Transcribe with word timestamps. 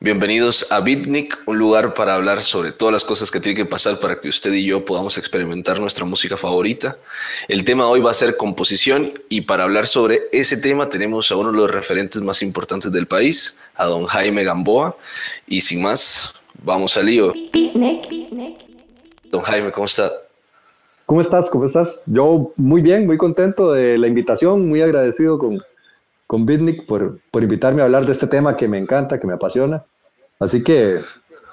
Bienvenidos 0.00 0.70
a 0.70 0.78
Bitnik, 0.78 1.36
un 1.46 1.58
lugar 1.58 1.92
para 1.92 2.14
hablar 2.14 2.40
sobre 2.40 2.70
todas 2.70 2.92
las 2.92 3.02
cosas 3.02 3.32
que 3.32 3.40
tienen 3.40 3.56
que 3.56 3.68
pasar 3.68 3.98
para 3.98 4.20
que 4.20 4.28
usted 4.28 4.52
y 4.52 4.64
yo 4.64 4.84
podamos 4.84 5.18
experimentar 5.18 5.80
nuestra 5.80 6.04
música 6.04 6.36
favorita. 6.36 6.96
El 7.48 7.64
tema 7.64 7.88
hoy 7.88 7.98
va 7.98 8.12
a 8.12 8.14
ser 8.14 8.36
composición 8.36 9.12
y 9.28 9.40
para 9.40 9.64
hablar 9.64 9.88
sobre 9.88 10.20
ese 10.30 10.56
tema 10.56 10.88
tenemos 10.88 11.32
a 11.32 11.36
uno 11.36 11.50
de 11.50 11.58
los 11.58 11.68
referentes 11.72 12.22
más 12.22 12.42
importantes 12.42 12.92
del 12.92 13.08
país, 13.08 13.58
a 13.74 13.86
don 13.86 14.06
Jaime 14.06 14.44
Gamboa. 14.44 14.96
Y 15.48 15.62
sin 15.62 15.82
más, 15.82 16.32
vamos 16.62 16.96
al 16.96 17.06
lío. 17.06 17.32
Don 19.32 19.42
Jaime, 19.42 19.72
¿cómo 19.72 19.86
está? 19.86 20.12
¿Cómo 21.06 21.20
estás? 21.20 21.50
¿Cómo 21.50 21.66
estás? 21.66 22.04
Yo 22.06 22.52
muy 22.54 22.82
bien, 22.82 23.04
muy 23.04 23.18
contento 23.18 23.72
de 23.72 23.98
la 23.98 24.06
invitación, 24.06 24.68
muy 24.68 24.80
agradecido 24.80 25.40
con, 25.40 25.60
con 26.28 26.44
Bitnik 26.44 26.84
por, 26.84 27.18
por 27.30 27.42
invitarme 27.42 27.80
a 27.80 27.86
hablar 27.86 28.04
de 28.04 28.12
este 28.12 28.26
tema 28.26 28.56
que 28.56 28.68
me 28.68 28.78
encanta, 28.78 29.18
que 29.18 29.26
me 29.26 29.32
apasiona. 29.32 29.82
Así 30.38 30.62
que 30.62 31.00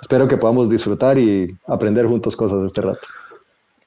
espero 0.01 0.27
que 0.27 0.37
podamos 0.37 0.69
disfrutar 0.69 1.17
y 1.17 1.57
aprender 1.65 2.05
juntos 2.05 2.35
cosas 2.35 2.63
este 2.63 2.81
rato. 2.81 3.07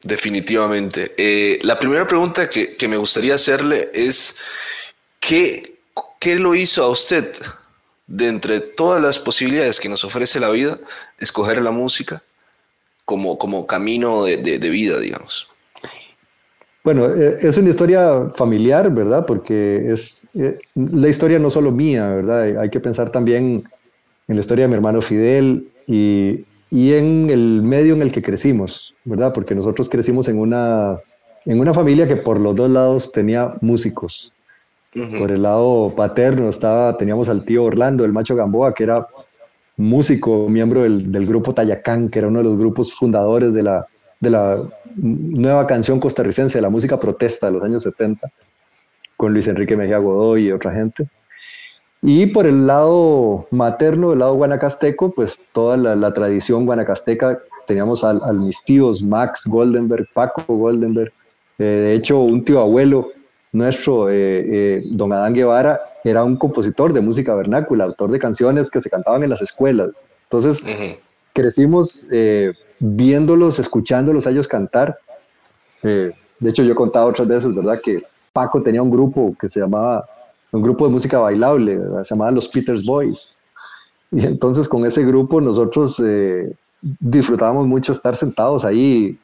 Definitivamente. 0.02 1.14
Eh, 1.18 1.58
la 1.62 1.78
primera 1.78 2.06
pregunta 2.06 2.48
que, 2.48 2.74
que, 2.74 2.88
me 2.88 2.96
gustaría 2.96 3.34
hacerle 3.34 3.90
es, 3.92 4.38
¿qué, 5.20 5.76
¿qué 6.18 6.36
lo 6.36 6.54
hizo 6.54 6.82
a 6.82 6.88
usted 6.88 7.36
de 8.06 8.28
entre 8.28 8.60
todas 8.60 9.02
las 9.02 9.18
posibilidades 9.18 9.78
que 9.78 9.90
nos 9.90 10.04
ofrece 10.04 10.40
la 10.40 10.48
vida, 10.48 10.78
escoger 11.18 11.60
la 11.60 11.70
música 11.70 12.22
como, 13.04 13.36
como 13.36 13.66
camino 13.66 14.24
de, 14.24 14.38
de, 14.38 14.58
de 14.58 14.70
vida, 14.70 14.98
digamos? 14.98 15.48
Bueno, 16.88 17.04
eh, 17.04 17.36
es 17.42 17.58
una 17.58 17.68
historia 17.68 18.30
familiar, 18.34 18.90
¿verdad? 18.90 19.26
Porque 19.26 19.92
es 19.92 20.26
eh, 20.32 20.58
la 20.74 21.08
historia 21.10 21.38
no 21.38 21.50
solo 21.50 21.70
mía, 21.70 22.08
¿verdad? 22.08 22.58
Hay 22.58 22.70
que 22.70 22.80
pensar 22.80 23.10
también 23.10 23.62
en 24.26 24.34
la 24.34 24.40
historia 24.40 24.64
de 24.64 24.68
mi 24.68 24.74
hermano 24.76 25.02
Fidel 25.02 25.68
y, 25.86 26.46
y 26.70 26.94
en 26.94 27.28
el 27.28 27.60
medio 27.62 27.92
en 27.92 28.00
el 28.00 28.10
que 28.10 28.22
crecimos, 28.22 28.94
¿verdad? 29.04 29.34
Porque 29.34 29.54
nosotros 29.54 29.90
crecimos 29.90 30.28
en 30.28 30.38
una, 30.38 30.96
en 31.44 31.60
una 31.60 31.74
familia 31.74 32.08
que 32.08 32.16
por 32.16 32.40
los 32.40 32.56
dos 32.56 32.70
lados 32.70 33.12
tenía 33.12 33.52
músicos. 33.60 34.32
Uh 34.96 35.00
-huh. 35.00 35.18
Por 35.18 35.30
el 35.30 35.42
lado 35.42 35.92
paterno 35.94 36.48
estaba, 36.48 36.96
teníamos 36.96 37.28
al 37.28 37.44
tío 37.44 37.64
Orlando, 37.64 38.06
el 38.06 38.14
macho 38.14 38.34
Gamboa, 38.34 38.72
que 38.72 38.84
era 38.84 39.06
músico, 39.76 40.48
miembro 40.48 40.84
del, 40.84 41.12
del 41.12 41.26
grupo 41.26 41.52
Tayacán, 41.52 42.08
que 42.08 42.20
era 42.20 42.28
uno 42.28 42.38
de 42.38 42.46
los 42.46 42.58
grupos 42.58 42.94
fundadores 42.94 43.52
de 43.52 43.62
la, 43.62 43.86
de 44.20 44.30
la 44.30 44.62
nueva 45.00 45.66
canción 45.66 46.00
costarricense, 46.00 46.58
de 46.58 46.62
la 46.62 46.70
música 46.70 46.98
protesta 46.98 47.46
de 47.46 47.52
los 47.54 47.62
años 47.62 47.82
70, 47.82 48.30
con 49.16 49.32
Luis 49.32 49.48
Enrique 49.48 49.76
Mejía 49.76 49.98
Godoy 49.98 50.46
y 50.46 50.52
otra 50.52 50.72
gente. 50.72 51.08
Y 52.02 52.26
por 52.26 52.46
el 52.46 52.66
lado 52.66 53.48
materno, 53.50 54.12
el 54.12 54.20
lado 54.20 54.34
guanacasteco, 54.34 55.12
pues 55.12 55.40
toda 55.52 55.76
la, 55.76 55.96
la 55.96 56.12
tradición 56.12 56.64
guanacasteca, 56.66 57.40
teníamos 57.66 58.04
a, 58.04 58.10
a, 58.10 58.32
mis 58.32 58.62
tíos 58.64 59.02
Max 59.02 59.42
Goldenberg, 59.46 60.06
Paco 60.14 60.42
Goldenberg, 60.46 61.12
eh, 61.58 61.64
de 61.64 61.94
hecho 61.94 62.20
un 62.20 62.44
tío 62.44 62.60
abuelo 62.60 63.10
nuestro, 63.52 64.08
eh, 64.10 64.14
eh, 64.16 64.82
don 64.90 65.12
Adán 65.12 65.34
Guevara, 65.34 65.80
era 66.04 66.24
un 66.24 66.36
compositor 66.36 66.92
de 66.92 67.00
música 67.00 67.34
vernácula, 67.34 67.84
autor 67.84 68.10
de 68.10 68.18
canciones 68.18 68.70
que 68.70 68.80
se 68.80 68.90
cantaban 68.90 69.22
en 69.22 69.30
las 69.30 69.42
escuelas. 69.42 69.90
Entonces, 70.24 70.62
uh 70.62 70.66
-huh. 70.66 70.98
crecimos 71.32 72.06
eh, 72.10 72.52
viéndolos, 72.80 73.58
escuchándolos 73.58 74.26
a 74.26 74.30
ellos 74.30 74.48
cantar. 74.48 74.98
Eh, 75.82 76.12
de 76.40 76.50
hecho, 76.50 76.62
yo 76.62 76.72
he 76.72 76.76
contado 76.76 77.08
otras 77.08 77.26
veces, 77.26 77.54
¿verdad? 77.54 77.80
Que 77.82 78.02
Paco 78.32 78.62
tenía 78.62 78.82
un 78.82 78.90
grupo 78.90 79.34
que 79.40 79.48
se 79.48 79.60
llamaba, 79.60 80.06
un 80.52 80.62
grupo 80.62 80.86
de 80.86 80.92
música 80.92 81.18
bailable, 81.18 81.76
¿verdad? 81.76 82.04
se 82.04 82.14
llamaba 82.14 82.30
los 82.30 82.48
Peters 82.48 82.84
Boys. 82.84 83.40
Y 84.10 84.24
entonces 84.24 84.68
con 84.68 84.86
ese 84.86 85.04
grupo 85.04 85.40
nosotros 85.40 86.02
eh, 86.04 86.54
disfrutábamos 86.80 87.66
mucho 87.66 87.92
estar 87.92 88.16
sentados 88.16 88.64
ahí, 88.64 89.18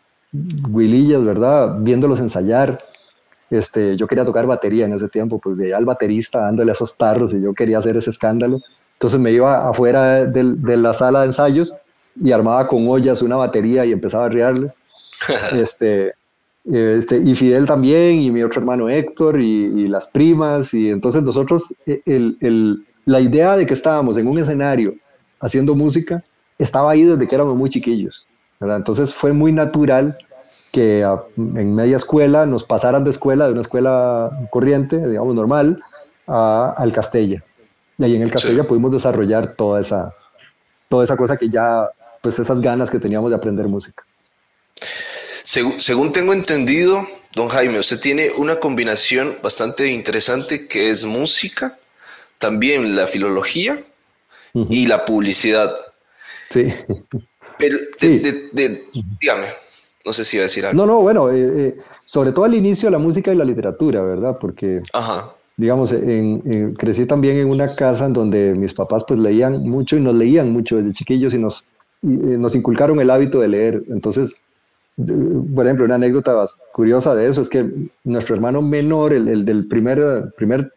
huilillas, 0.70 1.24
¿verdad? 1.24 1.78
Viéndolos 1.80 2.20
ensayar. 2.20 2.82
Este, 3.50 3.96
yo 3.96 4.06
quería 4.06 4.24
tocar 4.24 4.46
batería 4.46 4.84
en 4.84 4.94
ese 4.94 5.08
tiempo, 5.08 5.38
pues 5.38 5.56
veía 5.56 5.76
al 5.76 5.84
baterista 5.84 6.40
dándole 6.40 6.72
a 6.72 6.74
esos 6.74 6.96
tarros 6.96 7.32
y 7.34 7.40
yo 7.40 7.54
quería 7.54 7.78
hacer 7.78 7.96
ese 7.96 8.10
escándalo. 8.10 8.60
Entonces 8.94 9.20
me 9.20 9.32
iba 9.32 9.68
afuera 9.68 10.24
de 10.26 10.76
la 10.76 10.92
sala 10.92 11.20
de 11.20 11.26
ensayos 11.26 11.74
y 12.16 12.32
armaba 12.32 12.66
con 12.66 12.88
ollas 12.88 13.22
una 13.22 13.36
batería 13.36 13.84
y 13.84 13.92
empezaba 13.92 14.26
a 14.26 14.28
riarle. 14.28 14.72
este, 15.52 16.14
este, 16.64 17.18
y 17.18 17.34
Fidel 17.34 17.66
también, 17.66 18.20
y 18.20 18.30
mi 18.30 18.42
otro 18.42 18.60
hermano 18.60 18.88
Héctor, 18.88 19.40
y, 19.40 19.64
y 19.64 19.86
las 19.86 20.06
primas, 20.06 20.72
y 20.72 20.88
entonces 20.88 21.22
nosotros, 21.22 21.74
e, 21.86 22.02
el, 22.06 22.38
el, 22.40 22.86
la 23.04 23.20
idea 23.20 23.56
de 23.56 23.66
que 23.66 23.74
estábamos 23.74 24.16
en 24.16 24.26
un 24.26 24.38
escenario 24.38 24.94
haciendo 25.40 25.74
música, 25.74 26.24
estaba 26.58 26.92
ahí 26.92 27.02
desde 27.02 27.28
que 27.28 27.34
éramos 27.34 27.56
muy 27.56 27.68
chiquillos, 27.68 28.26
¿verdad? 28.60 28.78
Entonces 28.78 29.14
fue 29.14 29.32
muy 29.32 29.52
natural 29.52 30.16
que 30.72 31.04
a, 31.04 31.22
en 31.36 31.74
media 31.74 31.96
escuela 31.96 32.46
nos 32.46 32.64
pasaran 32.64 33.04
de 33.04 33.10
escuela, 33.10 33.46
de 33.46 33.52
una 33.52 33.60
escuela 33.60 34.30
corriente, 34.50 35.06
digamos 35.06 35.34
normal, 35.34 35.82
a, 36.26 36.74
al 36.76 36.92
Castella. 36.92 37.44
Y 37.98 38.04
ahí 38.04 38.16
en 38.16 38.22
el 38.22 38.30
Castella 38.30 38.62
sí. 38.62 38.68
pudimos 38.68 38.92
desarrollar 38.92 39.52
toda 39.52 39.80
esa, 39.80 40.12
toda 40.88 41.04
esa 41.04 41.16
cosa 41.16 41.36
que 41.36 41.50
ya 41.50 41.88
pues 42.24 42.38
esas 42.38 42.62
ganas 42.62 42.90
que 42.90 42.98
teníamos 42.98 43.30
de 43.30 43.36
aprender 43.36 43.68
música. 43.68 44.02
Según, 45.42 45.78
según, 45.78 46.10
tengo 46.10 46.32
entendido, 46.32 47.02
don 47.34 47.48
Jaime, 47.48 47.78
usted 47.78 48.00
tiene 48.00 48.30
una 48.38 48.58
combinación 48.58 49.36
bastante 49.42 49.88
interesante 49.88 50.66
que 50.66 50.88
es 50.88 51.04
música, 51.04 51.78
también 52.38 52.96
la 52.96 53.06
filología 53.08 53.84
uh 54.54 54.64
-huh. 54.64 54.66
y 54.70 54.86
la 54.86 55.04
publicidad. 55.04 55.76
Sí. 56.48 56.72
Pero, 57.58 57.76
de, 57.78 57.88
sí. 57.98 58.18
De, 58.20 58.48
de, 58.52 58.84
dígame, 59.20 59.48
no 60.06 60.12
sé 60.14 60.24
si 60.24 60.38
iba 60.38 60.44
a 60.44 60.48
decir 60.48 60.64
algo. 60.64 60.78
No, 60.78 60.90
no, 60.90 61.02
bueno, 61.02 61.30
eh, 61.30 61.52
eh, 61.56 61.76
sobre 62.06 62.32
todo 62.32 62.46
al 62.46 62.54
inicio 62.54 62.88
la 62.88 62.98
música 62.98 63.34
y 63.34 63.36
la 63.36 63.44
literatura, 63.44 64.00
¿verdad? 64.02 64.38
Porque... 64.40 64.80
Ajá 64.94 65.34
digamos, 65.56 65.92
en, 65.92 66.42
en, 66.46 66.74
crecí 66.74 67.06
también 67.06 67.36
en 67.36 67.48
una 67.48 67.76
casa 67.76 68.06
en 68.06 68.12
donde 68.12 68.54
mis 68.56 68.74
papás 68.74 69.04
pues 69.06 69.20
leían 69.20 69.62
mucho 69.68 69.96
y 69.96 70.00
nos 70.00 70.16
leían 70.16 70.52
mucho 70.52 70.78
desde 70.78 70.92
chiquillos 70.92 71.32
y 71.32 71.38
nos, 71.38 71.68
y, 72.04 72.14
eh, 72.14 72.38
nos 72.38 72.54
inculcaron 72.54 73.00
el 73.00 73.10
hábito 73.10 73.40
de 73.40 73.48
leer. 73.48 73.82
Entonces, 73.88 74.34
por 74.96 75.64
ejemplo, 75.64 75.84
una 75.84 75.96
anécdota 75.96 76.44
curiosa 76.72 77.14
de 77.14 77.28
eso 77.28 77.40
es 77.40 77.48
que 77.48 77.68
nuestro 78.04 78.34
hermano 78.36 78.62
menor, 78.62 79.12
el, 79.12 79.28
el 79.28 79.44
del 79.44 79.66
primer, 79.66 80.32
primer 80.36 80.72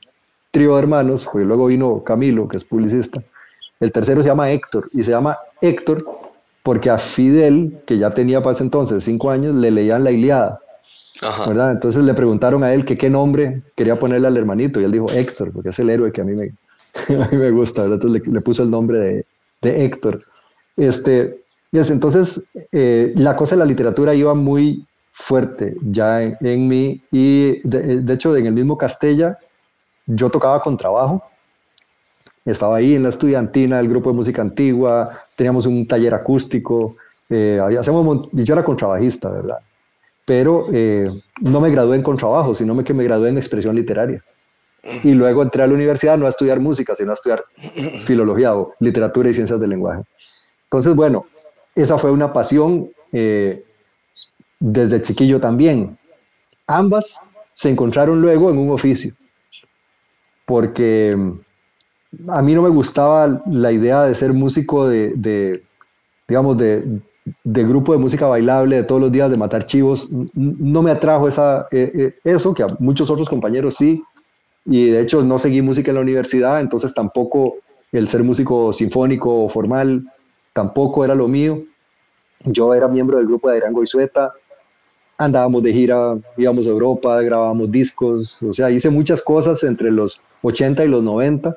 trío 0.51 0.73
de 0.73 0.79
hermanos, 0.79 1.27
porque 1.31 1.45
luego 1.45 1.67
vino 1.67 2.03
Camilo, 2.03 2.47
que 2.47 2.57
es 2.57 2.63
publicista, 2.63 3.21
el 3.79 3.91
tercero 3.91 4.23
se 4.23 4.29
llama 4.29 4.49
Héctor 4.51 4.85
y 4.93 5.03
se 5.03 5.11
llama 5.11 5.37
Héctor 5.61 6.03
porque 6.63 6.89
a 6.89 6.97
Fidel, 6.97 7.77
que 7.85 7.97
ya 7.97 8.13
tenía 8.13 8.41
para 8.41 8.53
ese 8.53 8.63
entonces 8.63 9.03
cinco 9.03 9.29
años, 9.29 9.55
le 9.55 9.71
leían 9.71 10.03
la 10.03 10.11
Iliada. 10.11 10.59
Ajá. 11.21 11.47
¿verdad? 11.47 11.71
Entonces 11.71 12.03
le 12.03 12.13
preguntaron 12.13 12.63
a 12.63 12.73
él 12.73 12.85
que 12.85 12.97
qué 12.97 13.09
nombre 13.09 13.63
quería 13.75 13.97
ponerle 13.97 14.27
al 14.27 14.37
hermanito 14.37 14.79
y 14.79 14.83
él 14.83 14.91
dijo 14.91 15.09
Héctor, 15.09 15.51
porque 15.51 15.69
es 15.69 15.79
el 15.79 15.89
héroe 15.89 16.11
que 16.11 16.21
a 16.21 16.23
mí 16.23 16.33
me, 16.33 16.53
a 17.23 17.27
mí 17.29 17.37
me 17.37 17.51
gusta, 17.51 17.83
¿verdad? 17.83 17.95
entonces 17.95 18.27
le, 18.27 18.33
le, 18.33 18.41
puso 18.41 18.63
el 18.63 18.69
nombre 18.69 18.99
de, 18.99 19.25
de 19.61 19.85
Héctor. 19.85 20.21
Este, 20.77 21.41
entonces 21.71 22.43
eh, 22.71 23.13
la 23.15 23.35
cosa 23.35 23.55
de 23.55 23.59
la 23.59 23.65
literatura 23.65 24.15
iba 24.15 24.33
muy 24.33 24.85
fuerte 25.09 25.75
ya 25.81 26.23
en, 26.23 26.37
en 26.41 26.67
mí 26.67 27.01
y 27.11 27.59
de, 27.67 28.01
de, 28.01 28.13
hecho 28.13 28.35
en 28.35 28.45
el 28.45 28.53
mismo 28.53 28.77
Castella 28.77 29.37
yo 30.05 30.29
tocaba 30.29 30.61
con 30.61 30.77
trabajo, 30.77 31.23
estaba 32.45 32.77
ahí 32.77 32.95
en 32.95 33.03
la 33.03 33.09
estudiantina 33.09 33.77
del 33.77 33.89
grupo 33.89 34.09
de 34.11 34.15
música 34.15 34.41
antigua, 34.41 35.19
teníamos 35.35 35.65
un 35.65 35.85
taller 35.85 36.13
acústico, 36.13 36.95
eh, 37.29 37.59
hacíamos, 37.59 38.29
yo 38.31 38.53
era 38.53 38.63
contrabajista, 38.63 39.29
¿verdad? 39.29 39.59
pero 40.27 40.67
eh, 40.73 41.09
no 41.39 41.61
me 41.61 41.71
gradué 41.71 41.95
en 41.95 42.03
contrabajo, 42.03 42.53
sino 42.53 42.83
que 42.83 42.93
me 42.93 43.05
gradué 43.05 43.29
en 43.29 43.37
expresión 43.37 43.73
literaria. 43.73 44.21
Y 44.83 45.13
luego 45.13 45.41
entré 45.41 45.63
a 45.63 45.67
la 45.67 45.73
universidad 45.73 46.17
no 46.17 46.25
a 46.25 46.29
estudiar 46.29 46.59
música, 46.59 46.93
sino 46.95 47.11
a 47.11 47.13
estudiar 47.13 47.45
filología 48.05 48.53
o 48.53 48.73
literatura 48.81 49.29
y 49.29 49.33
ciencias 49.33 49.57
del 49.57 49.69
lenguaje. 49.69 50.03
Entonces, 50.67 50.95
bueno, 50.95 51.25
esa 51.75 51.97
fue 51.97 52.11
una 52.11 52.33
pasión 52.33 52.89
eh, 53.13 53.63
desde 54.59 55.01
chiquillo 55.01 55.39
también. 55.39 55.97
Ambas 56.67 57.21
se 57.53 57.69
encontraron 57.69 58.21
luego 58.21 58.49
en 58.49 58.57
un 58.57 58.71
oficio, 58.71 59.13
porque 60.45 61.15
mm, 61.15 62.29
a 62.29 62.41
mí 62.41 62.53
no 62.53 62.63
me 62.63 62.69
gustaba 62.69 63.41
la 63.49 63.71
idea 63.71 64.03
de 64.03 64.15
ser 64.15 64.33
músico 64.33 64.87
de, 64.87 65.63
digamos, 66.27 66.57
de, 66.57 67.01
grupo 67.45 67.93
de 67.93 67.99
música 67.99 68.27
bailable 68.27 68.75
de 68.75 68.83
todos 68.83 68.99
los 68.99 69.11
días, 69.11 69.31
de 69.31 69.37
matar 69.37 69.65
chivos, 69.65 70.09
no 70.33 70.81
me 70.81 70.91
atrajo 70.91 71.29
esa, 71.29 71.67
eh, 71.71 71.91
eh, 71.95 72.15
eso, 72.25 72.53
que 72.53 72.63
a 72.63 72.67
muchos 72.79 73.09
otros 73.09 73.29
compañeros 73.29 73.75
sí, 73.75 74.03
y 74.65 74.89
de 74.89 75.01
hecho 75.01 75.23
no 75.23 75.39
seguí 75.39 75.61
música 75.61 75.91
en 75.91 75.95
la 75.95 76.01
universidad, 76.01 76.59
entonces 76.59 76.93
tampoco 76.93 77.55
el 77.93 78.09
ser 78.09 78.23
músico 78.23 78.73
sinfónico 78.73 79.45
o 79.45 79.49
formal 79.49 80.03
tampoco 80.57 81.05
era 81.05 81.13
lo 81.13 81.27
mío. 81.27 81.61
Yo 82.43 82.73
era 82.73 82.87
miembro 82.87 83.17
del 83.17 83.27
grupo 83.27 83.47
de 83.47 83.57
Arango 83.57 83.83
y 83.83 83.85
Sueta, 83.85 84.33
andábamos 85.15 85.61
de 85.61 85.71
gira, 85.71 86.17
íbamos 86.35 86.65
a 86.65 86.69
Europa, 86.69 87.21
grabábamos 87.21 87.71
discos, 87.71 88.41
o 88.41 88.51
sea, 88.51 88.71
hice 88.71 88.89
muchas 88.89 89.21
cosas 89.21 89.63
entre 89.63 89.91
los 89.91 90.19
80 90.41 90.83
y 90.83 90.87
los 90.87 91.03
90 91.03 91.55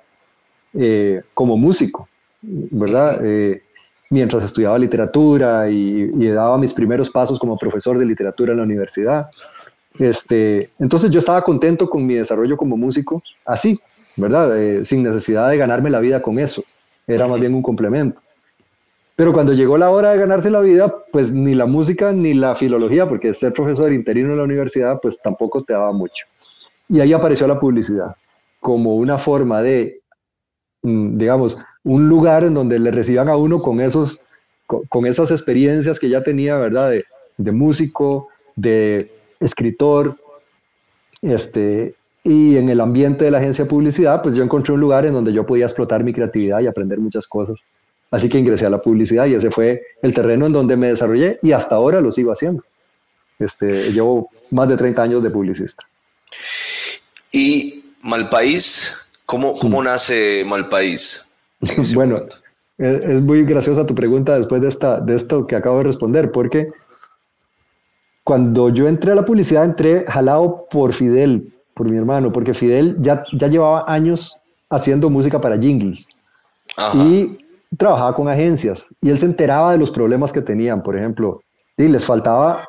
eh, 0.74 1.22
como 1.32 1.56
músico 1.56 2.08
¿verdad? 2.42 3.20
Eh, 3.24 3.62
mientras 4.10 4.44
estudiaba 4.44 4.78
literatura 4.78 5.70
y, 5.70 6.28
daba 6.28 6.58
mis 6.58 6.74
primeros 6.74 7.08
pasos 7.08 7.38
como 7.38 7.56
profesor 7.56 7.96
de 7.96 8.04
literatura 8.04 8.52
en 8.52 8.58
la 8.58 8.64
universidad. 8.64 9.26
Este, 9.98 10.68
entonces 10.78 11.10
yo 11.10 11.20
estaba 11.20 11.42
contento 11.42 11.88
con 11.88 12.06
mi 12.06 12.16
desarrollo 12.16 12.56
como 12.58 12.76
músico, 12.76 13.22
así, 13.46 13.80
¿verdad? 14.18 14.58
Eh, 14.58 14.84
sin 14.84 15.02
necesidad 15.02 15.48
de 15.48 15.56
ganarme 15.56 15.88
la 15.88 16.00
vida 16.00 16.20
con 16.20 16.38
eso. 16.38 16.62
Era 17.06 17.26
más 17.26 17.40
bien 17.40 17.54
un 17.54 17.62
complemento. 17.62 18.20
Pero 19.20 19.34
cuando 19.34 19.52
llegó 19.52 19.76
la 19.76 19.90
hora 19.90 20.12
de 20.12 20.18
ganarse 20.18 20.50
la 20.50 20.60
vida, 20.60 21.04
pues 21.12 21.30
ni 21.30 21.54
la 21.54 21.66
música 21.66 22.10
ni 22.10 22.32
la 22.32 22.54
filología, 22.54 23.06
porque 23.06 23.34
ser 23.34 23.52
profesor 23.52 23.92
interino 23.92 24.30
en 24.30 24.38
la 24.38 24.44
universidad, 24.44 24.98
pues 24.98 25.20
tampoco 25.20 25.62
te 25.62 25.74
daba 25.74 25.92
mucho. 25.92 26.24
Y 26.88 27.00
ahí 27.00 27.12
apareció 27.12 27.46
la 27.46 27.60
publicidad 27.60 28.16
como 28.60 28.96
una 28.96 29.18
forma 29.18 29.60
de, 29.60 30.00
mm, 30.80 31.18
digamos, 31.18 31.62
un 31.84 32.08
lugar 32.08 32.44
en 32.44 32.54
donde 32.54 32.78
le 32.78 32.90
reciban 32.92 33.28
a 33.28 33.36
uno 33.36 33.60
con, 33.60 33.82
esos, 33.82 34.24
esas 35.04 35.30
experiencias 35.30 35.98
que 35.98 36.08
ya 36.08 36.22
tenía, 36.22 36.56
¿verdad? 36.56 36.88
De, 36.88 37.04
de 37.36 37.52
músico, 37.52 38.28
de 38.56 39.12
escritor, 39.38 40.16
este, 41.20 41.94
y 42.24 42.56
en 42.56 42.70
el 42.70 42.80
ambiente 42.80 43.26
de 43.26 43.32
la 43.32 43.36
agencia 43.36 43.64
de 43.64 43.70
publicidad, 43.70 44.22
pues 44.22 44.34
yo 44.34 44.42
encontré 44.42 44.72
un 44.72 44.80
lugar 44.80 45.04
en 45.04 45.12
donde 45.12 45.34
yo 45.34 45.44
podía 45.44 45.66
explotar 45.66 46.04
mi 46.04 46.14
creatividad 46.14 46.60
y 46.60 46.68
aprender 46.68 46.98
muchas 46.98 47.26
cosas. 47.26 47.62
Así 48.10 48.28
que 48.28 48.38
ingresé 48.38 48.66
a 48.66 48.70
la 48.70 48.82
publicidad 48.82 49.26
y 49.26 49.34
ese 49.34 49.50
fue 49.50 49.82
el 50.02 50.12
terreno 50.12 50.46
en 50.46 50.52
donde 50.52 50.76
me 50.76 50.88
desarrollé 50.88 51.38
y 51.42 51.52
hasta 51.52 51.76
ahora 51.76 52.00
lo 52.00 52.10
sigo 52.10 52.32
haciendo. 52.32 52.64
Este, 53.38 53.92
llevo 53.92 54.28
más 54.50 54.68
de 54.68 54.76
30 54.76 55.02
años 55.02 55.22
de 55.22 55.30
publicista. 55.30 55.84
¿Y 57.32 57.84
Malpaís? 58.02 58.94
¿Cómo, 59.24 59.54
cómo 59.54 59.82
nace 59.82 60.44
Malpaís? 60.44 61.32
bueno, 61.94 62.22
es, 62.78 63.20
muy 63.20 63.44
graciosa 63.44 63.86
tu 63.86 63.94
pregunta 63.94 64.36
después 64.36 64.60
de, 64.60 64.68
esta, 64.68 65.00
de 65.00 65.14
esto 65.14 65.46
que 65.46 65.54
acabo 65.54 65.78
de 65.78 65.84
responder, 65.84 66.32
porque 66.32 66.72
cuando 68.24 68.70
yo 68.70 68.88
entré 68.88 69.12
a 69.12 69.14
la 69.14 69.24
publicidad, 69.24 69.64
entré 69.64 70.04
jalado 70.08 70.66
por 70.70 70.92
Fidel, 70.92 71.52
por 71.74 71.88
mi 71.88 71.96
hermano, 71.96 72.32
porque 72.32 72.54
Fidel 72.54 72.96
ya, 73.00 73.24
ya 73.32 73.48
llevaba 73.48 73.84
años 73.86 74.40
haciendo 74.68 75.10
música 75.10 75.40
para 75.40 75.58
jingles. 75.58 76.08
Y 76.94 77.38
trabajaba 77.76 78.14
con 78.14 78.28
agencias 78.28 78.94
y 79.00 79.10
él 79.10 79.18
se 79.18 79.26
enteraba 79.26 79.72
de 79.72 79.78
los 79.78 79.90
problemas 79.90 80.32
que 80.32 80.42
tenían, 80.42 80.82
por 80.82 80.96
ejemplo, 80.96 81.42
y 81.76 81.88
les 81.88 82.04
faltaba 82.04 82.68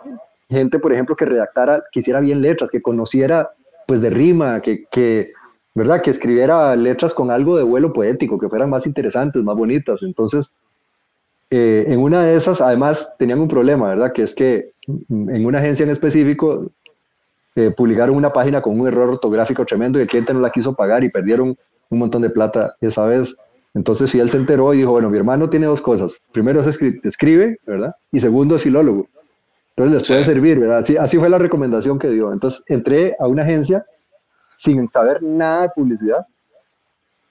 gente, 0.49 0.79
por 0.79 0.93
ejemplo, 0.93 1.15
que 1.15 1.25
redactara, 1.25 1.83
que 1.91 2.01
hiciera 2.01 2.19
bien 2.19 2.41
letras, 2.41 2.71
que 2.71 2.81
conociera 2.81 3.51
pues 3.87 4.01
de 4.01 4.09
rima, 4.09 4.61
que, 4.61 4.85
que, 4.91 5.31
¿verdad? 5.73 6.01
Que 6.01 6.11
escribiera 6.11 6.75
letras 6.75 7.13
con 7.13 7.31
algo 7.31 7.57
de 7.57 7.63
vuelo 7.63 7.93
poético, 7.93 8.37
que 8.37 8.49
fueran 8.49 8.69
más 8.69 8.85
interesantes, 8.85 9.41
más 9.43 9.55
bonitas. 9.55 10.03
Entonces, 10.03 10.55
eh, 11.49 11.85
en 11.87 11.99
una 11.99 12.23
de 12.23 12.35
esas, 12.35 12.61
además, 12.61 13.13
tenían 13.17 13.39
un 13.39 13.47
problema, 13.47 13.89
¿verdad? 13.89 14.13
Que 14.13 14.23
es 14.23 14.35
que 14.35 14.71
en 14.87 15.45
una 15.45 15.59
agencia 15.59 15.83
en 15.83 15.89
específico 15.89 16.71
eh, 17.55 17.71
publicaron 17.75 18.15
una 18.15 18.31
página 18.31 18.61
con 18.61 18.79
un 18.79 18.87
error 18.87 19.09
ortográfico 19.09 19.65
tremendo 19.65 19.99
y 19.99 20.03
el 20.03 20.07
cliente 20.07 20.33
no 20.33 20.39
la 20.39 20.51
quiso 20.51 20.73
pagar 20.73 21.03
y 21.03 21.09
perdieron 21.09 21.57
un 21.89 21.99
montón 21.99 22.21
de 22.21 22.29
plata 22.29 22.75
esa 22.79 23.05
vez. 23.05 23.35
Entonces 23.73 24.13
él 24.15 24.29
se 24.29 24.37
enteró 24.37 24.73
y 24.73 24.79
dijo, 24.79 24.91
bueno, 24.91 25.09
mi 25.09 25.17
hermano 25.17 25.49
tiene 25.49 25.65
dos 25.65 25.81
cosas. 25.81 26.13
Primero 26.31 26.59
es 26.59 26.81
escribe, 26.81 27.57
¿verdad? 27.65 27.95
Y 28.11 28.19
segundo 28.19 28.55
es 28.55 28.63
filólogo. 28.63 29.07
Entonces 29.75 29.99
les 29.99 30.07
puede 30.07 30.23
servir, 30.25 30.59
¿verdad? 30.59 30.79
Así, 30.79 30.97
así 30.97 31.17
fue 31.17 31.29
la 31.29 31.37
recomendación 31.37 31.97
que 31.97 32.09
dio. 32.09 32.33
Entonces 32.33 32.63
entré 32.67 33.15
a 33.19 33.27
una 33.27 33.43
agencia 33.43 33.85
sin 34.55 34.89
saber 34.89 35.23
nada 35.23 35.63
de 35.63 35.69
publicidad, 35.69 36.25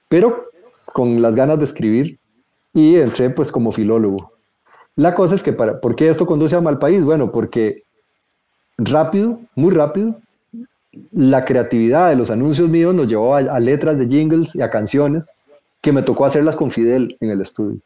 pero 0.09 0.47
con 0.85 1.21
las 1.21 1.35
ganas 1.35 1.59
de 1.59 1.65
escribir 1.65 2.19
y 2.73 2.95
entré 2.95 3.29
pues 3.29 3.51
como 3.51 3.71
filólogo. 3.71 4.33
La 4.95 5.15
cosa 5.15 5.35
es 5.35 5.43
que, 5.43 5.53
para, 5.53 5.79
¿por 5.79 5.95
qué 5.95 6.09
esto 6.09 6.25
conduce 6.25 6.55
a 6.55 6.61
mal 6.61 6.79
país? 6.79 7.03
Bueno, 7.03 7.31
porque 7.31 7.83
rápido, 8.77 9.39
muy 9.55 9.73
rápido, 9.73 10.17
la 11.11 11.45
creatividad 11.45 12.09
de 12.09 12.17
los 12.17 12.29
anuncios 12.29 12.67
míos 12.67 12.93
nos 12.93 13.07
llevó 13.07 13.35
a 13.35 13.59
letras 13.59 13.97
de 13.97 14.07
jingles 14.07 14.55
y 14.55 14.61
a 14.61 14.69
canciones 14.69 15.29
que 15.81 15.91
me 15.91 16.03
tocó 16.03 16.25
hacerlas 16.25 16.55
con 16.55 16.71
Fidel 16.71 17.17
en 17.19 17.31
el 17.31 17.41
estudio. 17.41 17.79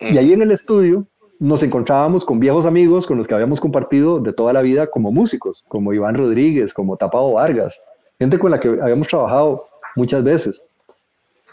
Y 0.00 0.16
ahí 0.18 0.32
en 0.32 0.42
el 0.42 0.50
estudio 0.50 1.06
nos 1.38 1.62
encontrábamos 1.62 2.24
con 2.24 2.40
viejos 2.40 2.66
amigos 2.66 3.06
con 3.06 3.16
los 3.18 3.28
que 3.28 3.34
habíamos 3.34 3.60
compartido 3.60 4.18
de 4.18 4.32
toda 4.32 4.52
la 4.52 4.62
vida 4.62 4.86
como 4.88 5.12
músicos, 5.12 5.64
como 5.68 5.92
Iván 5.92 6.16
Rodríguez, 6.16 6.72
como 6.72 6.96
Tapado 6.96 7.32
Vargas, 7.32 7.80
gente 8.18 8.38
con 8.38 8.50
la 8.50 8.58
que 8.58 8.68
habíamos 8.68 9.08
trabajado 9.08 9.60
muchas 9.94 10.24
veces. 10.24 10.62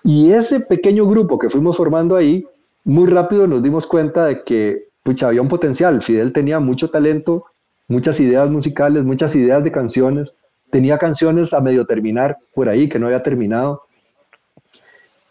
Y 0.04 0.32
ese 0.32 0.60
pequeño 0.60 1.08
grupo 1.08 1.38
que 1.38 1.50
fuimos 1.50 1.78
formando 1.78 2.16
ahí, 2.16 2.46
muy 2.84 3.08
rápido 3.08 3.48
nos 3.48 3.62
dimos 3.62 3.86
cuenta 3.86 4.26
de 4.26 4.44
que 4.44 4.86
pucha, 5.06 5.28
había 5.28 5.42
un 5.42 5.48
potencial. 5.48 6.02
Fidel 6.02 6.34
tenía 6.34 6.60
mucho 6.60 6.90
talento, 6.90 7.46
muchas 7.88 8.20
ideas 8.20 8.50
musicales, 8.50 9.06
muchas 9.06 9.36
ideas 9.36 9.64
de 9.64 9.72
canciones. 9.72 10.36
Tenía 10.72 10.98
canciones 10.98 11.54
a 11.54 11.62
medio 11.62 11.86
terminar 11.86 12.38
por 12.56 12.68
ahí 12.68 12.90
que 12.90 12.98
no 12.98 13.06
había 13.06 13.22
terminado. 13.22 13.84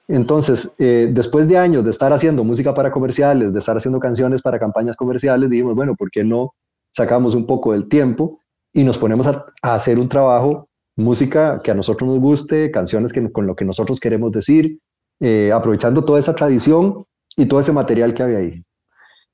Entonces, 0.08 0.74
eh, 0.78 1.08
después 1.12 1.48
de 1.48 1.56
años 1.56 1.84
de 1.84 1.90
estar 1.90 2.12
haciendo 2.12 2.44
música 2.44 2.74
para 2.74 2.92
comerciales, 2.92 3.52
de 3.52 3.58
estar 3.58 3.76
haciendo 3.76 3.98
canciones 3.98 4.42
para 4.42 4.58
campañas 4.58 4.96
comerciales, 4.96 5.48
dijimos, 5.48 5.74
bueno, 5.74 5.94
¿por 5.94 6.10
qué 6.10 6.24
no 6.24 6.54
sacamos 6.90 7.34
un 7.34 7.46
poco 7.46 7.72
del 7.72 7.88
tiempo 7.88 8.38
y 8.72 8.84
nos 8.84 8.98
ponemos 8.98 9.26
a, 9.26 9.46
hacer 9.62 9.98
un 9.98 10.08
trabajo, 10.08 10.68
música 10.96 11.60
que 11.62 11.70
a 11.70 11.74
nosotros 11.74 12.08
nos 12.08 12.20
guste, 12.20 12.70
canciones 12.70 13.12
que, 13.12 13.32
con 13.32 13.46
lo 13.46 13.56
que 13.56 13.64
nosotros 13.64 13.98
queremos 13.98 14.32
decir, 14.32 14.78
eh, 15.20 15.52
aprovechando 15.52 16.04
toda 16.04 16.18
esa 16.18 16.34
tradición 16.34 17.04
y 17.36 17.46
todo 17.46 17.60
ese 17.60 17.72
material 17.72 18.14
que 18.14 18.22
había 18.22 18.38
ahí. 18.38 18.64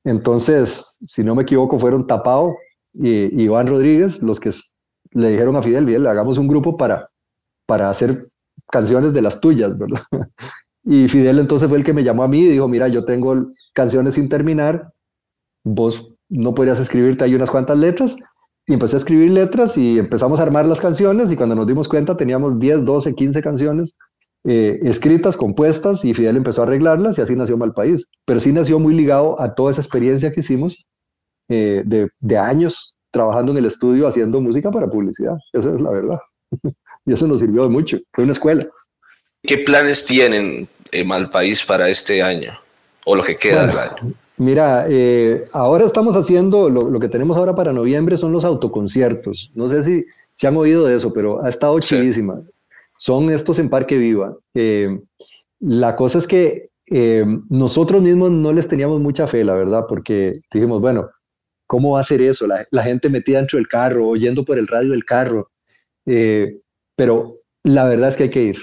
Entonces, 0.05 0.97
si 1.05 1.25
no 1.25 1.35
me 1.35 1.43
equivoco, 1.43 1.79
fueron 1.79 2.07
Tapao 2.07 2.57
y, 2.95 3.43
Iván 3.43 3.67
Rodríguez 3.67 4.23
los 4.23 4.41
que 4.41 4.51
le 5.13 5.31
dijeron 5.31 5.57
a 5.57 5.63
Fidel, 5.63 5.85
bien, 5.85 6.07
hagamos 6.07 6.39
un 6.39 6.49
grupo 6.49 6.77
para, 6.77 7.09
para 7.67 7.91
hacer 7.91 8.19
canciones 8.71 9.13
de 9.13 9.23
las 9.23 9.41
tuyas, 9.41 9.77
¿verdad? 9.79 10.03
Y 10.83 11.09
Fidel 11.09 11.39
entonces 11.39 11.69
fue 11.69 11.77
el 11.77 11.85
que 11.85 11.93
me 11.93 12.03
llamó 12.03 12.23
a 12.23 12.29
mí 12.29 12.41
y 12.41 12.49
dijo, 12.49 12.67
mira, 12.67 12.89
yo 12.89 13.05
tengo 13.05 13.47
canciones 13.75 14.15
sin 14.15 14.31
terminar, 14.31 14.95
vos 15.63 16.15
no 16.31 16.55
podrías 16.55 16.81
escribirte 16.81 17.23
ahí 17.23 17.35
unas 17.35 17.51
cuantas 17.51 17.77
letras. 17.77 18.17
Y 18.67 18.73
empecé 18.73 18.97
a 18.97 18.99
escribir 19.01 19.31
letras 19.31 19.77
y 19.77 19.99
empezamos 19.99 20.41
a 20.41 20.45
armar 20.45 20.65
las 20.65 20.81
canciones 20.81 21.31
y 21.31 21.37
cuando 21.37 21.55
nos 21.55 21.67
dimos 21.67 21.87
cuenta 21.87 22.17
teníamos 22.17 22.59
10, 22.59 22.85
12, 22.85 23.15
15 23.15 23.43
canciones 23.43 23.97
eh, 24.45 24.79
escritas, 24.85 25.37
compuestas 25.37 26.05
y 26.05 26.15
Fidel 26.15 26.39
empezó 26.39 26.63
a 26.63 26.65
arreglarlas 26.65 27.19
y 27.19 27.23
así 27.23 27.37
nació 27.37 27.59
Malpaís. 27.59 28.09
Pero 28.25 28.41
sí 28.41 28.53
nació 28.53 28.79
muy 28.79 28.95
ligado 28.95 29.39
a 29.41 29.55
toda 29.55 29.73
esa 29.73 29.83
experiencia 29.83 30.33
que 30.33 30.41
hicimos 30.41 30.87
eh, 31.49 31.83
de 31.85 32.39
años 32.39 32.97
trabajando 33.11 33.53
en 33.53 33.59
el 33.59 33.67
estudio 33.67 34.07
haciendo 34.07 34.41
música 34.41 34.71
para 34.71 34.89
publicidad. 34.89 35.37
Esa 35.53 35.75
es 35.75 35.81
la 35.81 35.91
verdad. 35.91 36.19
y 37.11 37.13
eso 37.13 37.27
nos 37.27 37.41
sirvió 37.41 37.65
de 37.65 37.69
mucho. 37.69 37.99
Fue 38.13 38.23
una 38.23 38.33
escuela. 38.33 38.69
¿Qué 39.43 39.59
planes 39.59 40.05
tienen 40.07 40.69
en 40.93 41.09
Malpaís 41.09 41.65
para 41.65 41.89
este 41.89 42.23
año 42.23 42.53
o 43.05 43.17
lo 43.17 43.25
que 43.25 43.35
queda 43.35 43.67
del 43.67 43.79
año? 43.79 44.15
Mira, 44.37 44.87
eh, 44.89 45.45
ahora 45.53 45.85
estamos 45.85 46.15
haciendo, 46.15 46.71
lo, 46.71 47.01
que 47.01 47.09
tenemos 47.09 47.37
ahora 47.37 47.55
para 47.55 47.73
noviembre 47.73 48.17
son 48.17 48.33
los 48.33 48.45
autoconciertos. 48.45 49.51
No 49.55 49.67
sé 49.67 49.83
si 49.83 50.07
se 50.33 50.47
han 50.47 50.57
oído 50.57 50.87
de 50.87 50.97
eso, 50.97 51.13
pero 51.13 51.43
ha 51.43 51.49
estado 51.49 51.81
chidísima. 51.81 52.41
Son 52.97 53.29
estos 53.31 53.59
en 53.59 53.69
Parque 53.69 53.99
Viva. 53.99 54.37
Eh, 54.55 55.01
la 55.59 55.97
cosa 55.97 56.19
es 56.19 56.29
que 56.29 56.71
eh, 56.87 57.25
nosotros 57.49 58.01
mismos 58.01 58.31
no 58.31 58.53
les 58.53 58.69
teníamos 58.69 59.01
mucha 59.01 59.27
fe, 59.27 59.43
la 59.43 59.55
verdad, 59.55 59.85
porque 59.89 60.41
dijimos, 60.53 60.81
bueno, 60.81 61.11
¿cómo 61.67 61.95
va 61.95 62.01
a 62.01 62.05
ser 62.05 62.23
eso? 62.23 62.47
La, 62.47 62.65
la 62.71 62.83
gente 62.85 63.11
metida 63.11 63.39
dentro 63.39 63.57
del 63.57 63.67
carro, 63.67 64.07
oyendo 64.07 64.45
por 64.45 64.59
el 64.59 64.69
radio 64.69 64.93
del 64.93 65.05
carro. 65.05 65.51
Pero 67.01 67.39
la 67.65 67.87
verdad 67.87 68.11
es 68.11 68.17
que 68.19 68.25
hay 68.25 68.29
que 68.29 68.43
ir. 68.43 68.59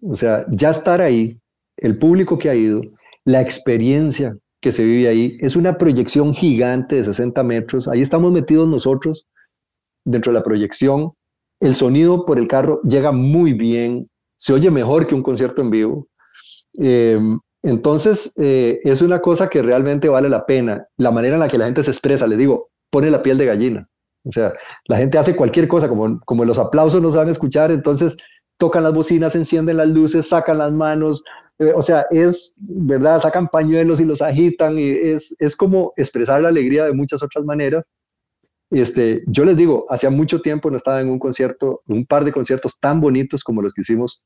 O 0.00 0.14
sea, 0.14 0.46
ya 0.48 0.70
estar 0.70 1.02
ahí, 1.02 1.38
el 1.76 1.98
público 1.98 2.38
que 2.38 2.48
ha 2.48 2.54
ido, 2.54 2.80
la 3.26 3.42
experiencia 3.42 4.34
que 4.62 4.72
se 4.72 4.82
vive 4.82 5.08
ahí, 5.08 5.36
es 5.42 5.56
una 5.56 5.76
proyección 5.76 6.32
gigante 6.32 6.96
de 6.96 7.04
60 7.04 7.42
metros. 7.42 7.88
Ahí 7.88 8.00
estamos 8.00 8.32
metidos 8.32 8.66
nosotros 8.66 9.26
dentro 10.06 10.32
de 10.32 10.38
la 10.38 10.42
proyección. 10.42 11.12
El 11.60 11.74
sonido 11.74 12.24
por 12.24 12.38
el 12.38 12.48
carro 12.48 12.80
llega 12.80 13.12
muy 13.12 13.52
bien, 13.52 14.08
se 14.38 14.54
oye 14.54 14.70
mejor 14.70 15.06
que 15.06 15.14
un 15.14 15.22
concierto 15.22 15.60
en 15.60 15.68
vivo. 15.68 16.08
Em, 16.78 17.38
entonces, 17.62 18.32
eh, 18.36 18.80
es 18.84 19.02
una 19.02 19.20
cosa 19.20 19.50
que 19.50 19.60
realmente 19.60 20.08
vale 20.08 20.30
la 20.30 20.46
pena. 20.46 20.86
La 20.96 21.10
manera 21.10 21.34
en 21.34 21.40
la 21.40 21.48
que 21.48 21.58
la 21.58 21.66
gente 21.66 21.82
se 21.82 21.90
expresa, 21.90 22.26
le 22.26 22.38
digo, 22.38 22.70
pone 22.90 23.10
la 23.10 23.22
piel 23.22 23.36
de 23.36 23.44
gallina. 23.44 23.88
O 24.24 24.32
sea, 24.32 24.52
la 24.86 24.96
gente 24.96 25.18
hace 25.18 25.34
cualquier 25.34 25.68
cosa, 25.68 25.88
como, 25.88 26.20
como 26.20 26.44
los 26.44 26.58
aplausos 26.58 27.02
no 27.02 27.12
a 27.20 27.30
escuchar, 27.30 27.70
entonces 27.72 28.16
tocan 28.56 28.84
las 28.84 28.94
bocinas, 28.94 29.34
encienden 29.34 29.76
las 29.78 29.88
luces, 29.88 30.28
sacan 30.28 30.58
las 30.58 30.72
manos, 30.72 31.24
eh, 31.58 31.72
o 31.74 31.82
sea, 31.82 32.04
es, 32.10 32.54
¿verdad? 32.58 33.20
Sacan 33.20 33.48
pañuelos 33.48 34.00
y 34.00 34.04
los 34.04 34.22
agitan 34.22 34.78
y 34.78 34.90
es, 34.90 35.34
es 35.40 35.56
como 35.56 35.92
expresar 35.96 36.42
la 36.42 36.48
alegría 36.48 36.84
de 36.84 36.92
muchas 36.92 37.22
otras 37.22 37.44
maneras. 37.44 37.84
Este, 38.70 39.22
yo 39.26 39.44
les 39.44 39.56
digo, 39.56 39.84
hacía 39.88 40.10
mucho 40.10 40.40
tiempo 40.40 40.70
no 40.70 40.76
estaba 40.76 41.00
en 41.00 41.10
un 41.10 41.18
concierto, 41.18 41.82
un 41.88 42.06
par 42.06 42.24
de 42.24 42.32
conciertos 42.32 42.78
tan 42.80 43.00
bonitos 43.00 43.44
como 43.44 43.60
los 43.60 43.74
que 43.74 43.82
hicimos 43.82 44.24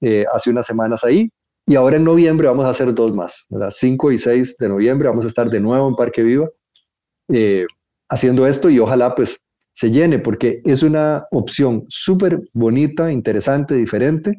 eh, 0.00 0.24
hace 0.32 0.50
unas 0.50 0.66
semanas 0.66 1.04
ahí. 1.04 1.30
Y 1.66 1.76
ahora 1.76 1.96
en 1.96 2.04
noviembre 2.04 2.48
vamos 2.48 2.64
a 2.64 2.70
hacer 2.70 2.92
dos 2.94 3.14
más, 3.14 3.46
¿verdad? 3.48 3.70
5 3.70 4.12
y 4.12 4.18
6 4.18 4.56
de 4.58 4.68
noviembre 4.68 5.08
vamos 5.08 5.24
a 5.24 5.28
estar 5.28 5.48
de 5.48 5.60
nuevo 5.60 5.88
en 5.88 5.94
Parque 5.94 6.22
Viva 6.22 6.48
eh, 7.28 7.66
haciendo 8.12 8.46
esto 8.46 8.70
y 8.70 8.78
ojalá 8.78 9.14
pues 9.14 9.40
se 9.72 9.90
llene 9.90 10.18
porque 10.18 10.60
es 10.64 10.82
una 10.82 11.24
opción 11.30 11.84
súper 11.88 12.40
bonita, 12.52 13.10
interesante, 13.10 13.74
diferente, 13.74 14.36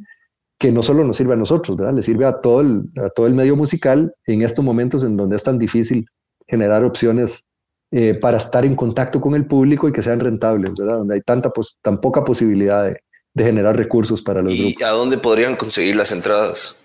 que 0.59 0.71
no 0.71 0.83
solo 0.83 1.03
nos 1.03 1.17
sirve 1.17 1.33
a 1.33 1.37
nosotros, 1.37 1.75
¿verdad? 1.75 1.93
Le 1.93 2.03
sirve 2.03 2.25
a 2.25 2.39
todo, 2.39 2.61
el, 2.61 2.83
a 3.03 3.09
todo 3.09 3.27
el 3.27 3.33
medio 3.33 3.55
musical 3.55 4.13
en 4.27 4.43
estos 4.43 4.63
momentos 4.63 5.03
en 5.03 5.17
donde 5.17 5.35
es 5.35 5.43
tan 5.43 5.57
difícil 5.57 6.05
generar 6.47 6.83
opciones 6.85 7.45
eh, 7.91 8.13
para 8.13 8.37
estar 8.37 8.65
en 8.65 8.75
contacto 8.75 9.19
con 9.19 9.35
el 9.35 9.45
público 9.45 9.89
y 9.89 9.91
que 9.91 10.01
sean 10.01 10.19
rentables, 10.19 10.71
¿verdad? 10.77 10.99
Donde 10.99 11.15
hay 11.15 11.21
tanta, 11.21 11.51
tan 11.81 11.99
poca 11.99 12.23
posibilidad 12.23 12.85
de, 12.85 12.99
de 13.33 13.43
generar 13.43 13.75
recursos 13.75 14.21
para 14.21 14.41
los 14.41 14.53
grupos. 14.53 14.75
¿Y 14.79 14.83
a 14.83 14.89
dónde 14.89 15.17
podrían 15.17 15.55
conseguir 15.55 15.95
las 15.95 16.11
entradas? 16.11 16.75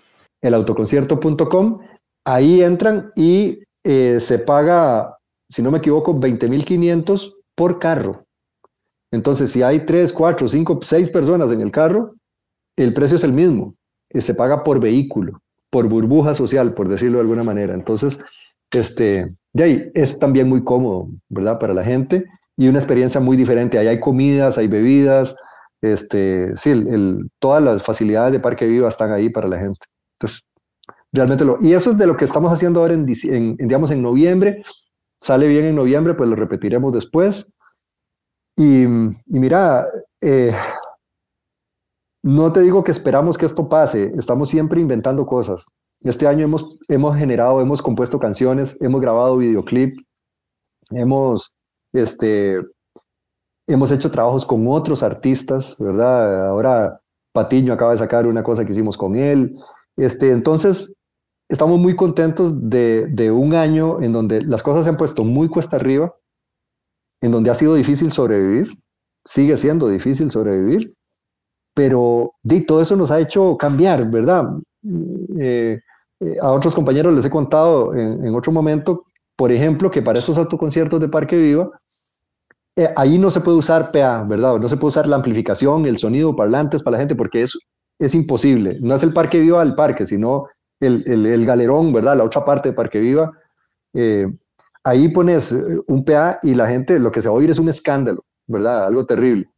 El 0.41 0.53
autoconcierto.com, 0.53 1.79
ahí 2.25 2.61
entran 2.61 3.11
y 3.15 3.59
eh, 3.83 4.17
se 4.19 4.39
paga, 4.39 5.17
si 5.49 5.61
no 5.61 5.71
me 5.71 5.79
equivoco, 5.79 6.13
20.500 6.13 7.33
por 7.55 7.79
carro. 7.79 8.25
Entonces, 9.11 9.51
si 9.51 9.63
hay 9.63 9.85
3, 9.85 10.13
4, 10.13 10.47
5, 10.47 10.79
6 10.83 11.09
personas 11.09 11.51
en 11.51 11.61
el 11.61 11.71
carro, 11.71 12.15
el 12.77 12.93
precio 12.93 13.17
es 13.17 13.23
el 13.23 13.33
mismo. 13.33 13.75
Eh, 14.11 14.21
se 14.21 14.35
paga 14.35 14.63
por 14.63 14.79
vehículo, 14.79 15.41
por 15.69 15.87
burbuja 15.87 16.33
social, 16.33 16.73
por 16.73 16.87
decirlo 16.87 17.17
de 17.17 17.23
alguna 17.23 17.43
manera. 17.43 17.73
Entonces, 17.73 18.19
este, 18.71 19.35
de 19.53 19.63
ahí 19.63 19.91
es 19.95 20.19
también 20.19 20.47
muy 20.47 20.63
cómodo, 20.63 21.09
¿verdad? 21.29 21.59
Para 21.59 21.73
la 21.73 21.83
gente 21.83 22.25
y 22.55 22.67
una 22.67 22.79
experiencia 22.79 23.19
muy 23.19 23.35
diferente. 23.37 23.77
Ahí 23.77 23.87
hay 23.87 23.99
comidas, 23.99 24.57
hay 24.57 24.67
bebidas, 24.67 25.35
este, 25.81 26.55
sí, 26.55 26.71
todas 27.39 27.63
las 27.63 27.83
facilidades 27.83 28.33
de 28.33 28.39
Parque 28.39 28.67
Viva 28.67 28.89
están 28.89 29.11
ahí 29.11 29.29
para 29.29 29.47
la 29.47 29.57
gente. 29.59 29.79
Entonces, 30.19 30.45
realmente 31.11 31.45
lo, 31.45 31.57
y 31.61 31.73
eso 31.73 31.91
es 31.91 31.97
de 31.97 32.05
lo 32.05 32.17
que 32.17 32.25
estamos 32.25 32.51
haciendo 32.51 32.81
ahora 32.81 32.93
en, 32.93 33.05
digamos, 33.05 33.91
en 33.91 34.01
noviembre. 34.01 34.63
Sale 35.21 35.47
bien 35.47 35.65
en 35.65 35.75
noviembre, 35.75 36.13
pues 36.13 36.29
lo 36.29 36.35
repetiremos 36.35 36.93
después. 36.93 37.53
Y, 38.55 38.85
mira, 39.25 39.87
eh, 40.21 40.53
no 42.23 42.51
te 42.51 42.61
digo 42.61 42.83
que 42.83 42.91
esperamos 42.91 43.37
que 43.37 43.45
esto 43.45 43.69
pase, 43.69 44.13
estamos 44.17 44.49
siempre 44.49 44.81
inventando 44.81 45.25
cosas. 45.25 45.67
Este 46.01 46.27
año 46.27 46.45
hemos, 46.45 46.77
hemos 46.87 47.17
generado, 47.17 47.61
hemos 47.61 47.81
compuesto 47.81 48.19
canciones, 48.19 48.77
hemos 48.81 49.01
grabado 49.01 49.37
videoclip, 49.37 49.97
hemos 50.91 51.53
este, 51.93 52.59
hemos 53.67 53.91
hecho 53.91 54.11
trabajos 54.11 54.45
con 54.45 54.67
otros 54.67 55.03
artistas, 55.03 55.75
¿verdad? 55.79 56.47
Ahora 56.49 56.99
Patiño 57.33 57.73
acaba 57.73 57.91
de 57.91 57.99
sacar 57.99 58.27
una 58.27 58.43
cosa 58.43 58.65
que 58.65 58.71
hicimos 58.71 58.97
con 58.97 59.15
él. 59.15 59.55
Este, 59.95 60.31
entonces, 60.31 60.95
estamos 61.49 61.79
muy 61.79 61.95
contentos 61.95 62.69
de, 62.69 63.07
de 63.07 63.31
un 63.31 63.53
año 63.55 64.01
en 64.01 64.13
donde 64.13 64.41
las 64.41 64.63
cosas 64.63 64.83
se 64.83 64.89
han 64.89 64.97
puesto 64.97 65.23
muy 65.23 65.49
cuesta 65.49 65.75
arriba, 65.75 66.13
en 67.21 67.31
donde 67.31 67.49
ha 67.49 67.55
sido 67.55 67.75
difícil 67.75 68.11
sobrevivir, 68.11 68.67
sigue 69.25 69.57
siendo 69.57 69.89
difícil 69.89 70.31
sobrevivir, 70.31 70.93
pero 71.73 72.33
de, 72.43 72.61
todo 72.61 72.81
eso 72.81 72.95
nos 72.95 73.11
ha 73.11 73.19
hecho 73.19 73.57
cambiar, 73.57 74.09
¿verdad? 74.09 74.45
Eh, 75.39 75.79
eh, 76.19 76.35
a 76.41 76.51
otros 76.51 76.75
compañeros 76.75 77.13
les 77.13 77.25
he 77.25 77.29
contado 77.29 77.93
en, 77.95 78.25
en, 78.25 78.35
otro 78.35 78.51
momento, 78.51 79.05
por 79.35 79.51
ejemplo, 79.51 79.89
que 79.89 80.01
para 80.01 80.19
estos 80.19 80.37
autoconciertos 80.37 80.99
de 80.99 81.09
Parque 81.09 81.35
Viva, 81.35 81.69
eh, 82.75 82.93
ahí 82.95 83.17
no 83.17 83.29
se 83.29 83.41
puede 83.41 83.57
usar 83.57 83.91
PA, 83.91 84.23
¿verdad? 84.23 84.59
No 84.59 84.69
se 84.69 84.77
puede 84.77 84.89
usar 84.89 85.07
la 85.07 85.15
amplificación, 85.15 85.85
el 85.85 85.97
sonido, 85.97 86.35
parlantes 86.35 86.83
para 86.83 86.97
la 86.97 87.01
gente, 87.01 87.15
porque 87.15 87.43
es, 87.43 87.57
es 87.99 88.15
imposible. 88.15 88.77
No 88.81 88.95
es 88.95 89.03
el 89.03 89.13
Parque 89.13 89.39
Viva 89.39 89.61
el 89.63 89.75
parque, 89.75 90.05
sino 90.05 90.45
el, 90.79 91.03
el, 91.07 91.45
galerón, 91.45 91.91
¿verdad? 91.93 92.17
La 92.17 92.23
otra 92.23 92.43
parte 92.45 92.69
de 92.69 92.75
Parque 92.75 92.99
Viva. 92.99 93.31
Eh, 93.93 94.27
ahí 94.83 95.09
pones 95.09 95.51
eh, 95.51 95.79
un 95.87 96.05
PA 96.05 96.39
y 96.43 96.55
la 96.55 96.67
gente, 96.67 96.99
lo 96.99 97.11
que 97.11 97.21
se 97.21 97.29
va 97.29 97.35
a 97.35 97.37
oír 97.37 97.49
es 97.49 97.59
un 97.59 97.69
escándalo, 97.69 98.25
¿verdad? 98.47 98.85
Algo 98.85 99.05
terrible. 99.05 99.49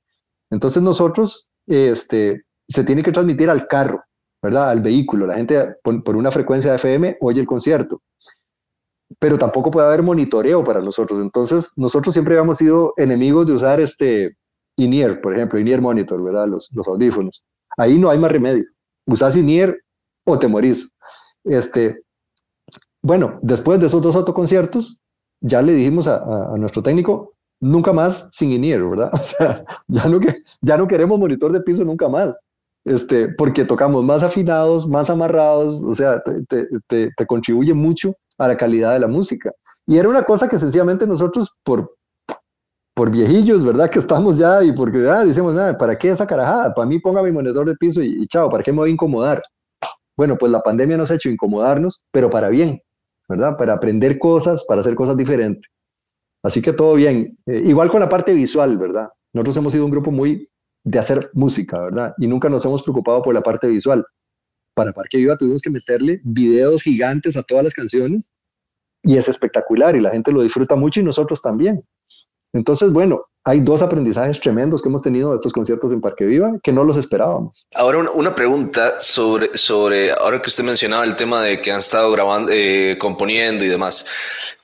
Entonces 0.50 0.82
nosotros, 0.82 1.52
este, 1.68 2.44
se 2.68 2.84
tiene 2.84 3.04
que 3.04 3.12
transmitir 3.12 3.50
al 3.50 3.68
carro, 3.68 4.00
¿verdad? 4.42 4.70
Al 4.70 4.82
vehículo. 4.82 5.28
La 5.28 5.36
gente 5.36 5.76
por, 5.84 6.16
una 6.16 6.32
frecuencia 6.32 6.72
de 6.72 6.78
FM 6.78 7.18
oye 7.22 7.42
el 7.42 7.48
concierto 7.48 8.02
pero 9.20 9.38
tampoco 9.38 9.72
puede 9.72 9.88
haber 9.88 10.04
monitoreo 10.04 10.64
para 10.64 10.80
nosotros. 10.80 11.20
Entonces, 11.20 11.74
nosotros 11.76 12.14
siempre 12.14 12.34
habíamos 12.36 12.58
sido 12.58 12.94
enemigos 12.96 13.46
de 13.46 13.52
usar 13.52 13.82
este 13.82 14.38
in-ear, 14.78 15.20
por 15.20 15.36
ejemplo, 15.36 15.60
in-ear 15.60 15.82
monitor, 15.82 16.24
¿verdad? 16.24 16.48
Los, 16.48 16.72
los 16.74 16.88
audífonos. 16.88 17.44
Ahí 17.78 17.98
no 17.98 18.10
hay 18.10 18.18
más 18.18 18.32
remedio. 18.32 18.64
Usas 19.06 19.36
in-ear 19.36 19.76
o 20.24 20.40
te 20.40 20.48
morís. 20.48 20.92
Este, 21.44 22.02
bueno, 23.02 23.40
después 23.42 23.80
de 23.80 23.88
esos 23.88 24.02
dos 24.02 24.16
autoconciertos, 24.16 25.02
ya 25.42 25.62
le 25.62 25.74
dijimos 25.74 26.08
a, 26.08 26.54
a, 26.54 26.58
nuestro 26.58 26.84
técnico, 26.84 27.34
nunca 27.60 27.94
más 27.94 28.28
sin 28.32 28.52
in-ear, 28.52 28.84
¿verdad? 28.84 29.12
O 29.22 29.24
sea, 29.24 29.64
ya 29.88 30.08
no, 30.08 30.20
ya 30.62 30.78
no 30.78 30.88
queremos 30.88 31.20
monitor 31.20 31.52
de 31.52 31.62
piso 31.62 31.84
nunca 31.84 32.08
más. 32.08 32.36
Este, 32.84 33.30
porque 33.30 33.64
tocamos 33.64 34.04
más 34.04 34.24
afinados, 34.24 34.88
más 34.88 35.10
amarrados, 35.10 35.84
o 35.84 35.94
sea, 35.94 36.20
te, 36.48 36.68
te, 36.88 37.26
contribuye 37.28 37.76
mucho 37.76 38.14
a 38.40 38.48
la 38.48 38.58
calidad 38.58 38.94
de 38.94 39.00
la 39.00 39.08
música. 39.08 39.52
Y 39.86 39.98
era 39.98 40.10
una 40.10 40.24
cosa 40.24 40.50
que 40.50 40.58
sencillamente 40.58 41.06
nosotros, 41.06 41.56
por, 41.64 41.96
por 42.96 43.12
viejillos, 43.12 43.64
¿verdad? 43.64 43.90
Que 43.90 44.00
estamos 44.00 44.38
ya 44.38 44.64
y 44.64 44.72
porque 44.72 45.08
ah, 45.10 45.24
decimos, 45.24 45.54
nada, 45.54 45.78
¿para 45.78 45.98
qué 45.98 46.10
esa 46.10 46.26
carajada? 46.26 46.74
Para 46.74 46.88
mí 46.88 46.98
ponga 47.00 47.22
mi 47.22 47.32
monitor 47.32 47.68
de 47.68 47.76
piso 47.76 48.02
y, 48.02 48.26
chao, 48.28 48.50
¿para 48.50 48.64
qué 48.64 48.72
me 48.72 48.80
voy 48.80 48.90
a 48.90 48.94
incomodar? 48.94 49.44
Bueno, 50.18 50.38
pues 50.38 50.52
la 50.52 50.62
pandemia 50.62 50.98
nos 50.98 51.12
ha 51.12 51.16
hecho 51.16 51.30
incomodarnos, 51.30 52.04
pero 52.12 52.30
para 52.30 52.50
bien, 52.50 52.82
¿verdad? 53.28 53.58
Para 53.58 53.74
aprender 53.74 54.18
cosas, 54.20 54.64
para 54.66 54.82
hacer 54.82 54.96
cosas 54.96 55.18
diferentes. 55.18 55.72
Así 56.44 56.62
que 56.62 56.74
todo 56.74 56.96
bien. 56.96 57.38
Eh, 57.46 57.62
igual 57.66 57.90
con 57.90 58.00
la 58.00 58.10
parte 58.10 58.34
visual, 58.34 58.78
¿verdad? 58.78 59.10
Nosotros 59.34 59.58
hemos 59.58 59.74
sido 59.74 59.86
un 59.86 59.92
grupo 59.92 60.12
muy 60.12 60.50
de 60.84 61.00
hacer 61.00 61.30
música, 61.34 61.80
¿verdad? 61.80 62.14
Y 62.18 62.28
nunca 62.28 62.50
nos 62.50 62.66
hemos 62.66 62.84
preocupado 62.84 63.22
por 63.22 63.34
la 63.34 63.42
parte 63.42 63.68
visual 63.68 64.06
para 64.74 64.94
Parque 64.94 65.18
Viva 65.18 65.38
tuvimos 65.38 65.62
que 65.62 65.70
meterle 65.70 66.22
videos 66.24 66.84
gigantes 66.84 67.38
a 67.38 67.44
todas 67.44 67.64
las 67.64 67.74
canciones 67.74 68.32
y 69.04 69.18
es 69.18 69.28
espectacular 69.28 69.96
y 69.96 70.00
la 70.00 70.12
gente 70.12 70.32
lo 70.32 70.42
disfruta 70.42 70.76
mucho 70.76 71.00
y 71.00 71.04
nosotros 71.04 71.42
también. 71.42 71.84
Entonces, 72.54 72.92
bueno, 72.92 73.26
hay 73.44 73.60
dos 73.62 73.82
aprendizajes 73.82 74.40
tremendos 74.40 74.82
que 74.82 74.90
hemos 74.90 75.02
tenido 75.02 75.32
de 75.32 75.38
estos 75.38 75.52
conciertos 75.52 75.92
en 75.92 76.02
Parque 76.02 76.26
Viva 76.26 76.52
que 76.62 76.72
no 76.72 76.84
los 76.84 76.98
esperábamos. 76.98 77.66
Ahora 77.74 78.00
una, 78.14 78.36
pregunta 78.36 79.00
sobre, 79.00 79.58
sobre, 79.58 80.12
ahora 80.12 80.42
que 80.42 80.50
usted 80.50 80.64
mencionaba 80.64 81.04
el 81.04 81.16
tema 81.16 81.42
de 81.42 81.60
que 81.60 81.72
han 81.72 81.80
estado 81.80 82.12
grabando, 82.12 82.52
eh, 82.54 82.98
componiendo 83.00 83.66
y 83.66 83.68
demás. 83.68 84.06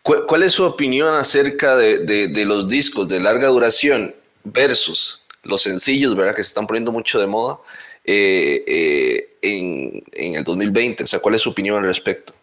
¿Cuál, 0.04 0.44
es 0.44 0.54
su 0.54 0.64
opinión 0.64 1.16
acerca 1.16 1.76
de, 1.76 1.98
de, 2.28 2.46
los 2.46 2.68
discos 2.68 3.10
de 3.10 3.20
larga 3.20 3.48
duración 3.48 4.14
versus 4.44 5.24
los 5.44 5.62
sencillos, 5.64 6.16
verdad, 6.16 6.36
que 6.36 6.44
se 6.44 6.50
están 6.50 6.68
poniendo 6.68 6.92
mucho 6.92 7.20
de 7.20 7.28
moda? 7.28 7.60
Eh, 8.06 8.64
eh, 8.66 9.30
en, 9.42 10.02
en, 10.14 10.36
el 10.36 10.44
2020? 10.46 11.04
O 11.04 11.08
sea, 11.08 11.20
¿cuál 11.20 11.36
es 11.36 11.42
su 11.42 11.50
opinión 11.50 11.78
al 11.78 11.84
respecto? 11.84 12.34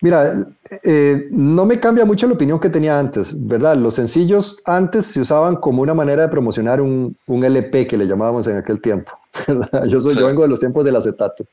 Mira, 0.00 0.46
eh, 0.84 1.26
no 1.30 1.66
me 1.66 1.80
cambia 1.80 2.04
mucho 2.04 2.28
la 2.28 2.34
opinión 2.34 2.60
que 2.60 2.70
tenía 2.70 2.98
antes, 2.98 3.34
¿verdad? 3.46 3.76
Los 3.76 3.94
sencillos 3.94 4.62
antes 4.64 5.06
se 5.06 5.20
usaban 5.20 5.56
como 5.56 5.82
una 5.82 5.94
manera 5.94 6.22
de 6.22 6.28
promocionar 6.28 6.80
un, 6.80 7.16
un 7.26 7.44
LP 7.44 7.86
que 7.86 7.96
le 7.98 8.06
llamábamos 8.06 8.46
en 8.46 8.58
aquel 8.58 8.80
tiempo. 8.80 9.12
¿verdad? 9.46 9.86
Yo, 9.86 10.00
soy, 10.00 10.14
yo 10.14 10.26
vengo 10.26 10.42
de 10.42 10.48
los 10.48 10.60
tiempos 10.60 10.84
del 10.84 10.96
acetato. 10.96 11.44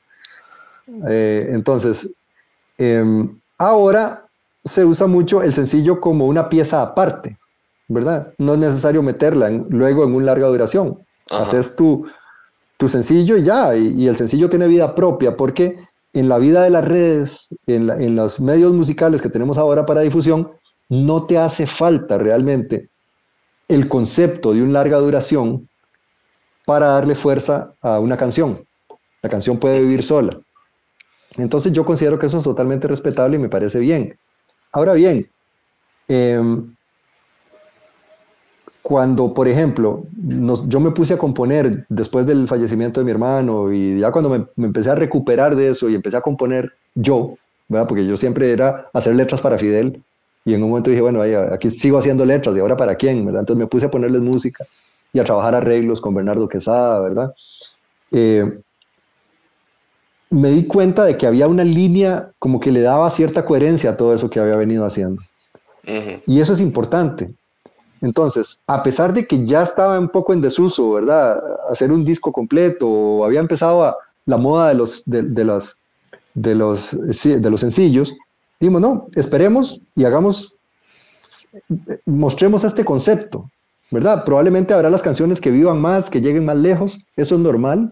entonces, 1.08 2.12
em, 2.78 3.36
ahora 3.58 4.26
se 4.64 4.84
usa 4.84 5.06
mucho 5.06 5.42
el 5.42 5.52
sencillo 5.52 6.00
como 6.00 6.26
una 6.26 6.48
pieza 6.48 6.82
aparte, 6.82 7.36
¿verdad? 7.88 8.32
No 8.38 8.54
es 8.54 8.58
necesario 8.58 9.02
meterla 9.02 9.48
luego 9.50 10.04
en 10.04 10.14
un 10.14 10.26
larga 10.26 10.48
duración. 10.48 10.98
Haces 11.30 11.74
tu, 11.74 12.06
tu 12.76 12.88
sencillo 12.88 13.36
y 13.36 13.42
ya, 13.42 13.74
y, 13.74 14.06
el 14.06 14.16
sencillo 14.16 14.48
tiene 14.48 14.68
vida 14.68 14.94
propia, 14.94 15.36
porque 15.36 15.78
en 16.18 16.30
la 16.30 16.38
vida 16.38 16.62
de 16.62 16.70
las 16.70 16.82
redes, 16.82 17.48
en, 17.66 18.16
los 18.16 18.40
medios 18.40 18.72
musicales 18.72 19.20
que 19.20 19.28
tenemos 19.28 19.58
ahora 19.58 19.84
para 19.84 20.00
difusión, 20.00 20.50
no 20.88 21.26
te 21.26 21.36
hace 21.36 21.66
falta 21.66 22.16
realmente 22.16 22.88
el 23.68 23.86
concepto 23.86 24.54
de 24.54 24.62
una 24.62 24.72
larga 24.72 24.96
duración 24.96 25.68
para 26.64 26.86
darle 26.86 27.16
fuerza 27.16 27.70
a 27.82 28.00
una 28.00 28.16
canción. 28.16 28.64
La 29.20 29.28
canción 29.28 29.58
puede 29.58 29.82
vivir 29.82 30.02
sola. 30.02 30.40
Entonces 31.36 31.74
yo 31.74 31.84
considero 31.84 32.18
que 32.18 32.26
eso 32.26 32.38
es 32.38 32.44
totalmente 32.44 32.88
respetable 32.88 33.36
y 33.36 33.40
me 33.40 33.50
parece 33.50 33.78
bien. 33.78 34.18
Ahora 34.72 34.94
bien, 34.94 35.30
eh, 36.08 36.40
cuando, 38.86 39.34
por 39.34 39.48
ejemplo, 39.48 40.04
yo 40.68 40.78
me 40.78 40.92
puse 40.92 41.14
a 41.14 41.18
componer 41.18 41.86
después 41.88 42.24
del 42.24 42.46
fallecimiento 42.46 43.00
de 43.00 43.04
mi 43.04 43.10
hermano 43.10 43.72
y 43.72 43.98
ya 43.98 44.12
cuando 44.12 44.30
me, 44.30 44.64
empecé 44.64 44.90
a 44.90 44.94
recuperar 44.94 45.56
de 45.56 45.70
eso 45.70 45.90
y 45.90 45.96
empecé 45.96 46.18
a 46.18 46.20
componer 46.20 46.72
yo, 46.94 47.34
¿verdad? 47.66 47.88
porque 47.88 48.06
yo 48.06 48.16
siempre 48.16 48.52
era 48.52 48.88
hacer 48.92 49.16
letras 49.16 49.40
para 49.40 49.58
Fidel 49.58 50.00
y 50.44 50.54
en 50.54 50.62
un 50.62 50.68
momento 50.68 50.90
dije, 50.90 51.02
bueno, 51.02 51.20
aquí 51.52 51.68
sigo 51.68 51.98
haciendo 51.98 52.24
letras 52.24 52.56
y 52.56 52.60
ahora 52.60 52.76
para 52.76 52.94
quién, 52.94 53.26
¿verdad? 53.26 53.40
Entonces 53.40 53.58
me 53.58 53.66
puse 53.66 53.86
a 53.86 53.90
ponerles 53.90 54.22
música 54.22 54.64
y 55.12 55.18
a 55.18 55.24
trabajar 55.24 55.56
arreglos 55.56 56.00
con 56.00 56.14
Bernardo 56.14 56.48
Quesada, 56.48 57.00
¿verdad? 57.00 57.34
Eh, 58.12 58.60
me 60.30 60.50
di 60.50 60.64
cuenta 60.64 61.04
de 61.04 61.16
que 61.16 61.26
había 61.26 61.48
una 61.48 61.64
línea 61.64 62.30
como 62.38 62.60
que 62.60 62.70
le 62.70 62.82
daba 62.82 63.10
cierta 63.10 63.44
coherencia 63.44 63.90
a 63.90 63.96
todo 63.96 64.14
eso 64.14 64.30
que 64.30 64.38
había 64.38 64.54
venido 64.54 64.84
haciendo. 64.84 65.20
Y 66.24 66.38
eso 66.38 66.52
es 66.52 66.60
importante. 66.60 67.34
Entonces, 68.06 68.60
a 68.68 68.84
pesar 68.84 69.12
de 69.12 69.26
que 69.26 69.44
ya 69.44 69.64
estaba 69.64 69.98
un 69.98 70.08
poco 70.08 70.32
en 70.32 70.40
desuso, 70.40 70.92
¿verdad? 70.92 71.42
Hacer 71.68 71.90
un 71.90 72.04
disco 72.04 72.30
completo, 72.30 72.88
o 72.88 73.24
había 73.24 73.40
empezado 73.40 73.96
la 74.26 74.36
moda 74.36 74.68
de 74.68 74.74
los, 74.74 75.02
de, 75.06 75.22
de 75.22 75.44
los, 75.44 75.76
de 76.34 76.54
los 77.50 77.60
sencillos, 77.60 78.14
dijimos, 78.60 78.80
no, 78.80 79.08
esperemos 79.16 79.80
y 79.96 80.04
hagamos, 80.04 80.54
mostremos 82.04 82.62
este 82.62 82.84
concepto, 82.84 83.50
¿verdad? 83.90 84.24
Probablemente 84.24 84.72
habrá 84.72 84.88
las 84.88 85.02
canciones 85.02 85.40
que 85.40 85.50
vivan 85.50 85.80
más, 85.80 86.08
que 86.08 86.20
lleguen 86.20 86.44
más 86.44 86.58
lejos, 86.58 87.00
eso 87.16 87.34
es 87.34 87.40
normal, 87.40 87.90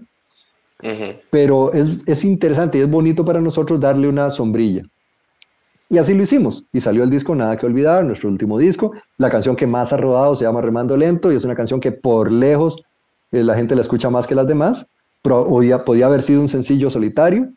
pero 1.30 1.72
es, 1.72 1.88
es, 2.06 2.24
interesante 2.24 2.78
y 2.78 2.82
es 2.82 2.90
bonito 2.90 3.24
para 3.24 3.40
nosotros 3.40 3.80
darle 3.80 4.06
una 4.06 4.30
sombrilla. 4.30 4.84
Y 5.90 5.98
así 5.98 6.14
lo 6.14 6.22
hicimos. 6.22 6.64
Y 6.72 6.80
salió 6.80 7.04
el 7.04 7.10
disco 7.10 7.34
Nada 7.34 7.56
que 7.56 7.66
Olvidar, 7.66 8.04
nuestro 8.04 8.28
último 8.28 8.58
disco. 8.58 8.92
La 9.18 9.30
canción 9.30 9.56
que 9.56 9.66
más 9.66 9.92
ha 9.92 9.96
rodado 9.96 10.34
se 10.34 10.44
llama 10.44 10.60
Remando 10.60 10.96
Lento 10.96 11.30
y 11.30 11.36
es 11.36 11.44
una 11.44 11.54
canción 11.54 11.80
que 11.80 11.92
por 11.92 12.32
lejos 12.32 12.82
eh, 13.32 13.42
la 13.42 13.54
gente 13.54 13.74
la 13.74 13.82
escucha 13.82 14.10
más 14.10 14.26
que 14.26 14.34
las 14.34 14.46
demás. 14.46 14.86
Podía, 15.22 15.84
podía 15.84 16.06
haber 16.06 16.22
sido 16.22 16.40
un 16.40 16.48
sencillo 16.48 16.90
solitario, 16.90 17.48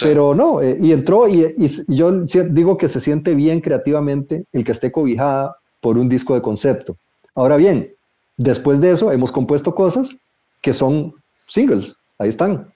pero 0.00 0.34
no. 0.34 0.60
Eh, 0.60 0.76
y 0.80 0.92
entró 0.92 1.26
y, 1.28 1.54
y, 1.56 1.68
yo 1.88 2.12
digo 2.12 2.76
que 2.76 2.88
se 2.88 3.00
siente 3.00 3.34
bien 3.34 3.60
creativamente 3.60 4.44
el 4.52 4.64
que 4.64 4.72
esté 4.72 4.92
cobijada 4.92 5.56
por 5.80 5.98
un 5.98 6.08
disco 6.08 6.34
de 6.34 6.42
concepto. 6.42 6.96
Ahora 7.34 7.56
bien, 7.56 7.92
después 8.36 8.80
de 8.80 8.92
eso 8.92 9.10
hemos 9.10 9.32
compuesto 9.32 9.74
cosas 9.74 10.16
que 10.60 10.72
son 10.72 11.14
singles 11.48 12.00
ahí 12.18 12.28
están. 12.28 12.72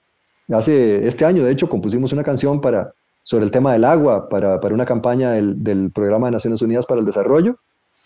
Hace 0.49 1.07
este 1.07 1.25
año, 1.25 1.43
de 1.43 1.51
hecho, 1.51 1.69
compusimos 1.69 2.11
una 2.11 2.23
canción 2.23 2.59
para, 2.59 2.93
sobre 3.23 3.45
el 3.45 3.51
tema 3.51 3.73
del 3.73 3.85
agua 3.85 4.29
para, 4.29 4.59
para 4.59 4.73
una 4.73 4.85
campaña 4.85 5.31
del, 5.31 5.63
del, 5.63 5.91
Programa 5.91 6.27
de 6.27 6.31
Naciones 6.31 6.61
Unidas 6.61 6.85
para 6.85 6.99
el 6.99 7.05
Desarrollo. 7.05 7.57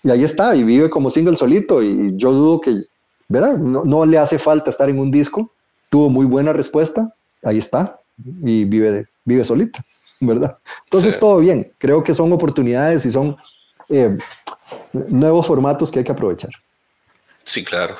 Y 0.03 0.12
ahí 0.12 0.24
está, 0.24 0.55
y 0.55 0.63
vive 0.63 0.89
como 0.89 1.10
single 1.10 1.38
solito. 1.38 1.81
Y 1.81 2.15
yo 2.17 2.31
dudo 2.31 2.62
que, 2.62 2.81
¿verdad? 3.27 3.57
No, 3.57 3.86
no 3.86 4.05
le 4.05 4.17
hace 4.17 4.38
falta 4.38 4.69
estar 4.69 4.89
en 4.89 5.00
un 5.00 5.12
disco. 5.12 5.51
Tuvo 5.89 6.10
muy 6.10 6.25
buena 6.25 6.53
respuesta. 6.53 7.13
Ahí 7.43 7.57
está. 7.57 8.00
Y 8.41 8.65
vive, 8.65 9.07
vive 9.24 9.43
solita, 9.43 9.84
¿verdad? 10.19 10.57
Entonces, 10.86 11.17
todo 11.19 11.39
bien. 11.39 11.72
Creo 11.77 12.03
que 12.03 12.13
son 12.13 12.31
oportunidades 12.31 13.05
y 13.05 13.12
son 13.12 13.36
eh, 13.89 14.17
nuevos 14.93 15.48
formatos 15.48 15.91
que 15.91 16.00
hay 16.00 16.05
que 16.05 16.12
aprovechar. 16.12 16.51
Sí, 17.43 17.63
claro. 17.63 17.95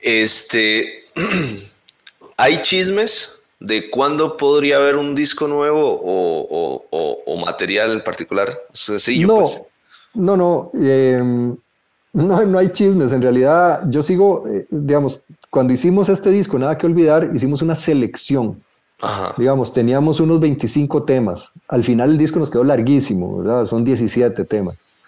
Este. 0.00 1.04
¿Hay 2.36 2.60
chismes 2.62 3.33
de 3.64 3.90
cuándo 3.90 4.36
podría 4.36 4.76
haber 4.76 4.96
un 4.96 5.14
disco 5.14 5.48
nuevo 5.48 6.00
o, 6.02 7.36
material 7.44 7.92
en 7.92 8.04
particular? 8.04 8.48
Sencillo. 8.72 9.26
No, 9.26 9.38
pues. 9.40 9.62
no, 10.14 10.36
no, 10.36 10.70
em, 10.74 11.56
no, 12.12 12.46
no 12.46 12.58
hay 12.58 12.70
chismes. 12.70 13.12
En 13.12 13.20
realidad, 13.20 13.80
yo 13.90 14.02
sigo, 14.02 14.48
eh, 14.48 14.66
digamos, 14.70 15.22
cuando 15.50 15.72
hicimos 15.72 16.08
este 16.08 16.30
disco, 16.30 16.58
nada 16.58 16.78
que 16.78 16.86
olvidar, 16.86 17.30
hicimos 17.34 17.62
una 17.62 17.74
selección. 17.74 18.62
Digamos, 19.36 19.74
teníamos 19.74 20.18
unos 20.20 20.40
25 20.40 21.02
temas. 21.02 21.52
Al 21.68 21.84
final 21.84 22.12
el 22.12 22.18
disco 22.18 22.38
nos 22.38 22.50
quedó 22.50 22.64
larguísimo, 22.64 23.38
¿verdad? 23.38 23.66
Son 23.66 23.84
17 23.84 24.44
temas. 24.46 25.04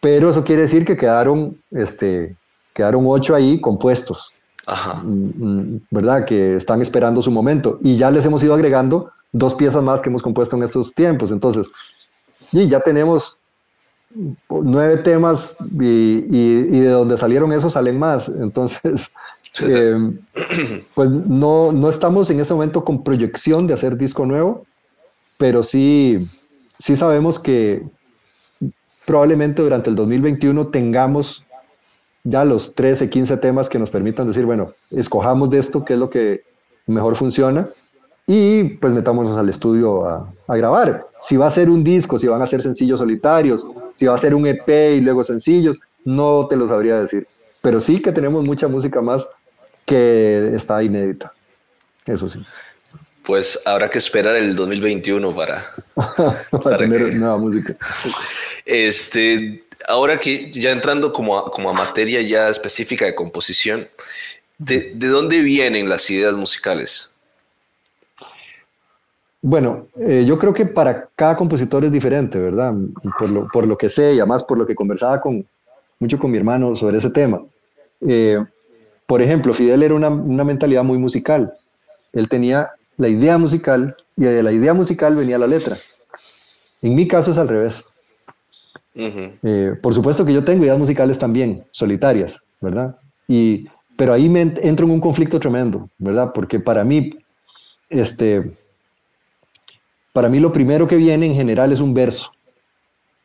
Pero 0.00 0.28
eso 0.28 0.44
quiere 0.44 0.62
decir 0.62 0.84
que 0.84 0.94
quedaron, 0.94 1.58
este, 1.70 2.36
quedaron 2.74 3.04
8 3.06 3.34
ahí 3.34 3.60
compuestos. 3.60 4.43
Mm, 4.66 5.44
mm, 5.44 5.80
¿verdad? 5.90 6.24
Que 6.24 6.56
están 6.56 6.80
esperando 6.80 7.22
su 7.22 7.30
momento. 7.30 7.78
Y 7.82 7.96
ya 7.96 8.10
les 8.10 8.24
hemos 8.24 8.42
ido 8.42 8.54
agregando 8.54 9.10
dos 9.32 9.54
piezas 9.54 9.82
más 9.82 10.00
que 10.00 10.08
hemos 10.08 10.22
compuesto 10.22 10.56
en 10.56 10.62
estos 10.62 10.94
tiempos. 10.94 11.30
Entonces, 11.30 11.70
y 12.52 12.66
ya 12.68 12.80
tenemos 12.80 13.40
nueve 14.48 14.98
temas 14.98 15.56
y, 15.80 16.80
de 16.80 16.88
donde 16.88 17.16
salieron 17.16 17.52
esos 17.52 17.74
salen 17.74 17.98
más. 17.98 18.28
Entonces, 18.28 19.10
em, 19.60 20.18
pues 20.94 21.10
no, 21.10 21.72
no 21.72 21.88
estamos 21.88 22.30
en 22.30 22.40
este 22.40 22.54
momento 22.54 22.84
con 22.84 23.02
proyección 23.02 23.66
de 23.66 23.74
hacer 23.74 23.96
disco 23.96 24.24
nuevo, 24.24 24.64
pero 25.36 25.62
sí, 25.62 26.18
sí 26.78 26.96
sabemos 26.96 27.38
que 27.38 27.82
probablemente 29.06 29.62
durante 29.62 29.90
el 29.90 29.96
2021 29.96 30.68
tengamos 30.68 31.44
ya 32.24 32.44
los 32.44 32.74
13, 32.74 33.10
15 33.10 33.36
temas 33.36 33.68
que 33.68 33.78
nos 33.78 33.90
permitan 33.90 34.26
decir, 34.26 34.46
bueno, 34.46 34.68
escojamos 34.90 35.50
de 35.50 35.58
esto, 35.58 35.84
qué 35.84 35.92
es 35.92 35.98
lo 35.98 36.10
que 36.10 36.42
mejor 36.86 37.16
funciona, 37.16 37.68
y 38.26 38.64
pues 38.64 38.92
metámonos 38.92 39.36
al 39.36 39.50
estudio 39.50 40.06
a, 40.06 40.32
grabar. 40.48 41.06
Si 41.20 41.36
va 41.36 41.46
a 41.46 41.50
ser 41.50 41.68
un 41.68 41.84
disco, 41.84 42.18
si 42.18 42.26
van 42.26 42.40
a 42.40 42.46
ser 42.46 42.62
sencillos 42.62 42.98
solitarios, 42.98 43.66
si 43.92 44.06
va 44.06 44.14
a 44.14 44.18
ser 44.18 44.34
un 44.34 44.46
EP 44.46 44.96
y 44.96 45.00
luego 45.00 45.22
sencillos, 45.22 45.78
no 46.04 46.46
te 46.48 46.56
lo 46.56 46.66
sabría 46.66 47.00
decir. 47.00 47.26
Pero 47.62 47.80
sí 47.80 48.00
que 48.00 48.12
tenemos 48.12 48.44
mucha 48.44 48.66
música 48.68 49.02
más 49.02 49.28
que 49.84 50.54
está 50.54 50.82
inédita. 50.82 51.32
Eso 52.06 52.28
sí. 52.28 52.40
Pues 53.24 53.60
habrá 53.64 53.88
que 53.88 53.98
esperar 53.98 54.36
el 54.36 54.54
2021 54.54 55.34
para, 55.36 55.64
para, 56.50 56.76
tener 56.78 57.14
nueva 57.14 57.38
música. 57.38 57.76
Este, 58.64 59.64
ahora 59.88 60.18
que 60.18 60.50
ya 60.52 60.70
entrando 60.70 61.12
como 61.12 61.38
a, 61.38 61.50
como 61.50 61.70
a 61.70 61.72
materia 61.72 62.20
ya 62.22 62.48
específica 62.48 63.06
de 63.06 63.14
composición, 63.14 63.88
¿de, 64.58 64.94
dónde 64.94 65.40
vienen 65.40 65.88
las 65.88 66.08
ideas 66.10 66.36
musicales? 66.36 67.10
Bueno, 69.40 69.88
eh, 70.00 70.24
yo 70.26 70.38
creo 70.38 70.54
que 70.54 70.64
para 70.64 71.08
cada 71.14 71.36
compositor 71.36 71.84
es 71.84 71.92
diferente, 71.92 72.38
¿verdad? 72.38 72.74
Por 73.18 73.30
lo, 73.30 73.46
por 73.52 73.66
lo, 73.66 73.76
que 73.76 73.90
sé 73.90 74.14
y 74.14 74.18
además 74.18 74.42
por 74.42 74.56
lo 74.56 74.66
que 74.66 74.74
conversaba 74.74 75.20
con, 75.20 75.46
mucho 75.98 76.18
con 76.18 76.30
mi 76.30 76.38
hermano 76.38 76.74
sobre 76.74 76.96
ese 76.96 77.10
tema. 77.10 77.42
Eh, 78.00 78.42
por 79.06 79.20
ejemplo, 79.20 79.52
Fidel 79.52 79.82
era 79.82 79.94
una, 79.94 80.08
una, 80.08 80.44
mentalidad 80.44 80.82
muy 80.82 80.96
musical. 80.96 81.52
Él 82.14 82.26
tenía 82.28 82.70
la 82.96 83.08
idea 83.08 83.38
musical 83.38 83.96
y 84.16 84.24
de 84.24 84.42
la 84.42 84.52
idea 84.52 84.74
musical 84.74 85.16
venía 85.16 85.38
la 85.38 85.46
letra. 85.46 85.76
En 86.82 86.94
mi 86.94 87.08
caso 87.08 87.30
es 87.30 87.38
al 87.38 87.48
revés. 87.48 87.88
Eh, 88.94 89.74
por 89.82 89.92
supuesto 89.92 90.24
que 90.24 90.32
yo 90.32 90.44
tengo 90.44 90.64
ideas 90.64 90.78
musicales 90.78 91.18
también, 91.18 91.64
solitarias, 91.72 92.44
¿verdad? 92.60 92.96
Y, 93.26 93.66
pero 93.96 94.12
ahí 94.12 94.28
me 94.28 94.40
entro 94.40 94.86
en 94.86 94.92
un 94.92 95.00
conflicto 95.00 95.40
tremendo, 95.40 95.88
¿verdad? 95.98 96.32
Porque 96.32 96.60
para 96.60 96.84
mí, 96.84 97.18
este, 97.88 98.42
para 100.12 100.28
mí 100.28 100.38
lo 100.38 100.52
primero 100.52 100.86
que 100.86 100.96
viene 100.96 101.26
en 101.26 101.34
general 101.34 101.72
es 101.72 101.80
un 101.80 101.92
verso, 101.92 102.30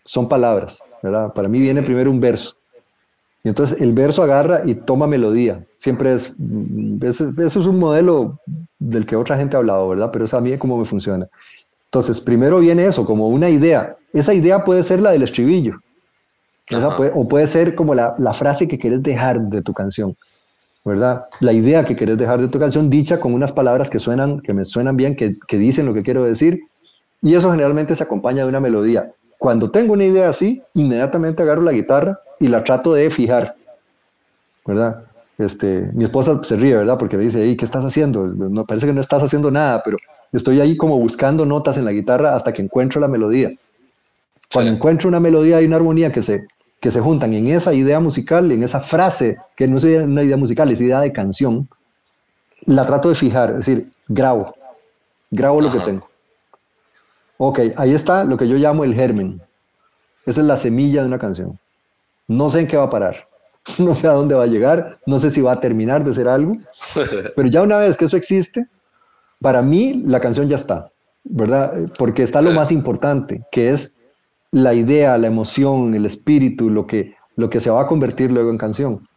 son 0.06 0.28
palabras, 0.28 0.80
¿verdad? 1.04 1.34
Para 1.34 1.48
mí 1.48 1.60
viene 1.60 1.84
primero 1.84 2.10
un 2.10 2.20
verso. 2.20 2.59
Y 3.44 3.50
entonces 3.50 3.80
el 3.82 3.94
verso 3.94 4.22
agarra 4.22 4.64
y 4.66 4.76
toma 4.76 5.08
melodía. 5.08 5.64
Siempre 5.78 6.14
es, 6.14 6.34
eso, 7.02 7.30
eso 7.30 7.60
es 7.60 7.66
un 7.66 7.80
modelo 7.80 8.40
del 8.80 9.06
que 9.06 9.16
otra 9.16 9.38
gente 9.38 9.56
ha 9.56 9.60
hablado, 9.60 9.88
¿verdad? 9.90 10.10
Pero 10.12 10.26
es 10.26 10.34
a 10.34 10.42
mí 10.42 10.58
cómo 10.58 10.78
me 10.78 10.86
funciona. 10.86 11.28
Entonces, 11.90 12.22
primero 12.22 12.60
viene 12.60 12.86
eso, 12.86 13.04
como 13.04 13.30
una 13.30 13.50
idea. 13.50 13.96
Esa 14.14 14.34
idea 14.34 14.64
puede 14.64 14.84
ser 14.84 15.02
la 15.02 15.12
del 15.12 15.24
estribillo. 15.24 15.80
o 17.16 17.28
puede 17.28 17.48
ser 17.48 17.74
como 17.74 17.96
la, 17.96 18.34
frase 18.34 18.68
que 18.68 18.78
quieres 18.78 19.02
dejar 19.02 19.42
de 19.42 19.64
tu 19.64 19.74
canción, 19.74 20.16
¿verdad? 20.86 21.26
La 21.40 21.52
idea 21.52 21.84
que 21.84 21.96
quieres 21.96 22.20
dejar 22.20 22.42
de 22.42 22.48
tu 22.48 22.60
canción 22.60 22.92
dicha 22.92 23.20
con 23.20 23.34
unas 23.34 23.52
palabras 23.52 23.90
que 23.90 23.98
suenan, 23.98 24.40
que 24.42 24.54
me 24.54 24.66
suenan 24.66 24.98
bien, 24.98 25.16
que, 25.16 25.36
dicen 25.58 25.88
lo 25.88 25.96
que 25.96 26.04
quiero 26.04 26.24
decir. 26.24 26.60
Y 27.24 27.34
eso 27.34 27.50
generalmente 27.50 27.96
se 27.96 28.04
acompaña 28.04 28.44
de 28.44 28.50
una 28.50 28.60
melodía. 28.60 29.12
Cuando 29.40 29.72
tengo 29.72 29.94
una 29.94 30.06
idea 30.06 30.30
así, 30.30 30.62
inmediatamente 30.76 31.42
agarro 31.42 31.64
la 31.64 31.72
guitarra 31.72 32.20
y 32.40 32.48
la 32.48 32.64
trato 32.64 32.94
de 32.94 33.10
fijar, 33.10 33.56
¿verdad? 34.68 35.04
Este, 35.40 35.90
mi 35.94 36.04
esposa 36.04 36.44
se 36.44 36.58
ríe, 36.58 36.76
¿verdad? 36.76 37.00
Porque 37.00 37.18
me 37.18 37.24
dice, 37.24 37.58
¿qué 37.58 37.66
estás 37.66 37.84
haciendo? 37.84 38.28
No, 38.28 38.66
parece 38.66 38.86
que 38.86 38.94
no 38.94 39.02
estás 39.02 39.24
haciendo 39.24 39.50
nada, 39.50 39.82
pero 39.84 39.98
Estoy 40.32 40.62
ahí 40.62 40.78
como 40.78 41.00
buscando 41.00 41.46
notas 41.46 41.78
en 41.78 41.86
la 41.86 41.92
guitarra 41.92 42.36
hasta 42.36 42.54
que 42.54 42.62
encuentro 42.62 43.02
la 43.02 43.08
melodía. 43.08 43.52
Cuando 44.52 44.72
encuentro 44.72 45.08
una 45.08 45.20
melodía 45.20 45.62
y 45.62 45.66
una 45.66 45.78
armonía 45.78 46.12
que 46.12 46.22
se, 46.22 46.48
que 46.80 46.92
se 46.92 47.02
juntan 47.02 47.34
en 47.34 47.48
esa 47.48 47.74
idea 47.74 48.00
musical, 48.00 48.52
en 48.52 48.64
esa 48.64 48.80
frase, 48.80 49.38
que 49.56 49.68
no 49.68 49.78
es 49.78 49.84
una 49.84 50.24
idea 50.24 50.38
musical, 50.38 50.72
es 50.72 50.82
idea 50.82 51.02
de 51.02 51.12
canción, 51.12 51.68
la 52.66 52.86
trato 52.86 53.10
de 53.10 53.16
fijar, 53.16 53.52
es 53.52 53.58
decir, 53.58 53.92
grabo, 54.08 54.56
grabo 55.32 55.62
lo 55.62 55.72
que 55.72 55.80
tengo. 55.80 56.09
Ok, 57.42 57.60
ahí 57.78 57.94
está 57.94 58.26
lo 58.26 58.36
que 58.36 58.50
yo 58.50 58.58
llamo 58.58 58.84
el 58.84 58.94
germen. 58.94 59.42
Esa 60.26 60.42
es 60.42 60.48
la 60.48 60.58
semilla 60.58 61.02
de 61.02 61.08
una 61.08 61.20
canción. 61.20 61.58
No 62.28 62.50
sé 62.50 62.60
en 62.60 62.68
qué 62.68 62.76
va 62.76 62.84
a 62.84 62.90
parar, 62.90 63.30
no 63.80 63.96
sé 63.96 64.10
a 64.10 64.12
dónde 64.12 64.36
va 64.36 64.44
a 64.44 64.48
llegar, 64.48 65.00
no 65.06 65.20
sé 65.20 65.32
si 65.32 65.40
va 65.40 65.54
a 65.54 65.60
terminar 65.62 66.04
de 66.04 66.14
ser 66.14 66.28
algo, 66.28 66.58
pero 67.36 67.48
ya 67.48 67.62
una 67.62 67.78
vez 67.78 67.96
que 67.96 68.06
eso 68.06 68.18
existe, 68.18 68.68
para 69.42 69.62
mí 69.62 70.04
la 70.06 70.20
canción 70.20 70.50
ya 70.50 70.58
está, 70.58 70.92
¿verdad? 71.24 71.90
Porque 71.98 72.24
está 72.24 72.42
lo 72.42 72.52
más 72.52 72.74
importante, 72.74 73.42
que 73.54 73.70
es 73.70 73.96
la 74.52 74.74
idea, 74.74 75.18
la 75.18 75.28
emoción, 75.28 75.96
el 75.96 76.06
espíritu, 76.06 76.70
lo 76.70 76.88
que, 76.88 77.16
lo 77.38 77.50
que 77.50 77.62
se 77.62 77.70
va 77.70 77.84
a 77.84 77.88
convertir 77.88 78.32
luego 78.32 78.50
en 78.50 78.58
canción. 78.58 79.08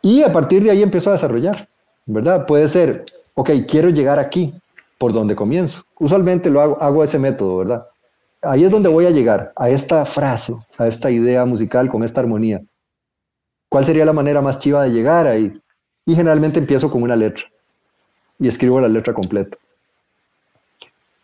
Y 0.00 0.22
a 0.22 0.32
partir 0.32 0.64
de 0.64 0.70
ahí 0.70 0.82
empiezo 0.82 1.10
a 1.10 1.14
desarrollar, 1.14 1.68
¿verdad? 2.06 2.46
Puede 2.46 2.66
ser, 2.66 3.04
ok, 3.34 3.50
quiero 3.68 3.90
llegar 3.90 4.18
aquí, 4.18 4.54
por 5.00 5.14
dónde 5.14 5.34
comienzo. 5.34 5.82
Usualmente 5.98 6.50
lo 6.50 6.60
hago, 6.60 6.82
hago 6.82 7.02
ese 7.02 7.18
método, 7.18 7.56
¿verdad? 7.56 7.86
Ahí 8.42 8.64
es 8.64 8.70
donde 8.70 8.90
voy 8.90 9.06
a 9.06 9.10
llegar, 9.10 9.50
a 9.56 9.70
esta 9.70 10.04
frase, 10.04 10.54
a 10.76 10.86
esta 10.86 11.10
idea 11.10 11.46
musical 11.46 11.88
con 11.88 12.04
esta 12.04 12.20
armonía. 12.20 12.60
¿Cuál 13.70 13.86
sería 13.86 14.04
la 14.04 14.12
manera 14.12 14.42
más 14.42 14.58
chiva 14.58 14.82
de 14.82 14.90
llegar 14.90 15.26
ahí? 15.26 15.58
Y 16.04 16.14
generalmente 16.14 16.58
empiezo 16.58 16.90
con 16.90 17.02
una 17.02 17.16
letra 17.16 17.46
y 18.38 18.46
escribo 18.46 18.78
la 18.78 18.88
letra 18.88 19.14
completa. 19.14 19.56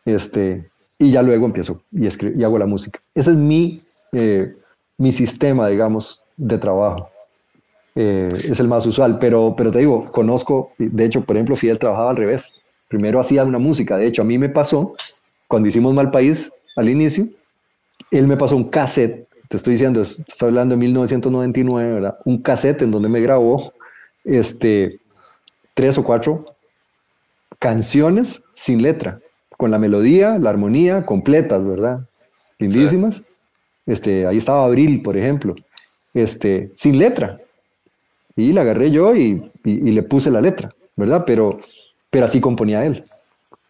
Este, 0.07 0.71
y 0.99 1.11
ya 1.11 1.21
luego 1.21 1.45
empiezo 1.45 1.83
y, 1.93 2.07
y 2.07 2.45
hago 2.45 2.59
la 2.59 2.67
música. 2.67 3.03
Ese 3.15 3.33
es 3.33 3.37
mi, 3.37 3.83
eh, 4.12 4.57
mi 4.97 5.12
sistema, 5.12 5.69
digamos, 5.69 6.25
de 6.39 6.57
trabajo. 6.57 7.11
Eh, 7.95 8.29
es 8.33 8.59
el 8.59 8.69
más 8.69 8.87
usual, 8.87 9.19
pero, 9.19 9.55
pero 9.55 9.71
te 9.71 9.81
digo, 9.81 10.11
conozco, 10.12 10.73
de 10.79 11.05
hecho, 11.05 11.23
por 11.25 11.37
ejemplo, 11.37 11.57
Fidel 11.57 11.79
trabajaba 11.79 12.11
al 12.11 12.17
revés. 12.17 12.55
Primero 12.88 13.20
hacía 13.20 13.44
una 13.44 13.59
música, 13.59 13.96
de 13.96 14.07
hecho, 14.07 14.22
a 14.22 14.25
mí 14.25 14.38
me 14.38 14.49
pasó, 14.49 14.94
cuando 15.49 15.68
hicimos 15.68 15.94
Mal 15.94 16.11
País 16.11 16.53
al 16.77 16.88
inicio, 16.88 17.27
él 18.11 18.27
me 18.27 18.37
pasó 18.37 18.57
un 18.57 18.70
cassette, 18.70 19.27
te 19.49 19.57
estoy 19.57 19.75
diciendo, 19.75 20.03
estoy 20.03 20.49
hablando 20.49 20.75
de 20.75 20.81
1999, 20.81 21.94
¿verdad? 21.94 22.18
Un 22.25 22.42
cassette 22.42 22.83
en 22.83 22.90
donde 22.90 23.09
me 23.09 23.20
grabó 23.20 23.72
este, 24.25 25.01
tres 25.75 25.99
o 25.99 26.05
cuatro 26.05 26.57
canciones 27.59 28.42
sin 28.55 28.83
letra, 28.83 29.20
con 29.57 29.70
la 29.70 29.79
melodía, 29.79 30.38
la 30.38 30.51
armonía 30.51 31.07
completas, 31.07 31.64
¿verdad? 31.64 32.01
Lindísimas. 32.59 33.22
Este, 33.87 34.27
ahí 34.27 34.38
estaba 34.38 34.64
Abril, 34.64 35.03
por 35.03 35.16
ejemplo, 35.16 35.55
este, 36.14 36.70
sin 36.75 36.99
letra. 36.99 37.40
Y 38.35 38.53
la 38.53 38.62
agarré 38.62 38.90
yo 38.90 39.14
y, 39.14 39.51
le 39.64 40.03
puse 40.03 40.31
la 40.31 40.40
letra, 40.40 40.75
¿verdad? 40.96 41.25
Pero, 41.27 41.61
pero 42.16 42.24
así 42.24 42.40
componía 42.40 42.83
él. 42.87 43.05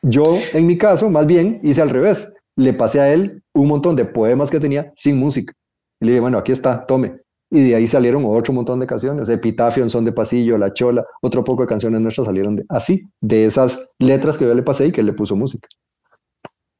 Yo, 0.02 0.22
en 0.52 0.68
mi 0.68 0.78
caso, 0.78 1.10
más 1.10 1.26
bien 1.26 1.58
hice 1.64 1.82
al 1.82 1.90
revés. 1.90 2.32
Le 2.54 2.72
pasé 2.72 3.00
a 3.00 3.12
él 3.12 3.42
un 3.52 3.66
montón 3.66 3.96
de 3.96 4.04
poemas 4.04 4.52
que 4.52 4.60
tenía 4.60 4.92
sin 4.94 5.18
música. 5.18 5.52
Y 5.98 6.04
le 6.04 6.12
dije, 6.12 6.20
bueno, 6.20 6.38
aquí 6.38 6.52
está, 6.52 6.86
tome. 6.86 7.16
Y 7.50 7.68
de 7.70 7.74
ahí 7.74 7.88
salieron 7.88 8.22
otro 8.24 8.54
montón 8.54 8.78
de 8.78 8.86
canciones. 8.86 9.28
Epitafio 9.28 9.82
en 9.82 9.90
son 9.90 10.04
de 10.04 10.12
pasillo, 10.12 10.58
La 10.58 10.72
Chola, 10.72 11.04
otro 11.22 11.42
poco 11.42 11.62
de 11.62 11.66
canciones 11.66 12.00
nuestras 12.00 12.28
salieron 12.28 12.54
de, 12.54 12.64
así, 12.68 13.02
de 13.20 13.46
esas 13.46 13.84
letras 13.98 14.38
que 14.38 14.44
yo 14.44 14.54
le 14.54 14.62
pasé 14.62 14.86
y 14.86 14.92
que 14.92 15.00
él 15.00 15.08
le 15.08 15.12
puso 15.12 15.34
música. 15.34 15.66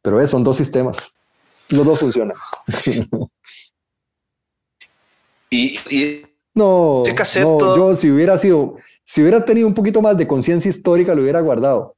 Pero 0.03 0.21
es, 0.21 0.31
son 0.31 0.45
dos 0.45 0.59
sistemas. 0.59 0.99
Los 1.71 1.85
dos 1.85 1.99
funcionan. 1.99 2.37
y, 5.51 5.81
no, 6.55 7.03
no, 7.43 7.77
yo 7.77 7.97
si 7.97 8.09
hubiera 8.09 8.39
sido, 8.39 8.77
si 9.07 9.23
hubiera 9.23 9.45
tenido 9.45 9.69
un 9.69 9.75
poquito 9.75 10.03
más 10.03 10.19
de 10.19 10.27
conciencia 10.27 10.69
histórica, 10.69 11.15
lo 11.15 11.23
hubiera 11.23 11.41
guardado. 11.41 11.95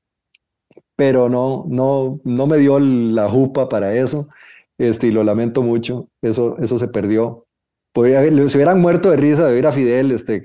Pero 0.94 1.30
no, 1.30 1.64
no, 1.66 2.20
no 2.22 2.46
me 2.46 2.58
dio 2.58 2.78
la 2.78 3.28
jupa 3.30 3.68
para 3.68 3.94
eso. 3.94 4.28
Este, 4.76 5.06
y 5.06 5.10
lo 5.10 5.24
lamento 5.24 5.62
mucho. 5.62 6.08
Eso, 6.20 6.56
eso 6.60 6.78
se 6.78 6.86
perdió. 6.86 7.46
Podría, 7.94 8.22
se 8.22 8.58
hubieran 8.58 8.82
muerto 8.82 9.10
de 9.10 9.16
risa 9.16 9.48
de 9.48 9.54
ver 9.54 9.66
a 9.66 9.72
Fidel 9.72 10.10
este, 10.10 10.42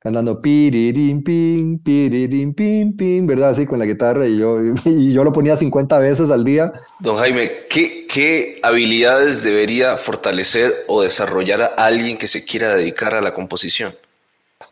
cantando 0.00 0.38
piririm 0.38 1.22
pim, 1.22 1.78
piririm 1.78 2.54
pim, 2.54 2.96
pim, 2.96 3.26
¿verdad? 3.26 3.50
Así 3.50 3.64
con 3.64 3.78
la 3.78 3.86
guitarra 3.86 4.26
y 4.26 4.36
yo, 4.36 4.58
y 4.84 5.12
yo 5.12 5.22
lo 5.22 5.32
ponía 5.32 5.56
50 5.56 5.96
veces 6.00 6.30
al 6.30 6.44
día. 6.44 6.72
Don 6.98 7.16
Jaime, 7.18 7.52
¿qué, 7.70 8.06
¿qué 8.08 8.58
habilidades 8.64 9.44
debería 9.44 9.96
fortalecer 9.96 10.74
o 10.88 11.02
desarrollar 11.02 11.62
a 11.62 11.66
alguien 11.86 12.18
que 12.18 12.26
se 12.26 12.44
quiera 12.44 12.74
dedicar 12.74 13.14
a 13.14 13.20
la 13.20 13.32
composición? 13.32 13.94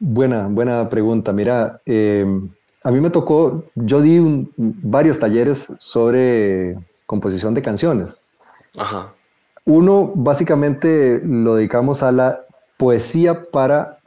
Buena, 0.00 0.48
buena 0.48 0.88
pregunta. 0.88 1.32
Mira, 1.32 1.80
em, 1.86 2.48
a 2.82 2.90
mí 2.90 3.00
me 3.00 3.10
tocó, 3.10 3.64
yo 3.74 4.00
di 4.00 4.48
varios 4.56 5.18
talleres 5.18 5.72
sobre 5.78 6.78
composición 7.06 7.54
de 7.54 7.62
canciones. 7.62 8.20
Ajá. 8.76 9.12
Uno, 9.64 10.12
básicamente, 10.14 11.20
lo 11.24 11.56
dedicamos 11.56 12.02
a 12.02 12.12
la 12.12 12.40
poesía 12.76 13.50
para 13.50 13.98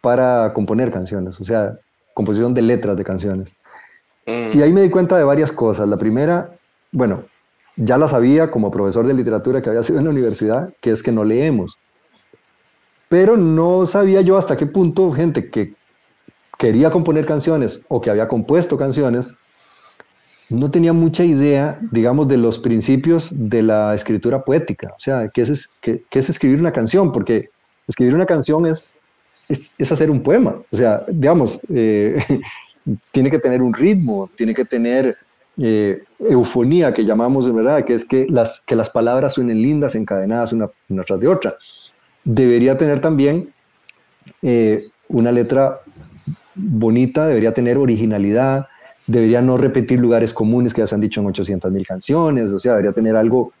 para 0.00 0.52
componer 0.54 0.90
canciones, 0.90 1.40
o 1.40 1.44
sea, 1.44 1.78
composición 2.14 2.54
de 2.54 2.62
letras 2.62 2.96
de 2.96 3.04
canciones. 3.04 3.56
Mm. 4.26 4.56
Y 4.56 4.62
ahí 4.62 4.72
me 4.72 4.82
di 4.82 4.90
cuenta 4.90 5.16
de 5.18 5.24
varias 5.24 5.52
cosas. 5.52 5.88
La 5.88 5.96
primera, 5.96 6.50
bueno, 6.92 7.24
ya 7.76 7.98
la 7.98 8.08
sabía 8.08 8.50
como 8.50 8.70
profesor 8.70 9.06
de 9.06 9.14
literatura 9.14 9.60
que 9.60 9.68
había 9.68 9.82
sido 9.82 9.98
en 9.98 10.04
la 10.04 10.10
universidad, 10.10 10.72
que 10.80 10.90
es 10.90 11.02
que 11.02 11.12
no 11.12 11.24
leemos. 11.24 11.76
Pero 13.10 13.36
no 13.36 13.84
sabía 13.84 14.22
yo 14.22 14.38
hasta 14.38 14.56
qué 14.56 14.64
punto 14.64 15.10
gente 15.10 15.50
que 15.50 15.74
quería 16.58 16.90
componer 16.90 17.26
canciones 17.26 17.82
o 17.88 18.00
que 18.00 18.08
había 18.08 18.28
compuesto 18.28 18.78
canciones, 18.78 19.36
no 20.48 20.70
tenía 20.70 20.92
mucha 20.92 21.24
idea, 21.24 21.78
digamos, 21.90 22.28
de 22.28 22.38
los 22.38 22.58
principios 22.58 23.30
de 23.34 23.62
la 23.62 23.94
escritura 23.94 24.44
poética. 24.44 24.92
O 24.96 25.00
sea, 25.00 25.28
¿qué 25.28 25.42
es, 25.42 25.68
escribir 26.30 26.60
una 26.60 26.72
canción? 26.72 27.10
Porque 27.10 27.50
escribir 27.88 28.14
una 28.14 28.26
canción 28.26 28.64
es 28.64 28.94
es, 29.50 29.92
hacer 29.92 30.10
un 30.10 30.22
poema. 30.22 30.54
O 30.70 30.76
sea, 30.76 31.04
digamos, 31.08 31.60
eh, 31.74 32.16
tiene 33.10 33.28
que 33.28 33.40
tener 33.40 33.60
un 33.60 33.74
ritmo, 33.74 34.30
tiene 34.36 34.54
que 34.54 34.64
tener 34.64 35.16
eh, 35.58 36.02
eufonía, 36.20 36.94
que 36.94 37.04
llamamos, 37.04 37.52
¿verdad? 37.52 37.84
Que 37.84 37.94
es 37.94 38.04
que 38.04 38.26
las, 38.28 38.62
que 38.62 38.76
las 38.76 38.90
palabras 38.90 39.34
suenen 39.34 39.60
lindas, 39.60 39.96
encadenadas 39.96 40.52
una, 40.52 40.70
una 40.88 41.02
tras 41.02 41.18
de 41.18 41.28
otra. 41.28 41.56
Debería 42.24 42.76
tener 42.76 43.00
también 43.00 43.52
eh, 44.42 44.88
una 45.08 45.32
letra 45.32 45.80
bonita, 46.54 47.26
debería 47.26 47.54
tener 47.54 47.78
originalidad, 47.78 48.66
debería 49.06 49.40
no 49.42 49.56
repetir 49.56 49.98
lugares 49.98 50.34
comunes 50.34 50.74
que 50.74 50.82
ya 50.82 50.86
se 50.86 50.94
han 50.94 51.00
dicho 51.00 51.20
en 51.20 51.26
800 51.26 51.72
mil 51.72 51.86
canciones, 51.86 52.52
o 52.52 52.58
sea, 52.58 52.72
debería 52.72 52.92
tener 52.92 53.16
algo 53.16 53.52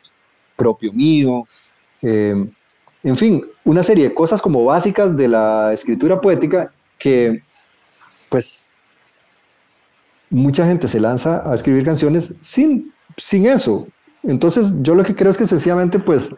propio 0.56 0.92
mío. 0.92 1.44
En 3.02 3.16
fin, 3.16 3.44
una 3.64 3.82
serie 3.82 4.08
de 4.08 4.14
cosas 4.14 4.42
como 4.42 4.64
básicas 4.64 5.16
de 5.16 5.28
la 5.28 5.72
escritura 5.72 6.20
poética 6.20 6.70
que, 6.98 7.42
pues, 8.28 8.70
mucha 10.28 10.66
gente 10.66 10.86
se 10.86 11.00
lanza 11.00 11.42
a 11.50 11.54
escribir 11.54 11.84
canciones 11.84 12.34
sin, 12.42 12.92
sin 13.16 13.46
eso. 13.46 13.88
Entonces, 14.22 14.70
yo 14.82 14.94
lo 14.94 15.02
que 15.02 15.14
creo 15.14 15.30
es 15.30 15.38
que 15.38 15.46
sencillamente, 15.46 15.98
pues, 15.98 16.30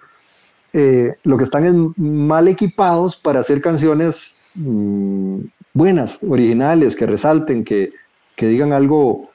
eh, 0.73 1.15
lo 1.25 1.37
que 1.37 1.45
están 1.45 1.65
es 1.65 1.75
mal 1.97 2.49
equipados 2.49 3.17
para 3.17 3.41
hacer 3.41 3.61
canciones 3.61 4.51
mm, 4.55 5.41
buenas, 5.75 6.21
originales, 6.23 6.97
que 6.97 7.07
resalten, 7.07 7.65
que, 7.65 7.91
que 8.37 8.47
digan 8.47 8.73
algo 8.73 9.31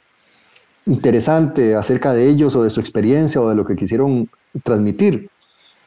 interesante 0.86 1.76
acerca 1.76 2.14
de 2.14 2.28
ellos 2.30 2.56
o 2.56 2.64
de 2.64 2.70
su 2.70 2.80
experiencia 2.80 3.42
o 3.42 3.50
de 3.50 3.56
lo 3.56 3.66
que 3.66 3.76
quisieron 3.76 4.30
transmitir 4.64 5.30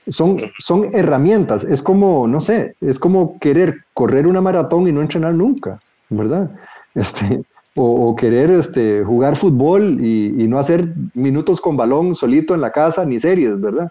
son, 0.09 0.41
son 0.59 0.95
herramientas. 0.95 1.65
Es 1.65 1.83
como, 1.83 2.27
no 2.27 2.41
sé, 2.41 2.75
es 2.81 2.99
como 2.99 3.39
querer 3.39 3.85
correr 3.95 4.27
una 4.27 4.41
maratón 4.41 4.87
y 4.87 4.93
no 4.93 5.01
entrenar 5.01 5.35
nunca, 5.35 5.81
¿verdad? 6.09 6.51
Este, 6.95 7.43
o, 7.77 8.17
querer 8.17 8.51
este, 8.51 9.05
jugar 9.05 9.37
fútbol 9.37 10.05
y, 10.05 10.47
no 10.49 10.59
hacer 10.59 10.93
minutos 11.15 11.61
con 11.61 11.77
balón 11.77 12.15
solito 12.15 12.55
en 12.55 12.61
la 12.61 12.73
casa 12.73 13.05
ni 13.05 13.21
series, 13.21 13.61
¿verdad? 13.61 13.91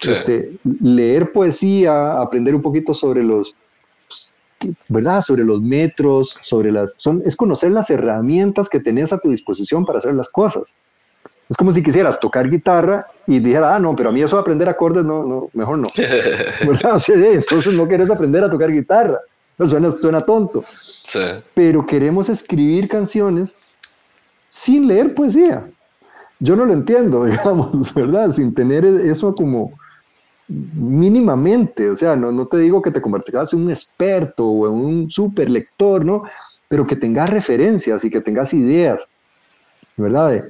Este, 0.00 0.58
leer 0.80 1.32
poesía, 1.32 2.20
aprender 2.20 2.54
un 2.54 2.62
poquito 2.62 2.94
sobre 2.94 3.22
los, 3.22 3.56
¿verdad? 4.88 5.20
Sobre 5.20 5.44
los 5.44 5.60
metros, 5.60 6.38
sobre 6.42 6.72
las, 6.72 6.94
son, 6.96 7.22
es 7.24 7.36
conocer 7.36 7.70
las 7.70 7.90
herramientas 7.90 8.68
que 8.68 8.80
tenés 8.80 9.12
a 9.12 9.18
tu 9.18 9.30
disposición 9.30 9.84
para 9.84 9.98
hacer 9.98 10.14
las 10.14 10.28
cosas. 10.28 10.74
Es 11.48 11.56
como 11.56 11.72
si 11.72 11.82
quisieras 11.82 12.20
tocar 12.20 12.48
guitarra 12.50 13.06
y 13.26 13.38
dijera, 13.38 13.74
ah, 13.74 13.80
no, 13.80 13.96
pero 13.96 14.10
a 14.10 14.12
mí 14.12 14.22
eso 14.22 14.36
de 14.36 14.42
aprender 14.42 14.68
acordes, 14.68 15.04
no, 15.04 15.24
no 15.24 15.48
mejor 15.54 15.78
no. 15.78 15.88
entonces 17.32 17.72
no 17.72 17.88
quieres 17.88 18.10
aprender 18.10 18.44
a 18.44 18.50
tocar 18.50 18.70
guitarra. 18.70 19.18
suena, 19.64 19.90
suena 19.90 20.24
tonto. 20.26 20.62
Pero 21.54 21.86
queremos 21.86 22.28
escribir 22.28 22.88
canciones 22.88 23.58
sin 24.50 24.86
leer 24.86 25.14
poesía. 25.14 25.66
Yo 26.40 26.54
no 26.54 26.66
lo 26.66 26.72
entiendo, 26.74 27.24
digamos, 27.24 27.94
¿verdad? 27.94 28.32
Sin 28.32 28.54
tener 28.54 28.84
eso 28.84 29.34
como 29.34 29.72
mínimamente. 30.48 31.90
O 31.90 31.96
sea, 31.96 32.16
no, 32.16 32.32
no 32.32 32.46
te 32.46 32.58
digo 32.58 32.82
que 32.82 32.90
te 32.90 33.02
convertirás 33.02 33.52
en 33.52 33.62
un 33.62 33.70
experto 33.70 34.44
o 34.46 34.66
en 34.66 34.72
un 34.72 35.10
super 35.10 35.48
lector, 35.48 36.04
¿no? 36.04 36.24
Pero 36.68 36.86
que 36.86 36.96
tengas 36.96 37.30
referencias 37.30 38.04
y 38.04 38.10
que 38.10 38.20
tengas 38.20 38.52
ideas, 38.54 39.08
¿verdad? 39.96 40.44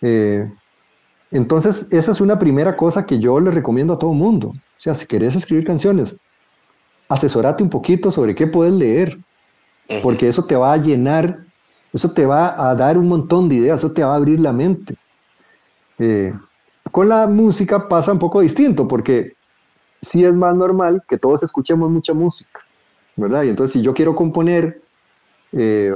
Eh, 0.00 0.50
entonces, 1.30 1.88
esa 1.90 2.12
es 2.12 2.20
una 2.20 2.38
primera 2.38 2.76
cosa 2.76 3.06
que 3.06 3.18
yo 3.18 3.40
le 3.40 3.50
recomiendo 3.50 3.94
a 3.94 3.98
todo 3.98 4.12
mundo. 4.12 4.48
O 4.48 4.80
sea, 4.80 4.94
si 4.94 5.06
querés 5.06 5.34
escribir 5.34 5.64
canciones, 5.64 6.16
asesorate 7.08 7.62
un 7.62 7.70
poquito 7.70 8.10
sobre 8.10 8.34
qué 8.34 8.46
puedes 8.46 8.74
leer, 8.74 9.18
porque 10.02 10.28
eso 10.28 10.44
te 10.44 10.56
va 10.56 10.72
a 10.72 10.76
llenar, 10.76 11.44
eso 11.92 12.12
te 12.12 12.26
va 12.26 12.70
a 12.70 12.74
dar 12.74 12.96
un 12.98 13.08
montón 13.08 13.48
de 13.48 13.56
ideas, 13.56 13.80
eso 13.80 13.92
te 13.92 14.02
va 14.04 14.12
a 14.12 14.16
abrir 14.16 14.40
la 14.40 14.52
mente. 14.52 14.96
Eh, 15.98 16.32
con 16.92 17.08
la 17.08 17.26
música 17.26 17.88
pasa 17.88 18.12
un 18.12 18.18
poco 18.18 18.40
distinto, 18.40 18.86
porque 18.86 19.34
sí 20.02 20.24
es 20.24 20.34
más 20.34 20.54
normal 20.54 21.02
que 21.08 21.16
todos 21.16 21.42
escuchemos 21.42 21.90
mucha 21.90 22.12
música, 22.12 22.60
¿verdad? 23.16 23.44
Y 23.44 23.48
entonces 23.48 23.72
si 23.72 23.82
yo 23.82 23.94
quiero 23.94 24.14
componer 24.14 24.82
eh, 25.52 25.94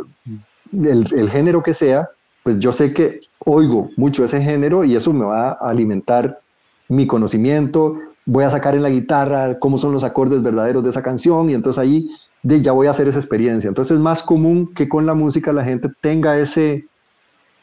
el, 0.73 1.31
género 1.31 1.63
que 1.63 1.75
sea, 1.75 2.09
pues 2.43 2.59
yo 2.59 2.73
sé 2.73 2.95
que 2.95 3.21
oigo 3.41 3.91
mucho 3.97 4.25
ese 4.25 4.41
género 4.41 4.85
y 4.85 4.97
eso 4.97 5.13
me 5.13 5.27
va 5.27 5.51
a 5.51 5.71
alimentar 5.71 6.41
mi 6.89 7.07
conocimiento, 7.07 7.99
voy 8.25 8.45
a 8.45 8.51
sacar 8.51 8.75
en 8.75 8.83
la 8.83 8.91
guitarra 8.91 9.59
cómo 9.59 9.77
son 9.77 9.93
los 9.93 10.03
acordes 10.03 10.43
verdaderos 10.43 10.83
de 10.83 10.91
esa 10.91 11.03
canción 11.03 11.51
y 11.51 11.55
entonces 11.55 11.79
ahí 11.79 12.09
de, 12.43 12.63
ya 12.63 12.73
voy 12.73 12.87
a 12.87 12.91
hacer 12.91 13.07
esa 13.07 13.19
experiencia. 13.19 13.69
Entonces 13.69 13.97
es 13.97 14.01
más 14.01 14.23
común 14.23 14.73
que 14.73 14.89
con 14.89 15.05
la 15.05 15.15
música 15.15 15.53
la 15.53 15.65
gente 15.65 15.89
tenga 16.01 16.39
ese, 16.39 16.87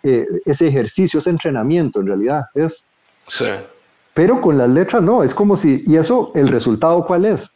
eh, 0.04 0.28
ese 0.46 0.68
ejercicio, 0.68 1.18
ese 1.18 1.32
entrenamiento 1.32 2.02
en 2.02 2.08
realidad. 2.08 2.44
Es, 2.54 2.86
sí. 3.28 3.46
Pero 4.14 4.42
con 4.42 4.58
las 4.58 4.70
letras 4.70 5.02
no, 5.02 5.24
es 5.24 5.34
como 5.34 5.56
si, 5.56 5.84
y 5.88 5.96
eso, 5.96 6.32
el 6.36 6.48
resultado 6.48 7.06
cuál 7.06 7.26
es? 7.26 7.50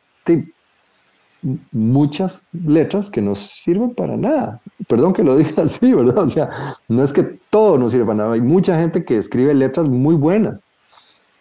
muchas 1.71 2.43
letras 2.51 3.09
que 3.09 3.21
no 3.21 3.35
sirven 3.35 3.93
para 3.93 4.17
nada. 4.17 4.59
Perdón 4.87 5.13
que 5.13 5.23
lo 5.23 5.35
diga 5.37 5.63
así, 5.63 5.93
¿verdad? 5.93 6.17
O 6.17 6.29
sea, 6.29 6.49
no 6.87 7.03
es 7.03 7.13
que 7.13 7.39
todo 7.49 7.77
no 7.77 7.89
sirve 7.89 8.05
para 8.05 8.17
nada. 8.17 8.33
Hay 8.33 8.41
mucha 8.41 8.77
gente 8.77 9.05
que 9.05 9.17
escribe 9.17 9.53
letras 9.53 9.87
muy 9.87 10.15
buenas, 10.15 10.65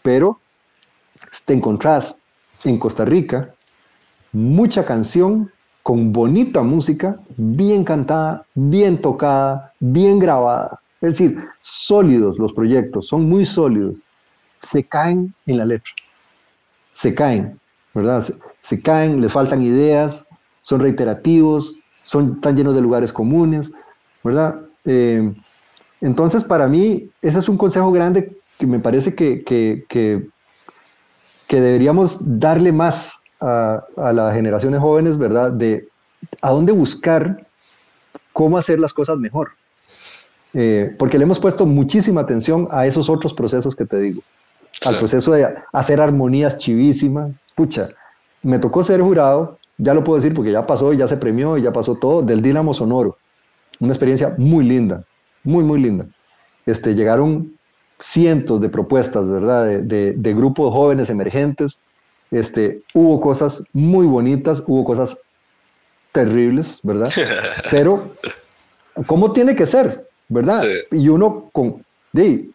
pero 0.02 0.38
te 1.44 1.54
encontrás 1.54 2.16
en 2.64 2.78
Costa 2.78 3.04
Rica 3.04 3.52
mucha 4.32 4.84
canción 4.84 5.50
con 5.82 6.12
bonita 6.12 6.62
música, 6.62 7.18
bien 7.36 7.84
cantada, 7.84 8.44
bien 8.54 9.00
tocada, 9.00 9.72
bien 9.80 10.18
grabada. 10.18 10.80
Es 11.00 11.18
decir, 11.18 11.38
sólidos 11.60 12.38
los 12.38 12.52
proyectos, 12.52 13.06
son 13.06 13.28
muy 13.28 13.46
sólidos. 13.46 14.02
Se 14.58 14.84
caen 14.84 15.34
en 15.46 15.58
la 15.58 15.64
letra. 15.64 15.92
Se 16.90 17.14
caen, 17.14 17.60
¿verdad? 17.94 18.24
Se, 18.60 18.82
caen, 18.82 19.20
les 19.20 19.32
faltan 19.32 19.62
ideas, 19.62 20.26
son 20.62 20.80
reiterativos, 20.80 21.74
son, 22.02 22.34
están 22.34 22.56
llenos 22.56 22.74
de 22.74 22.80
lugares 22.80 23.12
comunes, 23.12 23.72
¿verdad? 24.22 24.62
Eh, 24.84 25.34
entonces, 26.00 26.44
para 26.44 26.66
mí, 26.68 27.10
ese 27.22 27.38
es 27.38 27.48
un 27.48 27.58
consejo 27.58 27.90
grande 27.90 28.36
que 28.58 28.66
me 28.66 28.78
parece 28.78 29.14
que, 29.14 29.42
que, 29.44 29.84
que, 29.88 30.26
deberíamos 31.48 32.18
darle 32.20 32.72
más 32.72 33.22
a, 33.40 33.84
las 33.96 34.34
generaciones 34.34 34.80
jóvenes, 34.80 35.18
¿verdad? 35.18 35.52
De 35.52 35.88
a 36.42 36.50
dónde 36.50 36.72
buscar 36.72 37.46
cómo 38.32 38.58
hacer 38.58 38.78
las 38.78 38.92
cosas 38.92 39.18
mejor. 39.18 39.50
Eh, 40.54 40.94
porque 40.98 41.18
le 41.18 41.24
hemos 41.24 41.38
puesto 41.38 41.66
muchísima 41.66 42.22
atención 42.22 42.68
a 42.70 42.86
esos 42.86 43.10
otros 43.10 43.34
procesos 43.34 43.74
que 43.76 43.84
te 43.84 43.98
digo. 43.98 44.22
Al 44.84 44.98
proceso 44.98 45.32
de 45.32 45.48
hacer 45.72 46.00
armonías 46.00 46.58
chivísimas. 46.58 47.34
Pucha, 47.54 47.88
me 48.42 48.58
tocó 48.58 48.82
ser 48.82 49.00
jurado, 49.00 49.58
ya 49.78 49.94
lo 49.94 50.04
puedo 50.04 50.18
decir 50.18 50.34
porque 50.34 50.52
ya 50.52 50.66
pasó 50.66 50.92
y 50.92 50.98
ya 50.98 51.08
se 51.08 51.16
premió 51.16 51.56
y 51.56 51.62
ya 51.62 51.72
pasó 51.72 51.96
todo, 51.96 52.22
del 52.22 52.42
Dinamo 52.42 52.74
Sonoro. 52.74 53.16
Una 53.80 53.92
experiencia 53.92 54.34
muy 54.38 54.64
linda, 54.64 55.04
muy, 55.44 55.64
muy 55.64 55.80
linda. 55.80 56.06
Este, 56.64 56.94
llegaron 56.94 57.56
cientos 57.98 58.60
de 58.60 58.68
propuestas, 58.68 59.28
¿verdad? 59.28 59.66
De, 59.66 60.12
de, 60.12 60.34
grupos 60.34 60.72
jóvenes 60.72 61.10
emergentes. 61.10 61.80
Este, 62.30 62.82
hubo 62.94 63.20
cosas 63.20 63.64
muy 63.72 64.06
bonitas, 64.06 64.62
hubo 64.66 64.84
cosas 64.84 65.18
terribles, 66.12 66.80
¿verdad? 66.82 67.10
Pero, 67.70 68.12
¿cómo 69.06 69.32
tiene 69.32 69.54
que 69.54 69.66
ser? 69.66 70.08
¿Verdad? 70.28 70.64
Y 70.90 71.08
uno 71.08 71.50
con... 71.52 71.84
De, 72.12 72.48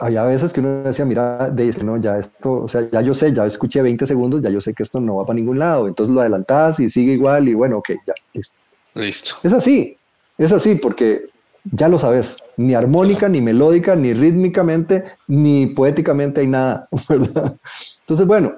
había 0.00 0.24
veces 0.24 0.52
que 0.52 0.60
uno 0.60 0.82
decía, 0.82 1.04
mira, 1.04 1.50
dice, 1.50 1.84
no, 1.84 1.96
ya 1.96 2.18
esto, 2.18 2.64
o 2.64 2.68
sea, 2.68 2.88
ya 2.90 3.00
yo 3.00 3.14
sé, 3.14 3.32
ya 3.32 3.46
escuché 3.46 3.82
20 3.82 4.06
segundos, 4.06 4.42
ya 4.42 4.50
yo 4.50 4.60
sé 4.60 4.74
que 4.74 4.82
esto 4.82 5.00
no 5.00 5.16
va 5.16 5.26
para 5.26 5.36
ningún 5.36 5.58
lado, 5.58 5.88
entonces 5.88 6.14
lo 6.14 6.20
adelantas 6.20 6.80
y 6.80 6.88
sigue 6.88 7.12
igual 7.12 7.48
y 7.48 7.54
bueno, 7.54 7.78
ok, 7.78 7.90
ya, 8.06 8.14
listo. 8.32 8.56
Listo. 8.94 9.34
Es 9.42 9.52
así, 9.52 9.96
es 10.38 10.52
así, 10.52 10.76
porque 10.76 11.28
ya 11.72 11.88
lo 11.88 11.98
sabes, 11.98 12.38
ni 12.56 12.74
armónica, 12.74 13.28
ni 13.28 13.40
melódica, 13.40 13.96
ni 13.96 14.12
rítmicamente, 14.12 15.04
ni 15.26 15.66
poéticamente 15.66 16.40
hay 16.40 16.46
nada, 16.46 16.88
¿verdad? 17.08 17.56
Entonces, 18.00 18.26
bueno, 18.26 18.54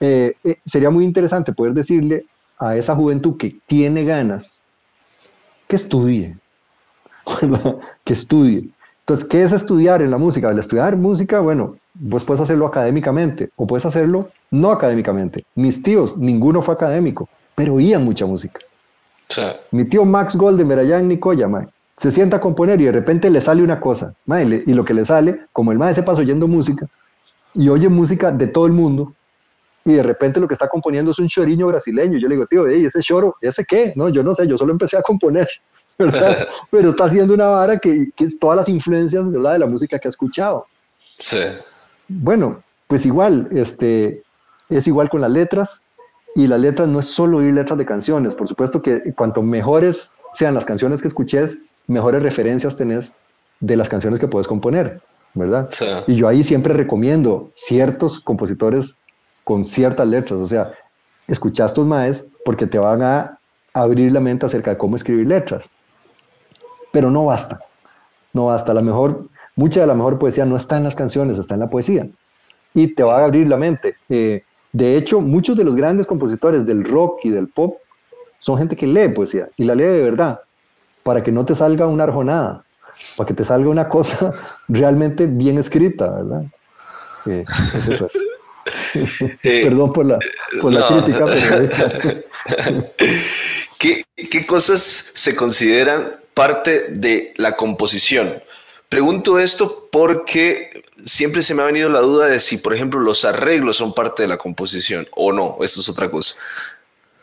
eh, 0.00 0.34
eh, 0.44 0.56
sería 0.64 0.90
muy 0.90 1.04
interesante 1.04 1.52
poder 1.52 1.72
decirle 1.72 2.26
a 2.58 2.76
esa 2.76 2.94
juventud 2.94 3.36
que 3.36 3.58
tiene 3.66 4.04
ganas 4.04 4.62
que 5.68 5.76
estudie, 5.76 6.34
¿verdad? 7.40 7.76
Que 8.04 8.12
estudie. 8.12 8.70
Entonces, 9.08 9.28
¿qué 9.28 9.44
es 9.44 9.52
estudiar 9.52 10.02
en 10.02 10.10
la 10.10 10.18
música? 10.18 10.50
El 10.50 10.58
estudiar 10.58 10.96
música, 10.96 11.38
bueno, 11.38 11.76
vos 11.94 12.24
puedes 12.24 12.40
hacerlo 12.40 12.66
académicamente 12.66 13.50
o 13.54 13.64
puedes 13.64 13.86
hacerlo 13.86 14.30
no 14.50 14.72
académicamente. 14.72 15.44
Mis 15.54 15.80
tíos, 15.80 16.16
ninguno 16.16 16.60
fue 16.60 16.74
académico, 16.74 17.28
pero 17.54 17.74
oían 17.74 18.04
mucha 18.04 18.26
música. 18.26 18.58
Mi 19.70 19.84
tío 19.84 20.04
Max 20.04 20.34
Goldenberg 20.34 20.80
allá 20.80 20.98
en 20.98 21.06
Nicoya, 21.06 21.48
se 21.96 22.10
sienta 22.10 22.38
a 22.38 22.40
componer 22.40 22.80
y 22.80 22.86
de 22.86 22.90
repente 22.90 23.30
le 23.30 23.40
sale 23.40 23.62
una 23.62 23.78
cosa, 23.78 24.12
y 24.26 24.74
lo 24.74 24.84
que 24.84 24.92
le 24.92 25.04
sale, 25.04 25.42
como 25.52 25.70
el 25.70 25.78
mae 25.78 25.94
se 25.94 26.02
pasa 26.02 26.22
oyendo 26.22 26.48
música 26.48 26.88
y 27.54 27.68
oye 27.68 27.88
música 27.88 28.32
de 28.32 28.48
todo 28.48 28.66
el 28.66 28.72
mundo, 28.72 29.14
y 29.84 29.92
de 29.92 30.02
repente 30.02 30.40
lo 30.40 30.48
que 30.48 30.54
está 30.54 30.66
componiendo 30.66 31.12
es 31.12 31.20
un 31.20 31.28
choriño 31.28 31.68
brasileño. 31.68 32.18
Yo 32.18 32.26
le 32.26 32.34
digo, 32.34 32.46
tío, 32.46 32.66
ese 32.66 33.00
choro, 33.02 33.36
¿ese 33.40 33.64
qué? 33.64 33.92
No, 33.94 34.08
yo 34.08 34.24
no 34.24 34.34
sé, 34.34 34.48
yo 34.48 34.58
solo 34.58 34.72
empecé 34.72 34.96
a 34.96 35.02
componer, 35.02 35.48
¿verdad? 36.12 36.46
Pero 36.70 36.90
está 36.90 37.04
haciendo 37.04 37.34
una 37.34 37.46
vara 37.46 37.78
que, 37.78 38.10
que 38.14 38.24
es 38.24 38.38
todas 38.38 38.56
las 38.56 38.68
influencias, 38.68 39.30
¿verdad? 39.30 39.54
De 39.54 39.58
la 39.60 39.66
música 39.66 39.98
que 39.98 40.08
ha 40.08 40.10
escuchado. 40.10 40.66
Sí. 41.16 41.38
Bueno, 42.08 42.62
pues 42.86 43.06
igual, 43.06 43.48
este, 43.52 44.12
es 44.68 44.86
igual 44.86 45.08
con 45.08 45.20
las 45.20 45.30
letras, 45.30 45.82
y 46.36 46.46
las 46.46 46.60
letras 46.60 46.86
no 46.86 47.00
es 47.00 47.06
solo 47.06 47.38
oír 47.38 47.54
letras 47.54 47.78
de 47.78 47.86
canciones, 47.86 48.34
por 48.34 48.46
supuesto 48.46 48.82
que 48.82 49.14
cuanto 49.14 49.42
mejores 49.42 50.12
sean 50.34 50.54
las 50.54 50.66
canciones 50.66 51.00
que 51.00 51.08
escuches, 51.08 51.62
mejores 51.86 52.22
referencias 52.22 52.76
tenés 52.76 53.12
de 53.60 53.74
las 53.74 53.88
canciones 53.88 54.20
que 54.20 54.28
puedes 54.28 54.46
componer, 54.46 55.00
¿verdad? 55.32 55.70
Y 56.06 56.16
yo 56.16 56.28
ahí 56.28 56.44
siempre 56.44 56.74
recomiendo 56.74 57.50
ciertos 57.54 58.20
compositores 58.20 58.98
con 59.44 59.64
ciertas 59.64 60.06
letras, 60.06 60.38
o 60.38 60.44
sea, 60.44 60.72
escuchas 61.26 61.72
tus 61.72 61.86
maes 61.86 62.28
porque 62.44 62.66
te 62.66 62.78
van 62.78 63.00
a 63.00 63.38
abrir 63.72 64.12
la 64.12 64.20
mente 64.20 64.44
acerca 64.44 64.72
de 64.72 64.78
cómo 64.78 64.96
escribir 64.96 65.26
letras. 65.26 65.70
Pero 66.96 67.10
no 67.10 67.26
basta, 67.26 67.60
no 68.32 68.46
basta. 68.46 68.72
La 68.72 68.80
mejor, 68.80 69.26
mucha 69.54 69.80
de 69.80 69.86
la 69.86 69.92
mejor 69.92 70.18
poesía 70.18 70.46
no 70.46 70.56
está 70.56 70.78
en 70.78 70.84
las 70.84 70.96
canciones, 70.96 71.36
está 71.36 71.52
en 71.52 71.60
la 71.60 71.68
poesía. 71.68 72.08
Y 72.72 72.94
te 72.94 73.02
va 73.02 73.20
a 73.20 73.24
abrir 73.26 73.48
la 73.48 73.58
mente. 73.58 73.96
Eh, 74.08 74.42
de 74.72 74.96
hecho, 74.96 75.20
muchos 75.20 75.58
de 75.58 75.64
los 75.64 75.76
grandes 75.76 76.06
compositores 76.06 76.64
del 76.64 76.84
rock 76.84 77.18
y 77.24 77.28
del 77.28 77.48
pop 77.48 77.76
son 78.38 78.56
gente 78.56 78.76
que 78.76 78.86
lee 78.86 79.08
poesía 79.14 79.50
y 79.58 79.64
la 79.64 79.74
lee 79.74 79.82
de 79.82 80.04
verdad 80.04 80.40
para 81.02 81.22
que 81.22 81.30
no 81.30 81.44
te 81.44 81.54
salga 81.54 81.86
una 81.86 82.04
arjonada, 82.04 82.64
para 83.18 83.28
que 83.28 83.34
te 83.34 83.44
salga 83.44 83.68
una 83.68 83.90
cosa 83.90 84.32
realmente 84.68 85.26
bien 85.26 85.58
escrita, 85.58 86.08
¿verdad? 86.08 86.44
Eh, 87.26 87.44
eso 87.76 88.06
es. 88.06 88.18
Eh, 89.44 89.60
Perdón 89.64 89.92
por 89.92 90.06
la, 90.06 90.18
por 90.60 90.72
la 90.74 90.84
crítica, 90.88 91.24
pero... 91.26 92.22
¿Qué, 93.78 94.02
¿Qué 94.16 94.46
cosas 94.46 94.80
se 94.80 95.36
consideran 95.36 96.16
parte 96.36 96.90
de 96.90 97.32
la 97.38 97.56
composición? 97.56 98.42
Pregunto 98.90 99.38
esto 99.38 99.88
porque 99.90 100.82
siempre 101.06 101.40
se 101.40 101.54
me 101.54 101.62
ha 101.62 101.66
venido 101.66 101.88
la 101.88 102.00
duda 102.00 102.26
de 102.26 102.40
si, 102.40 102.58
por 102.58 102.74
ejemplo, 102.74 103.00
los 103.00 103.24
arreglos 103.24 103.78
son 103.78 103.94
parte 103.94 104.22
de 104.22 104.28
la 104.28 104.36
composición 104.36 105.08
o 105.16 105.32
no. 105.32 105.56
Eso 105.62 105.80
es 105.80 105.88
otra 105.88 106.10
cosa. 106.10 106.34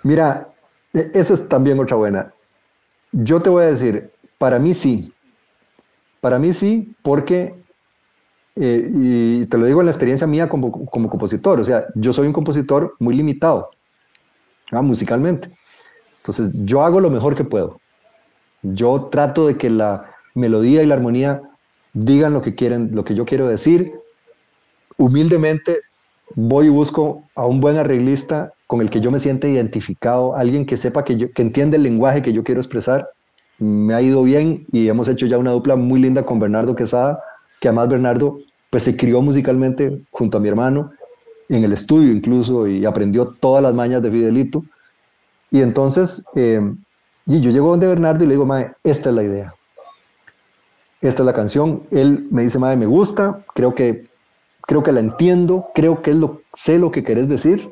Mira, 0.02 0.50
e, 0.94 1.12
esa 1.14 1.36
es 1.36 1.48
también 1.48 1.80
otra 1.80 1.96
buena. 1.96 2.34
Yo 3.12 3.40
te 3.40 3.52
voy 3.52 3.66
a 3.66 3.68
decir, 3.68 4.12
para 4.40 4.58
mí 4.58 4.74
sí. 4.74 5.14
Para 6.20 6.40
mí 6.40 6.52
sí, 6.54 6.96
porque, 7.04 7.54
eh, 8.56 8.90
y 8.92 9.46
te 9.46 9.58
lo 9.60 9.68
digo 9.68 9.82
en 9.82 9.86
la 9.86 9.92
experiencia 9.92 10.26
mía 10.26 10.50
como, 10.50 10.72
compositor, 10.90 11.60
o 11.60 11.64
sea, 11.64 11.86
yo 11.94 12.14
soy 12.14 12.26
un 12.26 12.34
compositor 12.34 12.96
muy 12.98 13.14
limitado, 13.14 13.70
musicalmente. 14.72 15.52
Entonces, 16.18 16.52
yo 16.66 16.82
hago 16.84 17.00
lo 17.00 17.12
mejor 17.12 17.36
que 17.36 17.44
puedo. 17.44 17.80
Yo 18.64 19.10
trato 19.12 19.48
de 19.48 19.58
que 19.58 19.70
la 19.70 20.10
melodía 20.34 20.82
y 20.82 20.86
la 20.86 20.96
armonía 20.96 21.42
digan 21.94 22.34
lo 22.34 22.42
que 22.42 22.56
quieren, 22.56 22.90
lo 22.94 23.04
que 23.04 23.16
yo 23.16 23.26
quiero 23.26 23.48
decir. 23.48 23.94
Humildemente 24.98 25.82
voy 26.36 26.68
y 26.68 26.70
busco 26.70 27.24
a 27.36 27.46
un 27.46 27.62
buen 27.62 27.78
arreglista 27.78 28.54
con 28.68 28.82
el 28.82 28.90
que 28.90 29.02
yo 29.02 29.12
me 29.12 29.20
sienta 29.20 29.48
identificado, 29.48 30.36
alguien 30.36 30.66
que 30.66 30.78
sepa 30.78 31.04
que, 31.04 31.18
yo, 31.18 31.32
que 31.32 31.42
entiende 31.42 31.78
el 31.78 31.84
lenguaje 31.84 32.22
que 32.22 32.34
yo 32.34 32.44
quiero 32.44 32.60
expresar. 32.60 33.10
Me 33.60 33.94
ha 33.94 34.02
ido 34.02 34.24
bien 34.24 34.66
y 34.72 34.88
hemos 34.88 35.08
hecho 35.08 35.28
ya 35.28 35.38
una 35.38 35.52
dupla 35.52 35.76
muy 35.76 36.00
linda 36.00 36.26
con 36.26 36.40
Bernardo 36.40 36.76
Quesada, 36.76 37.22
que 37.60 37.68
además 37.68 37.90
Bernardo 37.90 38.40
pues 38.70 38.84
se 38.84 38.98
crió 38.98 39.22
musicalmente 39.22 40.02
junto 40.10 40.38
a 40.38 40.42
mi 40.42 40.48
hermano, 40.48 40.92
en 41.50 41.64
el 41.64 41.74
estudio 41.74 42.12
incluso, 42.12 42.68
y 42.68 42.86
aprendió 42.86 43.28
todas 43.40 43.62
las 43.62 43.76
mañas 43.76 44.02
de 44.02 44.10
Fidelito. 44.10 44.64
Y 45.52 45.62
entonces, 45.62 46.26
eh, 46.36 46.60
y 47.26 47.42
yo 47.42 47.52
llego 47.52 47.70
donde 47.70 47.88
Bernardo 47.88 48.24
y 48.24 48.28
le 48.28 48.34
digo, 48.34 48.46
Mae, 48.46 48.74
esta 48.84 49.10
es 49.10 49.16
la 49.16 49.24
idea. 49.24 49.56
Esta 51.02 51.22
es 51.22 51.26
la 51.26 51.34
canción. 51.34 51.84
Él 51.92 52.28
me 52.32 52.44
dice, 52.44 52.60
Mae, 52.60 52.76
me 52.76 52.86
gusta, 52.86 53.44
creo 53.54 53.76
que, 53.76 54.06
creo 54.62 54.84
que 54.84 54.92
la 54.92 55.00
entiendo, 55.00 55.70
creo 55.74 56.02
que 56.02 56.12
es 56.12 56.18
lo, 56.18 56.42
sé 56.54 56.80
lo 56.80 56.92
que 56.92 57.04
querés 57.04 57.28
decir 57.28 57.70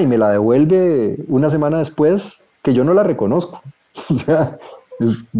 y 0.00 0.06
me 0.06 0.18
la 0.18 0.32
devuelve 0.32 1.16
una 1.28 1.48
semana 1.48 1.78
después 1.78 2.42
que 2.62 2.74
yo 2.74 2.84
no 2.84 2.92
la 2.92 3.04
reconozco. 3.04 3.62
o 4.10 4.14
sea, 4.14 4.58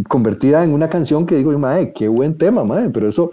convertida 0.09 0.62
en 0.62 0.73
una 0.73 0.89
canción 0.89 1.27
que 1.27 1.37
digo, 1.37 1.57
madre, 1.59 1.93
qué 1.93 2.09
buen 2.09 2.39
tema, 2.39 2.62
madre, 2.62 2.91
pero 2.91 3.09
eso 3.09 3.31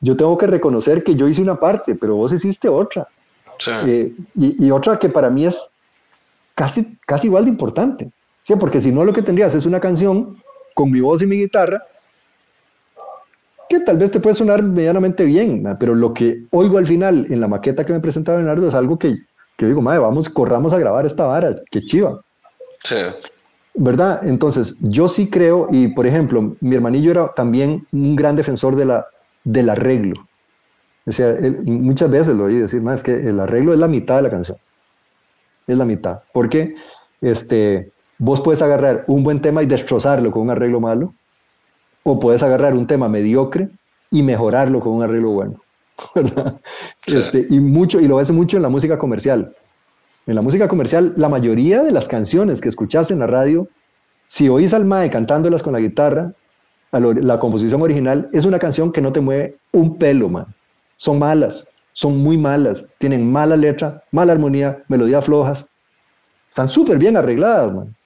yo 0.00 0.16
tengo 0.16 0.38
que 0.38 0.46
reconocer 0.46 1.04
que 1.04 1.14
yo 1.14 1.28
hice 1.28 1.42
una 1.42 1.60
parte, 1.60 1.94
pero 1.94 2.16
vos 2.16 2.32
hiciste 2.32 2.68
otra. 2.68 3.06
Eh, 3.86 4.12
y, 4.34 4.70
otra 4.70 4.98
que 4.98 5.08
para 5.08 5.30
mí 5.30 5.46
es 5.46 5.70
casi, 6.54 6.98
casi 7.06 7.26
igual 7.26 7.44
de 7.44 7.50
importante. 7.50 8.10
¿Sí? 8.44 8.54
Porque 8.54 8.80
si 8.80 8.92
no, 8.92 9.04
lo 9.04 9.12
que 9.12 9.22
tendrías 9.22 9.56
es 9.56 9.66
una 9.66 9.80
canción 9.80 10.40
con 10.74 10.92
mi 10.92 11.00
voz 11.00 11.22
y 11.22 11.26
mi 11.26 11.36
guitarra 11.36 11.82
que 13.68 13.80
tal 13.80 13.98
vez 13.98 14.10
te 14.10 14.20
puede 14.20 14.36
sonar 14.36 14.62
medianamente 14.62 15.24
bien, 15.24 15.76
pero 15.80 15.94
lo 15.94 16.12
que 16.12 16.44
oigo 16.50 16.78
al 16.78 16.86
final 16.86 17.26
en 17.30 17.40
la 17.40 17.48
maqueta 17.48 17.84
que 17.84 17.92
me 17.92 18.00
presentaba 18.00 18.38
Leonardo 18.38 18.68
es 18.68 18.74
algo 18.74 18.98
que, 18.98 19.16
que 19.56 19.66
digo, 19.66 19.80
madre, 19.80 20.00
vamos, 20.00 20.28
corramos 20.28 20.72
a 20.72 20.78
grabar 20.78 21.06
esta 21.06 21.26
vara, 21.26 21.54
qué 21.70 21.80
chiva. 21.80 22.20
Sí. 22.82 22.96
¿Verdad? 23.74 24.26
Entonces, 24.26 24.76
yo 24.80 25.08
sí 25.08 25.30
creo, 25.30 25.68
y 25.70 25.88
por 25.88 26.06
ejemplo, 26.06 26.54
mi 26.60 26.76
hermanillo 26.76 27.10
era 27.10 27.32
también 27.34 27.86
un 27.90 28.14
gran 28.14 28.36
defensor 28.36 28.76
de 28.76 28.84
la, 28.84 29.06
del 29.44 29.70
arreglo. 29.70 30.28
O 31.06 31.12
sea, 31.12 31.36
muchas 31.64 32.10
veces 32.10 32.34
lo 32.34 32.44
oí 32.44 32.58
decir, 32.58 32.82
más 32.82 33.02
que 33.02 33.12
el 33.12 33.40
arreglo 33.40 33.72
es 33.72 33.78
la 33.78 33.88
mitad 33.88 34.16
de 34.16 34.22
la 34.22 34.30
canción. 34.30 34.58
Es 35.66 35.76
la 35.76 35.84
mitad. 35.84 36.20
Porque 36.32 36.74
este, 37.20 37.90
vos 38.18 38.40
puedes 38.40 38.62
agarrar 38.62 39.04
un 39.06 39.22
buen 39.22 39.40
tema 39.40 39.62
y 39.62 39.66
destrozarlo 39.66 40.30
con 40.30 40.42
un 40.42 40.50
arreglo 40.50 40.80
malo, 40.80 41.14
o 42.02 42.18
puedes 42.18 42.42
agarrar 42.42 42.74
un 42.74 42.86
tema 42.86 43.08
mediocre 43.08 43.68
y 44.10 44.22
mejorarlo 44.22 44.80
con 44.80 44.92
un 44.92 45.02
arreglo 45.02 45.30
bueno. 45.30 45.60
¿verdad? 46.14 46.60
Este, 47.06 47.46
y, 47.48 47.60
mucho, 47.60 48.00
y 48.00 48.08
lo 48.08 48.16
ves 48.16 48.30
mucho 48.30 48.56
en 48.56 48.62
la 48.62 48.68
música 48.68 48.98
comercial. 48.98 49.54
En 50.26 50.34
la 50.34 50.42
música 50.42 50.68
comercial, 50.68 51.12
la 51.16 51.28
mayoría 51.28 51.82
de 51.82 51.92
las 51.92 52.08
canciones 52.08 52.60
que 52.60 52.68
escuchas 52.68 53.10
en 53.10 53.18
la 53.18 53.26
radio, 53.26 53.68
si 54.26 54.48
oís 54.48 54.72
al 54.72 54.84
Mae 54.84 55.10
cantándolas 55.10 55.62
con 55.62 55.74
la 55.74 55.80
guitarra, 55.80 56.32
la 56.92 57.38
composición 57.40 57.82
original 57.82 58.28
es 58.32 58.44
una 58.44 58.58
canción 58.58 58.92
que 58.92 59.00
no 59.00 59.12
te 59.12 59.20
mueve 59.20 59.56
un 59.72 59.98
pelo, 59.98 60.28
man. 60.28 60.46
Son 60.96 61.18
malas, 61.18 61.68
son 61.92 62.18
muy 62.18 62.38
malas, 62.38 62.86
tienen 62.98 63.30
mala 63.30 63.56
letra, 63.56 64.02
mala 64.12 64.32
armonía, 64.32 64.82
melodías 64.88 65.24
flojas. 65.24 65.66
Están 66.48 66.68
súper 66.68 66.98
bien 66.98 67.16
arregladas, 67.16 67.74
man. 67.74 67.96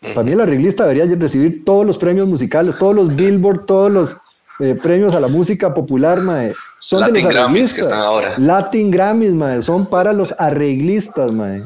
Para 0.00 0.22
mí 0.22 0.32
el 0.32 0.40
arreglista 0.40 0.86
debería 0.86 1.16
recibir 1.16 1.64
todos 1.64 1.84
los 1.84 1.98
premios 1.98 2.28
musicales, 2.28 2.78
todos 2.78 2.94
los 2.94 3.14
Billboard, 3.14 3.66
todos 3.66 3.90
los 3.90 4.16
eh, 4.60 4.78
premios 4.80 5.14
a 5.14 5.20
la 5.20 5.28
música 5.28 5.74
popular, 5.74 6.20
mae. 6.20 6.54
Son 6.78 7.00
Latin 7.00 7.14
de 7.14 7.22
los 7.22 7.32
Grammys 7.32 7.72
que 7.72 7.80
están 7.80 8.00
ahora. 8.00 8.34
Latin 8.38 8.90
Grammys, 8.90 9.32
mae, 9.32 9.62
son 9.62 9.86
para 9.86 10.12
los 10.12 10.34
arreglistas, 10.38 11.32
mae. 11.32 11.64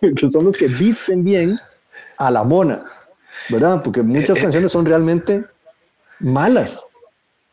que 0.16 0.30
son 0.30 0.44
los 0.44 0.56
que 0.56 0.68
visten 0.68 1.24
bien 1.24 1.58
a 2.18 2.30
la 2.30 2.44
mona, 2.44 2.82
¿verdad? 3.48 3.82
Porque 3.82 4.02
muchas 4.02 4.36
eh, 4.36 4.40
eh. 4.40 4.42
canciones 4.42 4.72
son 4.72 4.84
realmente 4.84 5.44
malas. 6.20 6.84